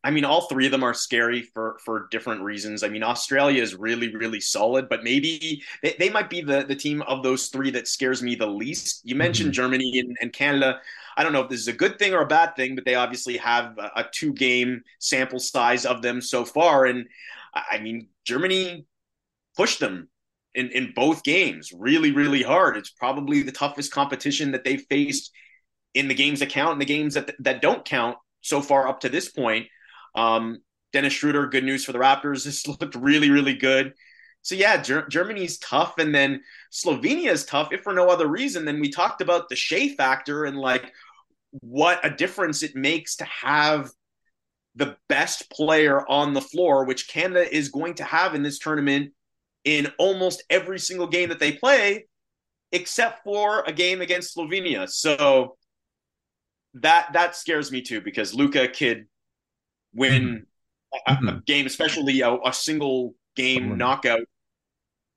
I 0.04 0.10
mean, 0.10 0.24
all 0.24 0.42
three 0.48 0.66
of 0.66 0.72
them 0.72 0.82
are 0.82 0.94
scary 0.94 1.42
for 1.42 1.78
for 1.84 2.08
different 2.10 2.42
reasons. 2.42 2.82
I 2.82 2.88
mean, 2.88 3.04
Australia 3.04 3.62
is 3.62 3.74
really, 3.74 4.14
really 4.14 4.40
solid, 4.40 4.88
but 4.88 5.04
maybe 5.04 5.62
they, 5.82 5.94
they 5.98 6.10
might 6.10 6.28
be 6.28 6.40
the 6.40 6.64
the 6.64 6.74
team 6.74 7.02
of 7.02 7.22
those 7.22 7.48
three 7.48 7.70
that 7.70 7.86
scares 7.86 8.22
me 8.22 8.34
the 8.34 8.46
least. 8.46 9.02
You 9.04 9.14
mentioned 9.14 9.50
mm-hmm. 9.50 9.62
Germany 9.62 10.00
and, 10.00 10.16
and, 10.20 10.32
Canada. 10.32 10.80
I 11.16 11.22
don't 11.22 11.32
know 11.32 11.42
if 11.42 11.48
this 11.48 11.60
is 11.60 11.68
a 11.68 11.72
good 11.72 11.98
thing 11.98 12.14
or 12.14 12.22
a 12.22 12.26
bad 12.26 12.56
thing, 12.56 12.74
but 12.74 12.84
they 12.84 12.96
obviously 12.96 13.36
have 13.36 13.78
a, 13.78 13.90
a 13.96 14.04
two 14.10 14.32
game 14.32 14.82
sample 14.98 15.38
size 15.38 15.86
of 15.86 16.02
them 16.02 16.20
so 16.20 16.44
far. 16.44 16.86
And 16.86 17.06
I 17.54 17.78
mean, 17.78 18.08
Germany 18.24 18.86
pushed 19.56 19.78
them 19.78 20.08
in, 20.54 20.70
in 20.70 20.92
both 20.94 21.22
games 21.22 21.72
really, 21.72 22.12
really 22.12 22.42
hard. 22.42 22.76
It's 22.76 22.90
probably 22.90 23.42
the 23.42 23.52
toughest 23.52 23.92
competition 23.92 24.52
that 24.52 24.64
they've 24.64 24.84
faced 24.88 25.30
in 25.94 26.08
the 26.08 26.14
games 26.14 26.40
that 26.40 26.48
count 26.48 26.72
and 26.72 26.80
the 26.80 26.86
games 26.86 27.14
that 27.14 27.30
that 27.40 27.62
don't 27.62 27.84
count 27.84 28.16
so 28.40 28.60
far 28.60 28.88
up 28.88 29.00
to 29.00 29.08
this 29.08 29.30
point. 29.30 29.66
Um, 30.14 30.58
Dennis 30.92 31.12
Schroeder, 31.14 31.46
good 31.46 31.64
news 31.64 31.84
for 31.84 31.92
the 31.92 31.98
Raptors. 31.98 32.44
This 32.44 32.66
looked 32.68 32.94
really, 32.94 33.30
really 33.30 33.54
good. 33.54 33.94
So 34.42 34.54
yeah, 34.54 34.82
Ger- 34.82 35.06
Germany's 35.08 35.58
tough, 35.58 35.98
and 35.98 36.14
then 36.14 36.42
Slovenia 36.72 37.30
is 37.30 37.44
tough, 37.44 37.72
if 37.72 37.82
for 37.82 37.92
no 37.92 38.08
other 38.08 38.26
reason 38.26 38.64
than 38.64 38.80
we 38.80 38.90
talked 38.90 39.20
about 39.20 39.48
the 39.48 39.56
Shai 39.56 39.94
factor 39.96 40.44
and 40.44 40.58
like 40.58 40.92
what 41.60 42.04
a 42.04 42.10
difference 42.10 42.62
it 42.62 42.74
makes 42.74 43.16
to 43.16 43.24
have 43.24 43.90
the 44.74 44.96
best 45.08 45.50
player 45.50 46.00
on 46.08 46.32
the 46.32 46.40
floor, 46.40 46.84
which 46.84 47.08
Canada 47.08 47.54
is 47.54 47.68
going 47.68 47.94
to 47.94 48.04
have 48.04 48.34
in 48.34 48.42
this 48.42 48.58
tournament 48.58 49.12
in 49.64 49.92
almost 49.98 50.42
every 50.50 50.78
single 50.78 51.06
game 51.06 51.28
that 51.28 51.38
they 51.38 51.52
play, 51.52 52.06
except 52.72 53.22
for 53.22 53.62
a 53.66 53.72
game 53.72 54.00
against 54.00 54.36
Slovenia. 54.36 54.88
So 54.88 55.56
that 56.74 57.12
that 57.12 57.36
scares 57.36 57.70
me 57.70 57.82
too 57.82 58.00
because 58.00 58.34
Luka 58.34 58.66
could 58.66 59.06
win 59.94 60.22
mm-hmm. 60.22 61.12
a, 61.12 61.12
a, 61.12 61.16
mm-hmm. 61.16 61.38
game, 61.46 61.66
especially 61.66 62.20
a, 62.20 62.34
a 62.44 62.52
single 62.52 63.14
game 63.36 63.64
mm-hmm. 63.64 63.76
knockout 63.78 64.20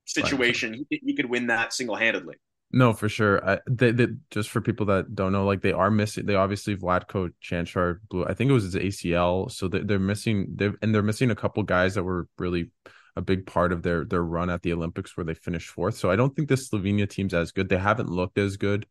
situation. 0.06 0.72
Right. 0.72 0.86
He, 0.90 1.02
he, 1.06 1.16
could 1.16 1.30
win 1.30 1.48
that 1.48 1.74
single 1.74 1.96
handedly. 1.96 2.36
No, 2.72 2.94
for 2.94 3.08
sure. 3.08 3.48
I, 3.48 3.60
they, 3.70 3.92
they, 3.92 4.08
just 4.32 4.50
for 4.50 4.62
people 4.62 4.88
that 4.88 5.16
don't 5.16 5.32
know, 5.32 5.46
like 5.46 5.62
they 5.62 5.72
are 5.72 5.92
missing. 5.92 6.26
They 6.26 6.36
obviously 6.36 6.76
Vlatko 6.76 7.32
Čančar 7.44 8.00
blew. 8.10 8.26
I 8.26 8.34
think 8.34 8.50
it 8.50 8.54
was 8.54 8.66
his 8.66 8.76
ACL, 8.76 9.52
so 9.52 9.68
they, 9.68 9.80
they're 9.80 10.00
missing. 10.00 10.48
They 10.56 10.72
and 10.82 10.94
they're 10.94 11.02
missing 11.02 11.32
a 11.32 11.36
couple 11.36 11.64
guys 11.64 11.96
that 11.96 12.04
were 12.04 12.28
really 12.38 12.72
a 13.16 13.22
big 13.22 13.46
part 13.46 13.72
of 13.72 13.82
their 13.82 14.04
their 14.04 14.24
run 14.24 14.50
at 14.50 14.62
the 14.62 14.74
Olympics 14.74 15.16
where 15.16 15.24
they 15.24 15.36
finished 15.36 15.70
fourth. 15.70 15.96
So 15.96 16.12
I 16.12 16.16
don't 16.16 16.36
think 16.36 16.50
this 16.50 16.70
Slovenia 16.70 17.10
team's 17.10 17.34
as 17.34 17.52
good. 17.52 17.70
They 17.70 17.78
haven't 17.78 18.10
looked 18.10 18.38
as 18.38 18.58
good 18.58 18.86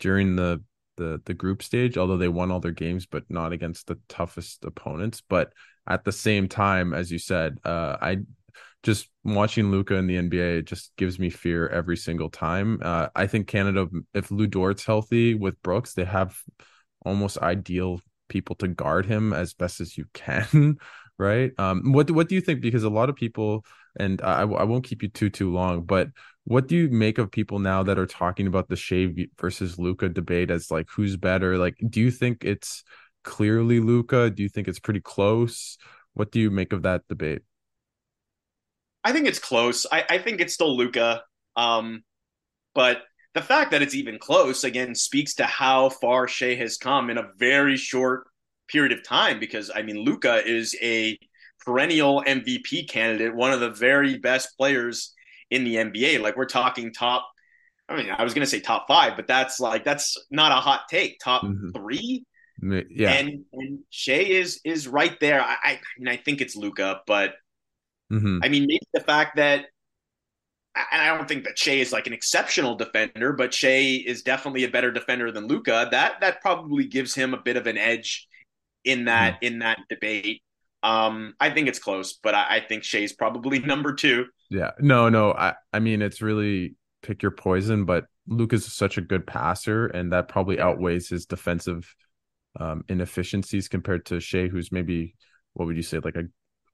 during 0.00 0.36
the 0.36 0.62
the 0.96 1.20
the 1.24 1.34
group 1.34 1.62
stage, 1.62 1.96
although 1.96 2.16
they 2.16 2.28
won 2.28 2.50
all 2.50 2.60
their 2.60 2.72
games, 2.72 3.06
but 3.06 3.24
not 3.28 3.52
against 3.52 3.86
the 3.86 3.98
toughest 4.08 4.64
opponents. 4.64 5.22
But 5.28 5.52
at 5.86 6.04
the 6.04 6.12
same 6.12 6.48
time, 6.48 6.94
as 6.94 7.10
you 7.10 7.18
said, 7.18 7.58
uh, 7.64 7.96
I 8.00 8.18
just 8.82 9.08
watching 9.24 9.70
Luka 9.70 9.94
in 9.94 10.06
the 10.06 10.16
NBA 10.16 10.62
just 10.62 10.94
gives 10.96 11.18
me 11.18 11.30
fear 11.30 11.68
every 11.68 11.96
single 11.96 12.28
time. 12.30 12.80
Uh, 12.82 13.08
I 13.16 13.26
think 13.26 13.46
Canada, 13.48 13.88
if 14.12 14.30
Lu 14.30 14.46
Dort's 14.46 14.84
healthy 14.84 15.34
with 15.34 15.60
Brooks, 15.62 15.94
they 15.94 16.04
have 16.04 16.38
almost 17.04 17.38
ideal 17.38 18.00
people 18.28 18.56
to 18.56 18.68
guard 18.68 19.06
him 19.06 19.32
as 19.32 19.54
best 19.54 19.80
as 19.80 19.96
you 19.96 20.04
can, 20.12 20.76
right? 21.18 21.52
Um, 21.58 21.92
what 21.92 22.10
what 22.10 22.28
do 22.28 22.34
you 22.34 22.40
think? 22.40 22.60
Because 22.60 22.84
a 22.84 22.90
lot 22.90 23.08
of 23.08 23.16
people, 23.16 23.64
and 23.98 24.20
I 24.22 24.42
I 24.42 24.64
won't 24.64 24.84
keep 24.84 25.02
you 25.02 25.08
too 25.08 25.30
too 25.30 25.52
long, 25.52 25.82
but 25.82 26.08
what 26.44 26.68
do 26.68 26.76
you 26.76 26.88
make 26.88 27.18
of 27.18 27.30
people 27.30 27.58
now 27.58 27.82
that 27.82 27.98
are 27.98 28.06
talking 28.06 28.46
about 28.46 28.68
the 28.68 28.76
Shai 28.76 29.14
versus 29.40 29.78
Luka 29.78 30.08
debate 30.08 30.50
as 30.50 30.70
like 30.70 30.88
who's 30.90 31.16
better? 31.16 31.56
Like, 31.56 31.76
do 31.88 32.00
you 32.00 32.10
think 32.10 32.44
it's 32.44 32.84
clearly 33.22 33.80
Luka? 33.80 34.30
Do 34.30 34.42
you 34.42 34.50
think 34.50 34.68
it's 34.68 34.78
pretty 34.78 35.00
close? 35.00 35.78
What 36.12 36.30
do 36.30 36.40
you 36.40 36.50
make 36.50 36.72
of 36.72 36.82
that 36.82 37.02
debate? 37.08 37.42
I 39.02 39.12
think 39.12 39.26
it's 39.26 39.38
close. 39.38 39.86
I, 39.90 40.04
I 40.08 40.18
think 40.18 40.40
it's 40.40 40.54
still 40.54 40.76
Luka. 40.76 41.22
Um, 41.56 42.04
but 42.74 43.02
the 43.32 43.42
fact 43.42 43.70
that 43.70 43.82
it's 43.82 43.94
even 43.94 44.18
close 44.18 44.64
again 44.64 44.94
speaks 44.94 45.34
to 45.34 45.44
how 45.44 45.88
far 45.88 46.28
Shai 46.28 46.54
has 46.56 46.76
come 46.76 47.08
in 47.08 47.16
a 47.16 47.30
very 47.38 47.76
short 47.76 48.26
period 48.68 48.92
of 48.92 49.02
time. 49.02 49.40
Because 49.40 49.70
I 49.74 49.80
mean, 49.80 50.04
Luka 50.04 50.46
is 50.46 50.76
a 50.82 51.18
perennial 51.64 52.22
MVP 52.26 52.88
candidate, 52.90 53.34
one 53.34 53.52
of 53.52 53.60
the 53.60 53.70
very 53.70 54.18
best 54.18 54.56
players 54.58 55.14
in 55.54 55.64
the 55.64 55.76
NBA. 55.76 56.20
Like 56.20 56.36
we're 56.36 56.46
talking 56.46 56.92
top. 56.92 57.28
I 57.88 57.96
mean, 57.96 58.10
I 58.10 58.24
was 58.24 58.34
going 58.34 58.44
to 58.44 58.50
say 58.50 58.60
top 58.60 58.86
five, 58.88 59.14
but 59.16 59.26
that's 59.26 59.60
like 59.60 59.84
that's 59.84 60.16
not 60.30 60.52
a 60.52 60.56
hot 60.56 60.82
take. 60.90 61.18
Top 61.20 61.42
mm-hmm. 61.42 61.70
three. 61.70 62.24
Yeah, 62.62 63.10
and, 63.10 63.44
and 63.52 63.80
Shai 63.90 64.14
is 64.14 64.60
is 64.64 64.88
right 64.88 65.18
there. 65.20 65.40
I, 65.40 65.56
I 65.62 65.80
mean, 65.98 66.08
I 66.08 66.16
think 66.16 66.40
it's 66.40 66.56
Luka, 66.56 67.00
but 67.06 67.34
mm-hmm. 68.12 68.38
I 68.42 68.48
mean, 68.48 68.62
maybe 68.62 68.86
the 68.92 69.00
fact 69.00 69.36
that 69.36 69.66
and 70.76 71.02
I 71.02 71.16
don't 71.16 71.28
think 71.28 71.44
that 71.44 71.58
Shai 71.58 71.72
is 71.72 71.92
like 71.92 72.06
an 72.06 72.12
exceptional 72.12 72.74
defender, 72.74 73.32
but 73.32 73.54
Shai 73.54 74.02
is 74.06 74.22
definitely 74.22 74.64
a 74.64 74.68
better 74.68 74.90
defender 74.90 75.30
than 75.30 75.46
Luka. 75.46 75.88
That 75.90 76.20
that 76.20 76.40
probably 76.40 76.84
gives 76.86 77.14
him 77.14 77.34
a 77.34 77.40
bit 77.40 77.56
of 77.56 77.66
an 77.66 77.78
edge 77.78 78.28
in 78.84 79.06
that 79.06 79.34
mm-hmm. 79.34 79.44
in 79.44 79.58
that 79.60 79.78
debate. 79.88 80.42
Um, 80.82 81.34
I 81.40 81.50
think 81.50 81.68
it's 81.68 81.78
close, 81.78 82.14
but 82.22 82.34
I, 82.34 82.56
I 82.56 82.60
think 82.60 82.84
Shai's 82.84 83.12
probably 83.12 83.58
number 83.60 83.94
two. 83.94 84.26
Yeah, 84.50 84.72
no, 84.78 85.08
no. 85.08 85.32
I 85.32 85.54
I 85.72 85.80
mean, 85.80 86.02
it's 86.02 86.22
really 86.22 86.76
pick 87.02 87.22
your 87.22 87.30
poison, 87.32 87.84
but 87.84 88.06
Luke 88.26 88.52
is 88.52 88.70
such 88.72 88.98
a 88.98 89.02
good 89.02 89.26
passer, 89.26 89.86
and 89.86 90.12
that 90.12 90.28
probably 90.28 90.60
outweighs 90.60 91.08
his 91.08 91.26
defensive 91.26 91.94
um, 92.58 92.84
inefficiencies 92.88 93.68
compared 93.68 94.06
to 94.06 94.20
Shai, 94.20 94.48
who's 94.48 94.72
maybe 94.72 95.14
what 95.54 95.66
would 95.66 95.76
you 95.76 95.82
say 95.82 95.98
like 95.98 96.16
a 96.16 96.24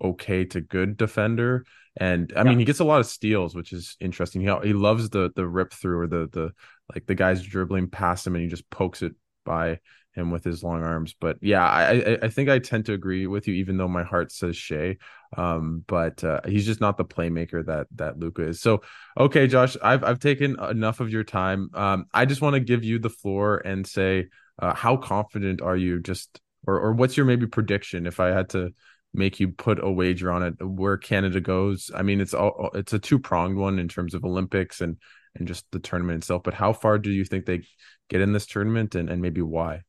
okay 0.03 0.45
to 0.47 0.61
good 0.61 0.97
defender. 0.97 1.65
And 1.97 2.33
I 2.37 2.41
yeah. 2.41 2.51
mean, 2.51 2.59
he 2.59 2.65
gets 2.65 2.81
a 2.81 2.85
lot 2.85 3.01
of 3.01 3.07
steals, 3.07 3.55
which 3.55 3.73
is 3.73 3.97
interesting. 4.01 4.41
He 4.43 4.69
he 4.69 4.73
loves 4.73 5.11
the 5.11 5.31
the 5.35 5.47
rip 5.47 5.73
through 5.73 6.01
or 6.01 6.07
the 6.07 6.29
the 6.31 6.53
like 6.95 7.07
the 7.07 7.15
guys 7.15 7.43
dribbling 7.43 7.89
past 7.89 8.27
him 8.27 8.35
and 8.35 8.43
he 8.43 8.49
just 8.49 8.69
pokes 8.71 9.03
it 9.03 9.13
by 9.45 9.79
him 10.21 10.31
with 10.31 10.45
his 10.45 10.63
long 10.63 10.83
arms. 10.83 11.15
But 11.19 11.39
yeah, 11.41 11.65
I 11.65 12.19
I 12.23 12.29
think 12.29 12.49
I 12.49 12.59
tend 12.59 12.87
to 12.87 12.93
agree 12.93 13.27
with 13.27 13.49
you, 13.49 13.55
even 13.55 13.77
though 13.77 13.89
my 13.89 14.05
heart 14.05 14.31
says 14.31 14.57
Shai. 14.57 14.99
Um, 15.37 15.85
but 15.87 16.23
uh, 16.25 16.41
he's 16.47 16.67
just 16.67 16.81
not 16.81 16.97
the 16.97 17.05
playmaker 17.05 17.65
that 17.67 17.87
that 17.97 18.19
Luka 18.19 18.49
is. 18.49 18.61
So 18.61 18.83
okay, 19.19 19.47
Josh, 19.47 19.77
I've 19.83 20.05
I've 20.05 20.19
taken 20.19 20.59
enough 20.61 21.01
of 21.01 21.11
your 21.11 21.25
time. 21.25 21.71
Um, 21.75 22.07
I 22.13 22.25
just 22.27 22.43
want 22.43 22.55
to 22.55 22.61
give 22.61 22.85
you 22.85 22.99
the 22.99 23.11
floor 23.11 23.59
and 23.65 23.87
say, 23.87 24.29
uh, 24.59 24.75
how 24.75 24.97
confident 24.97 25.63
are 25.63 25.77
you? 25.77 26.01
Just 26.01 26.41
or 26.67 26.79
or 26.79 26.93
what's 26.93 27.17
your 27.17 27.27
maybe 27.27 27.47
prediction 27.47 28.07
if 28.07 28.21
I 28.21 28.29
had 28.29 28.51
to 28.51 28.75
make 29.13 29.41
you 29.41 29.49
put 29.49 29.83
a 29.83 29.91
wager 29.91 30.31
on 30.31 30.43
it 30.43 30.55
where 30.63 30.97
Canada 30.97 31.41
goes. 31.41 31.91
I 31.95 32.03
mean, 32.03 32.21
it's 32.21 32.35
all 32.35 32.71
it's 32.75 32.93
a 32.93 32.99
two 32.99 33.19
pronged 33.19 33.57
one 33.57 33.79
in 33.79 33.89
terms 33.89 34.15
of 34.15 34.25
Olympics 34.25 34.81
and 34.81 34.99
and 35.37 35.47
just 35.47 35.65
the 35.71 35.79
tournament 35.79 36.19
itself. 36.19 36.43
But 36.43 36.55
how 36.55 36.73
far 36.73 36.99
do 36.99 37.11
you 37.11 37.25
think 37.25 37.47
they 37.47 37.63
get 38.09 38.21
in 38.21 38.33
this 38.33 38.47
tournament, 38.47 38.95
and 38.95 39.09
and 39.09 39.23
maybe 39.23 39.43
why? 39.43 39.83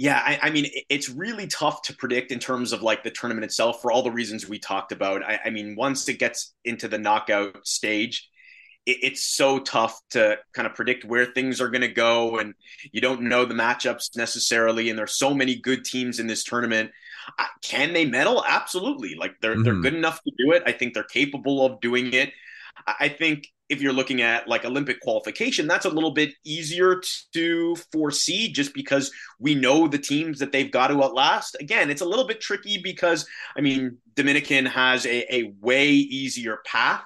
Yeah, 0.00 0.22
I, 0.24 0.38
I, 0.44 0.50
mean, 0.50 0.66
it's 0.88 1.10
really 1.10 1.46
tough 1.46 1.82
to 1.82 1.94
predict 1.94 2.32
in 2.32 2.38
terms 2.38 2.72
of 2.72 2.82
like 2.82 3.02
the 3.02 3.10
tournament 3.10 3.44
itself 3.44 3.82
for 3.82 3.92
all 3.92 4.02
the 4.02 4.10
reasons 4.10 4.48
we 4.48 4.58
talked 4.58 4.92
about. 4.92 5.22
I, 5.22 5.40
I 5.44 5.50
mean, 5.50 5.76
once 5.76 6.08
it 6.08 6.18
gets 6.18 6.54
into 6.64 6.88
the 6.88 6.96
knockout 6.96 7.66
stage, 7.66 8.28
it, 8.86 8.96
it's 9.02 9.22
so 9.22 9.58
tough 9.58 10.00
to 10.10 10.38
kind 10.54 10.66
of 10.66 10.74
predict 10.74 11.04
where 11.04 11.26
things 11.26 11.60
are 11.60 11.68
going 11.68 11.82
to 11.82 11.88
go, 11.88 12.38
and 12.38 12.54
you 12.92 13.02
don't 13.02 13.22
know 13.22 13.44
the 13.44 13.54
matchups 13.54 14.16
necessarily. 14.16 14.88
And 14.88 14.98
there's 14.98 15.18
so 15.18 15.34
many 15.34 15.56
good 15.56 15.84
teams 15.84 16.18
in 16.18 16.26
this 16.26 16.44
tournament 16.44 16.92
can 17.62 17.92
they 17.92 18.04
medal? 18.04 18.44
Absolutely. 18.46 19.14
Like 19.14 19.36
they're 19.40 19.54
mm-hmm. 19.54 19.62
they're 19.62 19.74
good 19.80 19.94
enough 19.94 20.22
to 20.22 20.32
do 20.38 20.52
it. 20.52 20.62
I 20.66 20.72
think 20.72 20.94
they're 20.94 21.04
capable 21.04 21.64
of 21.64 21.80
doing 21.80 22.12
it. 22.12 22.32
I 22.86 23.08
think 23.08 23.48
if 23.70 23.80
you're 23.80 23.92
looking 23.92 24.20
at 24.20 24.48
like 24.48 24.64
Olympic 24.64 25.00
qualification, 25.00 25.66
that's 25.66 25.86
a 25.86 25.90
little 25.90 26.10
bit 26.10 26.34
easier 26.44 27.00
to 27.32 27.76
foresee 27.92 28.52
just 28.52 28.74
because 28.74 29.12
we 29.38 29.54
know 29.54 29.86
the 29.86 29.98
teams 29.98 30.40
that 30.40 30.52
they've 30.52 30.70
got 30.70 30.88
to 30.88 31.02
outlast. 31.02 31.56
Again, 31.60 31.88
it's 31.88 32.02
a 32.02 32.06
little 32.06 32.26
bit 32.26 32.40
tricky 32.40 32.80
because 32.82 33.26
I 33.56 33.60
mean, 33.60 33.98
Dominican 34.16 34.66
has 34.66 35.06
a, 35.06 35.34
a 35.34 35.54
way 35.60 35.88
easier 35.90 36.58
path. 36.66 37.04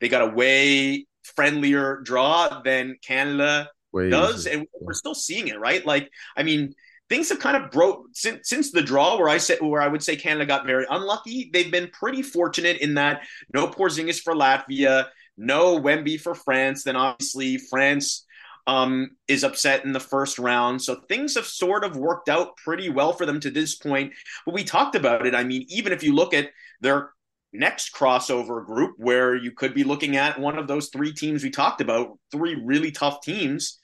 They 0.00 0.08
got 0.08 0.22
a 0.22 0.34
way 0.34 1.06
friendlier 1.22 2.00
draw 2.04 2.60
than 2.62 2.96
Canada 3.02 3.70
way 3.92 4.10
does, 4.10 4.46
easier. 4.46 4.58
and 4.58 4.66
we're 4.80 4.92
still 4.92 5.14
seeing 5.14 5.48
it, 5.48 5.58
right? 5.58 5.84
Like, 5.86 6.10
I 6.36 6.42
mean, 6.42 6.74
things 7.08 7.28
have 7.30 7.38
kind 7.38 7.56
of 7.56 7.70
broke 7.70 8.06
since 8.12 8.48
since 8.48 8.70
the 8.70 8.82
draw 8.82 9.18
where 9.18 9.28
I 9.28 9.38
said 9.38 9.58
where 9.60 9.80
I 9.80 9.88
would 9.88 10.02
say 10.02 10.16
Canada 10.16 10.46
got 10.46 10.66
very 10.66 10.86
unlucky. 10.88 11.50
They've 11.52 11.70
been 11.70 11.88
pretty 11.88 12.22
fortunate 12.22 12.78
in 12.78 12.94
that 12.94 13.22
no 13.52 13.68
Porzingis 13.68 14.20
for 14.20 14.34
Latvia, 14.34 15.06
no 15.36 15.78
Wemby 15.80 16.20
for 16.20 16.34
France. 16.34 16.84
Then 16.84 16.96
obviously 16.96 17.58
France 17.58 18.24
um, 18.66 19.10
is 19.28 19.44
upset 19.44 19.84
in 19.84 19.92
the 19.92 20.00
first 20.00 20.38
round. 20.38 20.80
So 20.80 20.94
things 20.94 21.34
have 21.34 21.46
sort 21.46 21.84
of 21.84 21.96
worked 21.96 22.28
out 22.28 22.56
pretty 22.56 22.88
well 22.88 23.12
for 23.12 23.26
them 23.26 23.40
to 23.40 23.50
this 23.50 23.74
point. 23.74 24.12
But 24.46 24.54
we 24.54 24.64
talked 24.64 24.94
about 24.94 25.26
it. 25.26 25.34
I 25.34 25.44
mean, 25.44 25.66
even 25.68 25.92
if 25.92 26.02
you 26.02 26.14
look 26.14 26.34
at 26.34 26.50
their 26.80 27.10
next 27.52 27.94
crossover 27.94 28.64
group 28.64 28.94
where 28.98 29.36
you 29.36 29.52
could 29.52 29.74
be 29.74 29.84
looking 29.84 30.16
at 30.16 30.40
one 30.40 30.58
of 30.58 30.66
those 30.66 30.88
three 30.88 31.12
teams 31.12 31.44
we 31.44 31.50
talked 31.50 31.80
about, 31.80 32.18
three 32.32 32.60
really 32.64 32.90
tough 32.90 33.20
teams 33.20 33.78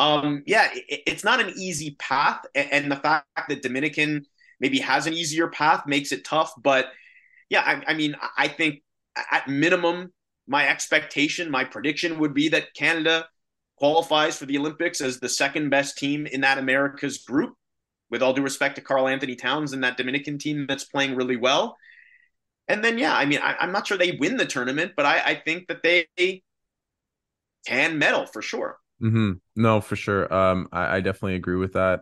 um, 0.00 0.42
yeah, 0.46 0.68
it, 0.72 1.02
it's 1.06 1.22
not 1.22 1.40
an 1.40 1.52
easy 1.56 1.94
path, 1.98 2.40
and 2.54 2.90
the 2.90 2.96
fact 2.96 3.26
that 3.48 3.62
Dominican 3.62 4.24
maybe 4.58 4.78
has 4.78 5.06
an 5.06 5.12
easier 5.12 5.48
path 5.48 5.86
makes 5.86 6.10
it 6.10 6.24
tough. 6.24 6.52
But 6.60 6.86
yeah, 7.50 7.60
I, 7.60 7.92
I 7.92 7.94
mean, 7.94 8.16
I 8.36 8.48
think 8.48 8.82
at 9.30 9.46
minimum, 9.46 10.10
my 10.50 10.68
expectation, 10.68 11.48
my 11.48 11.62
prediction 11.62 12.18
would 12.18 12.34
be 12.34 12.48
that 12.48 12.74
Canada 12.74 13.28
qualifies 13.76 14.36
for 14.36 14.46
the 14.46 14.58
Olympics 14.58 15.00
as 15.00 15.20
the 15.20 15.28
second 15.28 15.70
best 15.70 15.96
team 15.96 16.26
in 16.26 16.40
that 16.40 16.58
America's 16.58 17.18
group. 17.18 17.54
With 18.10 18.22
all 18.22 18.32
due 18.32 18.42
respect 18.42 18.74
to 18.74 18.80
Karl 18.80 19.06
Anthony 19.06 19.36
Towns 19.36 19.72
and 19.72 19.84
that 19.84 19.96
Dominican 19.96 20.36
team 20.36 20.66
that's 20.66 20.82
playing 20.82 21.14
really 21.14 21.36
well. 21.36 21.76
And 22.66 22.82
then, 22.82 22.98
yeah, 22.98 23.14
I 23.14 23.24
mean, 23.24 23.38
I, 23.40 23.54
am 23.60 23.70
not 23.70 23.86
sure 23.86 23.96
they 23.96 24.16
win 24.18 24.36
the 24.36 24.44
tournament, 24.44 24.94
but 24.96 25.06
I, 25.06 25.22
I 25.24 25.34
think 25.36 25.68
that 25.68 25.84
they 25.84 26.42
can 27.64 28.00
medal 28.00 28.26
for 28.26 28.42
sure. 28.42 28.78
Mm-hmm. 29.00 29.34
No, 29.54 29.80
for 29.80 29.94
sure. 29.94 30.32
Um, 30.34 30.68
I, 30.72 30.96
I, 30.96 31.00
definitely 31.00 31.36
agree 31.36 31.54
with 31.54 31.74
that. 31.74 32.00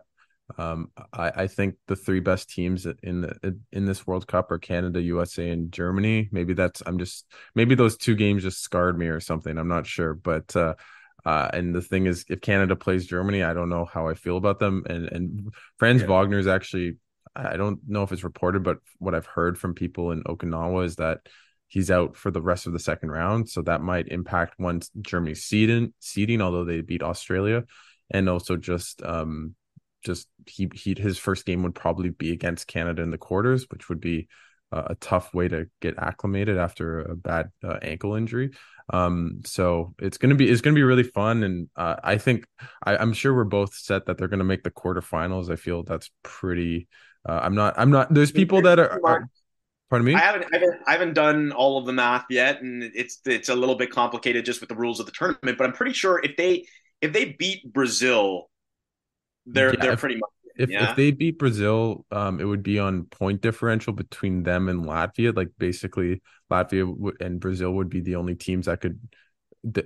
Um, 0.57 0.91
I, 1.13 1.31
I 1.35 1.47
think 1.47 1.75
the 1.87 1.95
three 1.95 2.19
best 2.19 2.49
teams 2.49 2.87
in 3.03 3.21
the 3.21 3.59
in 3.71 3.85
this 3.85 4.07
World 4.07 4.27
Cup 4.27 4.51
are 4.51 4.57
Canada, 4.59 5.01
USA, 5.01 5.49
and 5.49 5.71
Germany. 5.71 6.29
Maybe 6.31 6.53
that's 6.53 6.81
I'm 6.85 6.97
just 6.97 7.25
maybe 7.55 7.75
those 7.75 7.97
two 7.97 8.15
games 8.15 8.43
just 8.43 8.61
scarred 8.61 8.97
me 8.97 9.07
or 9.07 9.19
something. 9.19 9.57
I'm 9.57 9.67
not 9.67 9.85
sure, 9.85 10.13
but 10.13 10.55
uh, 10.55 10.75
uh, 11.25 11.49
and 11.53 11.75
the 11.75 11.81
thing 11.81 12.07
is, 12.07 12.25
if 12.29 12.41
Canada 12.41 12.75
plays 12.75 13.05
Germany, 13.05 13.43
I 13.43 13.53
don't 13.53 13.69
know 13.69 13.85
how 13.85 14.07
I 14.07 14.15
feel 14.15 14.37
about 14.37 14.59
them. 14.59 14.83
And 14.89 15.05
and 15.07 15.53
Franz 15.77 16.01
yeah. 16.01 16.07
Wagner 16.07 16.39
is 16.39 16.47
actually 16.47 16.97
I 17.35 17.57
don't 17.57 17.79
know 17.87 18.03
if 18.03 18.11
it's 18.11 18.23
reported, 18.23 18.63
but 18.63 18.79
what 18.97 19.15
I've 19.15 19.25
heard 19.25 19.57
from 19.57 19.73
people 19.75 20.11
in 20.11 20.23
Okinawa 20.23 20.85
is 20.85 20.95
that 20.95 21.19
he's 21.67 21.91
out 21.91 22.17
for 22.17 22.31
the 22.31 22.41
rest 22.41 22.65
of 22.65 22.73
the 22.73 22.79
second 22.79 23.11
round. 23.11 23.49
So 23.49 23.61
that 23.61 23.81
might 23.81 24.07
impact 24.07 24.59
once 24.59 24.89
Germany's 24.99 25.43
seeding, 25.43 25.93
seeding, 25.99 26.41
although 26.41 26.65
they 26.65 26.81
beat 26.81 27.03
Australia. 27.03 27.65
And 28.11 28.27
also 28.27 28.55
just 28.55 29.03
um 29.03 29.55
just 30.03 30.27
he 30.45 30.69
he 30.73 30.95
his 30.97 31.17
first 31.17 31.45
game 31.45 31.63
would 31.63 31.75
probably 31.75 32.09
be 32.09 32.31
against 32.31 32.67
Canada 32.67 33.01
in 33.01 33.11
the 33.11 33.17
quarters, 33.17 33.65
which 33.69 33.89
would 33.89 33.99
be 33.99 34.27
uh, 34.71 34.83
a 34.87 34.95
tough 34.95 35.33
way 35.33 35.47
to 35.47 35.67
get 35.81 35.97
acclimated 35.97 36.57
after 36.57 37.01
a 37.01 37.15
bad 37.15 37.49
uh, 37.63 37.77
ankle 37.81 38.15
injury. 38.15 38.51
Um, 38.91 39.41
so 39.45 39.93
it's 39.99 40.17
gonna 40.17 40.35
be 40.35 40.49
it's 40.49 40.61
gonna 40.61 40.75
be 40.75 40.83
really 40.83 41.03
fun, 41.03 41.43
and 41.43 41.69
uh, 41.75 41.95
I 42.03 42.17
think 42.17 42.45
I, 42.83 43.01
am 43.01 43.13
sure 43.13 43.33
we're 43.33 43.43
both 43.43 43.73
set 43.75 44.05
that 44.05 44.17
they're 44.17 44.27
gonna 44.27 44.43
make 44.43 44.63
the 44.63 44.71
quarterfinals. 44.71 45.51
I 45.51 45.55
feel 45.55 45.83
that's 45.83 46.09
pretty. 46.23 46.87
Uh, 47.27 47.39
I'm 47.43 47.55
not. 47.55 47.75
I'm 47.77 47.91
not. 47.91 48.13
There's 48.13 48.31
people 48.31 48.61
that 48.63 48.79
are, 48.79 48.99
are 49.05 49.29
Pardon 49.89 50.05
me. 50.05 50.13
I 50.13 50.19
haven't, 50.19 50.45
I 50.53 50.57
haven't, 50.57 50.81
I 50.87 50.91
haven't 50.91 51.13
done 51.13 51.51
all 51.51 51.79
of 51.79 51.87
the 51.87 51.93
math 51.93 52.25
yet, 52.29 52.61
and 52.61 52.83
it's 52.93 53.19
it's 53.25 53.49
a 53.49 53.55
little 53.55 53.75
bit 53.75 53.89
complicated 53.89 54.45
just 54.45 54.59
with 54.59 54.69
the 54.69 54.75
rules 54.75 54.99
of 54.99 55.07
the 55.07 55.11
tournament. 55.11 55.57
But 55.57 55.65
I'm 55.65 55.73
pretty 55.73 55.93
sure 55.93 56.19
if 56.23 56.37
they 56.37 56.67
if 57.01 57.11
they 57.11 57.35
beat 57.39 57.73
Brazil, 57.73 58.49
they're 59.53 59.73
yeah, 59.73 59.81
they're 59.81 59.93
if, 59.93 59.99
pretty 59.99 60.15
much. 60.15 60.29
If 60.57 60.69
yeah? 60.69 60.89
if 60.89 60.95
they 60.95 61.11
beat 61.11 61.39
Brazil, 61.39 62.05
um, 62.11 62.39
it 62.39 62.43
would 62.43 62.63
be 62.63 62.79
on 62.79 63.05
point 63.05 63.41
differential 63.41 63.93
between 63.93 64.43
them 64.43 64.67
and 64.69 64.85
Latvia. 64.85 65.35
Like 65.35 65.49
basically, 65.57 66.21
Latvia 66.51 67.13
and 67.21 67.39
Brazil 67.39 67.71
would 67.73 67.89
be 67.89 68.01
the 68.01 68.15
only 68.15 68.35
teams 68.35 68.65
that 68.65 68.81
could. 68.81 68.99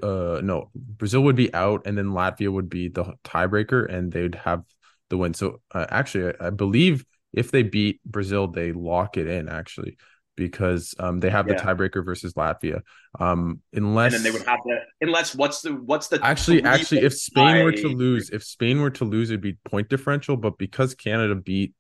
Uh, 0.04 0.40
no, 0.44 0.70
Brazil 0.76 1.22
would 1.22 1.36
be 1.36 1.54
out, 1.54 1.84
and 1.86 1.98
then 1.98 2.08
Latvia 2.08 2.52
would 2.52 2.70
be 2.70 2.90
the 2.90 3.14
tiebreaker, 3.24 3.92
and 3.92 4.12
they'd 4.12 4.36
have 4.36 4.64
the 5.10 5.18
win. 5.18 5.34
So 5.34 5.62
uh, 5.74 5.86
actually, 5.90 6.34
I, 6.40 6.48
I, 6.48 6.50
believe 6.50 7.06
if 7.34 7.52
they 7.52 7.64
beat 7.64 8.00
Brazil, 8.06 8.48
they 8.48 8.72
lock 8.72 9.18
it 9.18 9.28
in 9.28 9.50
actually 9.50 9.98
because 10.36 10.96
um, 11.00 11.20
they 11.20 11.30
have 11.30 11.48
yeah. 11.48 11.56
the 11.56 11.62
tiebreaker 11.62 12.04
versus 12.04 12.34
Latvia. 12.34 12.82
Um, 13.20 13.62
unless 13.74 14.14
and 14.14 14.24
then 14.24 14.32
they 14.32 14.38
would 14.38 14.48
have 14.48 14.62
to 14.64 14.80
unless 15.02 15.36
what's 15.36 15.62
the 15.62 15.74
what's 15.74 16.08
the 16.08 16.24
actually 16.24 16.64
actually 16.64 17.02
if 17.02 17.14
Spain 17.14 17.64
were 17.64 17.72
to 17.72 17.88
lose 17.90 18.30
if 18.32 18.44
Spain 18.44 18.82
were 18.82 18.90
to 18.92 19.06
lose 19.06 19.30
it'd 19.30 19.42
be 19.42 19.58
point 19.66 19.90
differential, 19.90 20.38
but 20.38 20.58
because 20.58 20.96
Canada 20.96 21.36
beat 21.36 21.74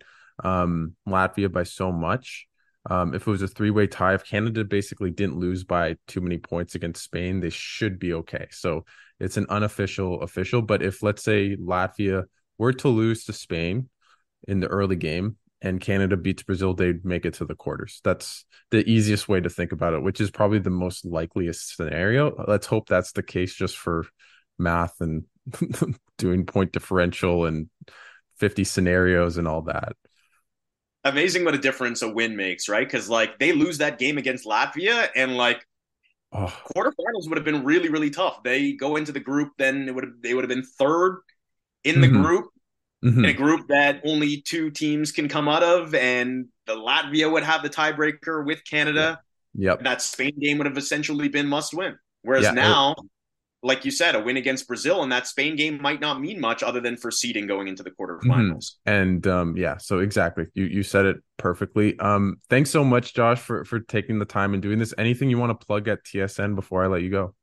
um, 0.43 0.95
Latvia 1.07 1.51
by 1.51 1.63
so 1.63 1.91
much. 1.91 2.47
Um, 2.89 3.13
if 3.13 3.25
it 3.25 3.31
was 3.31 3.41
a 3.41 3.47
three 3.47 3.69
way 3.69 3.87
tie, 3.87 4.13
if 4.13 4.25
Canada 4.25 4.65
basically 4.65 5.09
didn't 5.09 5.37
lose 5.37 5.63
by 5.63 5.95
too 6.07 6.19
many 6.19 6.37
points 6.37 6.75
against 6.75 7.03
Spain, 7.03 7.39
they 7.39 7.49
should 7.49 7.97
be 7.97 8.13
okay. 8.13 8.47
So 8.51 8.83
it's 9.21 9.37
an 9.37 9.45
unofficial 9.47 10.21
official. 10.21 10.61
But 10.61 10.83
if 10.83 11.01
let's 11.01 11.23
say 11.23 11.55
Latvia 11.55 12.25
were 12.57 12.73
to 12.73 12.89
lose 12.89 13.23
to 13.25 13.33
Spain 13.33 13.89
in 14.47 14.59
the 14.59 14.67
early 14.67 14.97
game 14.97 15.37
and 15.63 15.81
Canada 15.81 16.15
beats 16.15 16.43
Brazil, 16.43 16.75
they'd 16.75 17.03
make 17.03 17.25
it 17.25 17.35
to 17.35 17.45
the 17.45 17.55
quarters. 17.55 18.01
That's 18.03 18.45
the 18.69 18.87
easiest 18.87 19.27
way 19.27 19.39
to 19.39 19.49
think 19.49 19.71
about 19.71 19.93
it, 19.93 20.03
which 20.03 20.21
is 20.21 20.29
probably 20.29 20.59
the 20.59 20.69
most 20.69 21.05
likeliest 21.05 21.75
scenario. 21.75 22.43
Let's 22.47 22.67
hope 22.67 22.87
that's 22.87 23.13
the 23.13 23.23
case 23.23 23.55
just 23.55 23.77
for 23.77 24.05
math 24.59 24.99
and 24.99 25.23
doing 26.17 26.45
point 26.45 26.71
differential 26.71 27.45
and 27.45 27.69
50 28.37 28.63
scenarios 28.63 29.37
and 29.37 29.47
all 29.47 29.63
that 29.63 29.93
amazing 31.03 31.45
what 31.45 31.53
a 31.53 31.57
difference 31.57 32.01
a 32.01 32.09
win 32.09 32.35
makes, 32.35 32.69
right? 32.69 32.85
Because 32.85 33.09
like 33.09 33.39
they 33.39 33.51
lose 33.51 33.79
that 33.79 33.99
game 33.99 34.17
against 34.17 34.45
Latvia, 34.45 35.09
and 35.15 35.35
like 35.35 35.65
oh. 36.31 36.53
quarterfinals 36.75 37.27
would 37.27 37.37
have 37.37 37.45
been 37.45 37.63
really, 37.63 37.89
really 37.89 38.09
tough. 38.09 38.43
They 38.43 38.73
go 38.73 38.95
into 38.95 39.11
the 39.11 39.19
group, 39.19 39.51
then 39.57 39.87
it 39.87 39.95
would 39.95 40.03
have 40.05 40.13
they 40.21 40.33
would 40.33 40.43
have 40.43 40.49
been 40.49 40.63
third 40.63 41.21
in 41.83 42.01
the 42.01 42.07
mm-hmm. 42.07 42.21
group. 42.21 42.45
Mm-hmm. 43.03 43.19
In 43.19 43.25
a 43.25 43.33
group 43.33 43.67
that 43.67 44.01
only 44.05 44.41
two 44.41 44.71
teams 44.71 45.11
can 45.11 45.27
come 45.27 45.49
out 45.49 45.61
of, 45.61 45.93
and 45.93 46.47
the 46.65 46.75
Latvia 46.75 47.29
would 47.29 47.43
have 47.43 47.61
the 47.61 47.69
tiebreaker 47.69 48.45
with 48.45 48.63
Canada. 48.63 49.19
Yep. 49.55 49.83
That 49.83 50.01
Spain 50.01 50.39
game 50.39 50.57
would 50.57 50.67
have 50.67 50.77
essentially 50.77 51.27
been 51.27 51.47
must 51.47 51.73
win. 51.73 51.97
Whereas 52.21 52.45
yeah, 52.45 52.51
now, 52.51 52.95
like 53.61 53.83
you 53.85 53.91
said, 53.91 54.15
a 54.15 54.21
win 54.21 54.37
against 54.37 54.67
Brazil 54.67 55.03
and 55.03 55.11
that 55.11 55.27
Spain 55.27 55.55
game 55.55 55.81
might 55.81 55.99
not 55.99 56.21
mean 56.21 56.39
much 56.39 56.63
other 56.63 56.79
than 56.79 56.95
for 56.95 57.11
seeding 57.11 57.45
going 57.45 57.67
into 57.67 57.83
the 57.83 57.91
quarterfinals. 57.91 58.23
Mm-hmm. 58.25 58.89
And 58.89 59.27
um, 59.27 59.57
yeah, 59.57 59.77
so 59.77 59.99
exactly, 59.99 60.47
you 60.53 60.65
you 60.65 60.81
said 60.81 61.05
it 61.05 61.17
perfectly. 61.37 61.99
Um, 61.99 62.37
thanks 62.49 62.71
so 62.71 62.83
much, 62.83 63.13
Josh, 63.13 63.39
for 63.39 63.65
for 63.65 63.81
taking 63.81 64.19
the 64.19 64.25
time 64.25 64.53
and 64.53 64.63
doing 64.63 64.79
this. 64.79 64.93
Anything 64.97 65.29
you 65.29 65.37
want 65.37 65.59
to 65.59 65.65
plug 65.65 65.87
at 65.89 66.03
TSN 66.05 66.55
before 66.55 66.83
I 66.83 66.87
let 66.87 67.01
you 67.01 67.09
go? 67.09 67.35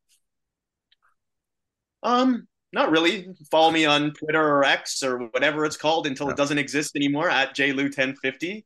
Um, 2.02 2.48
not 2.72 2.90
really. 2.90 3.28
Follow 3.50 3.70
me 3.70 3.86
on 3.86 4.12
Twitter 4.12 4.42
or 4.42 4.64
X 4.64 5.02
or 5.02 5.18
whatever 5.28 5.64
it's 5.64 5.76
called 5.76 6.06
until 6.06 6.26
yeah. 6.26 6.32
it 6.32 6.36
doesn't 6.36 6.58
exist 6.58 6.96
anymore 6.96 7.28
at 7.28 7.56
JLew1050. 7.56 8.64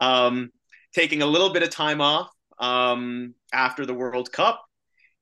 Um, 0.00 0.50
taking 0.94 1.22
a 1.22 1.26
little 1.26 1.52
bit 1.52 1.62
of 1.62 1.70
time 1.70 2.00
off 2.00 2.30
um 2.60 3.34
after 3.52 3.84
the 3.84 3.94
World 3.94 4.30
Cup 4.30 4.64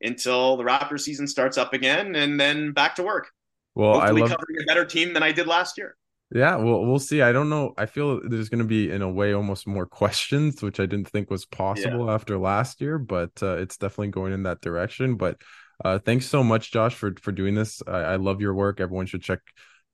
until 0.02 0.56
the 0.56 0.64
Raptor 0.64 1.00
season 1.00 1.26
starts 1.26 1.56
up 1.56 1.72
again, 1.72 2.14
and 2.14 2.38
then 2.38 2.72
back 2.72 2.96
to 2.96 3.02
work. 3.02 3.30
Well, 3.74 3.94
Hopefully 3.94 4.22
I 4.22 4.24
love 4.26 4.30
covering 4.30 4.62
a 4.62 4.66
better 4.66 4.84
team 4.84 5.14
than 5.14 5.22
I 5.22 5.32
did 5.32 5.46
last 5.46 5.78
year. 5.78 5.96
Yeah, 6.34 6.56
well, 6.56 6.84
we'll 6.84 6.98
see. 6.98 7.20
I 7.20 7.32
don't 7.32 7.50
know. 7.50 7.74
I 7.76 7.86
feel 7.86 8.20
there's 8.26 8.48
going 8.48 8.60
to 8.60 8.66
be, 8.66 8.90
in 8.90 9.02
a 9.02 9.10
way, 9.10 9.34
almost 9.34 9.66
more 9.66 9.84
questions, 9.86 10.62
which 10.62 10.80
I 10.80 10.86
didn't 10.86 11.08
think 11.08 11.30
was 11.30 11.44
possible 11.44 12.06
yeah. 12.06 12.14
after 12.14 12.38
last 12.38 12.80
year, 12.80 12.98
but 12.98 13.30
uh, 13.42 13.56
it's 13.56 13.76
definitely 13.76 14.08
going 14.08 14.32
in 14.32 14.44
that 14.44 14.62
direction. 14.62 15.16
But 15.16 15.42
uh, 15.84 15.98
thanks 15.98 16.26
so 16.26 16.42
much, 16.42 16.72
Josh, 16.72 16.94
for 16.94 17.14
for 17.20 17.32
doing 17.32 17.54
this. 17.54 17.82
I, 17.86 17.98
I, 17.98 18.16
love 18.16 18.40
your 18.40 18.54
work. 18.54 18.80
Everyone 18.80 19.06
should 19.06 19.22
check 19.22 19.40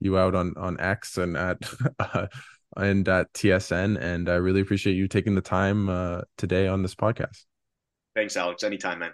you 0.01 0.18
out 0.18 0.34
on 0.34 0.55
on 0.57 0.78
X 0.80 1.18
and 1.18 1.36
at 1.36 1.59
uh, 1.99 2.26
and 2.76 3.09
at 3.09 3.32
TSN. 3.32 4.01
And 4.01 4.28
I 4.28 4.34
really 4.34 4.61
appreciate 4.61 4.95
you 4.95 5.09
taking 5.09 5.34
the 5.34 5.41
time 5.41 5.89
uh, 5.89 6.22
today 6.36 6.68
on 6.68 6.82
this 6.82 6.95
podcast. 6.95 7.45
Thanks, 8.14 8.36
Alex. 8.36 8.62
Anytime, 8.62 8.99
man. 9.01 9.12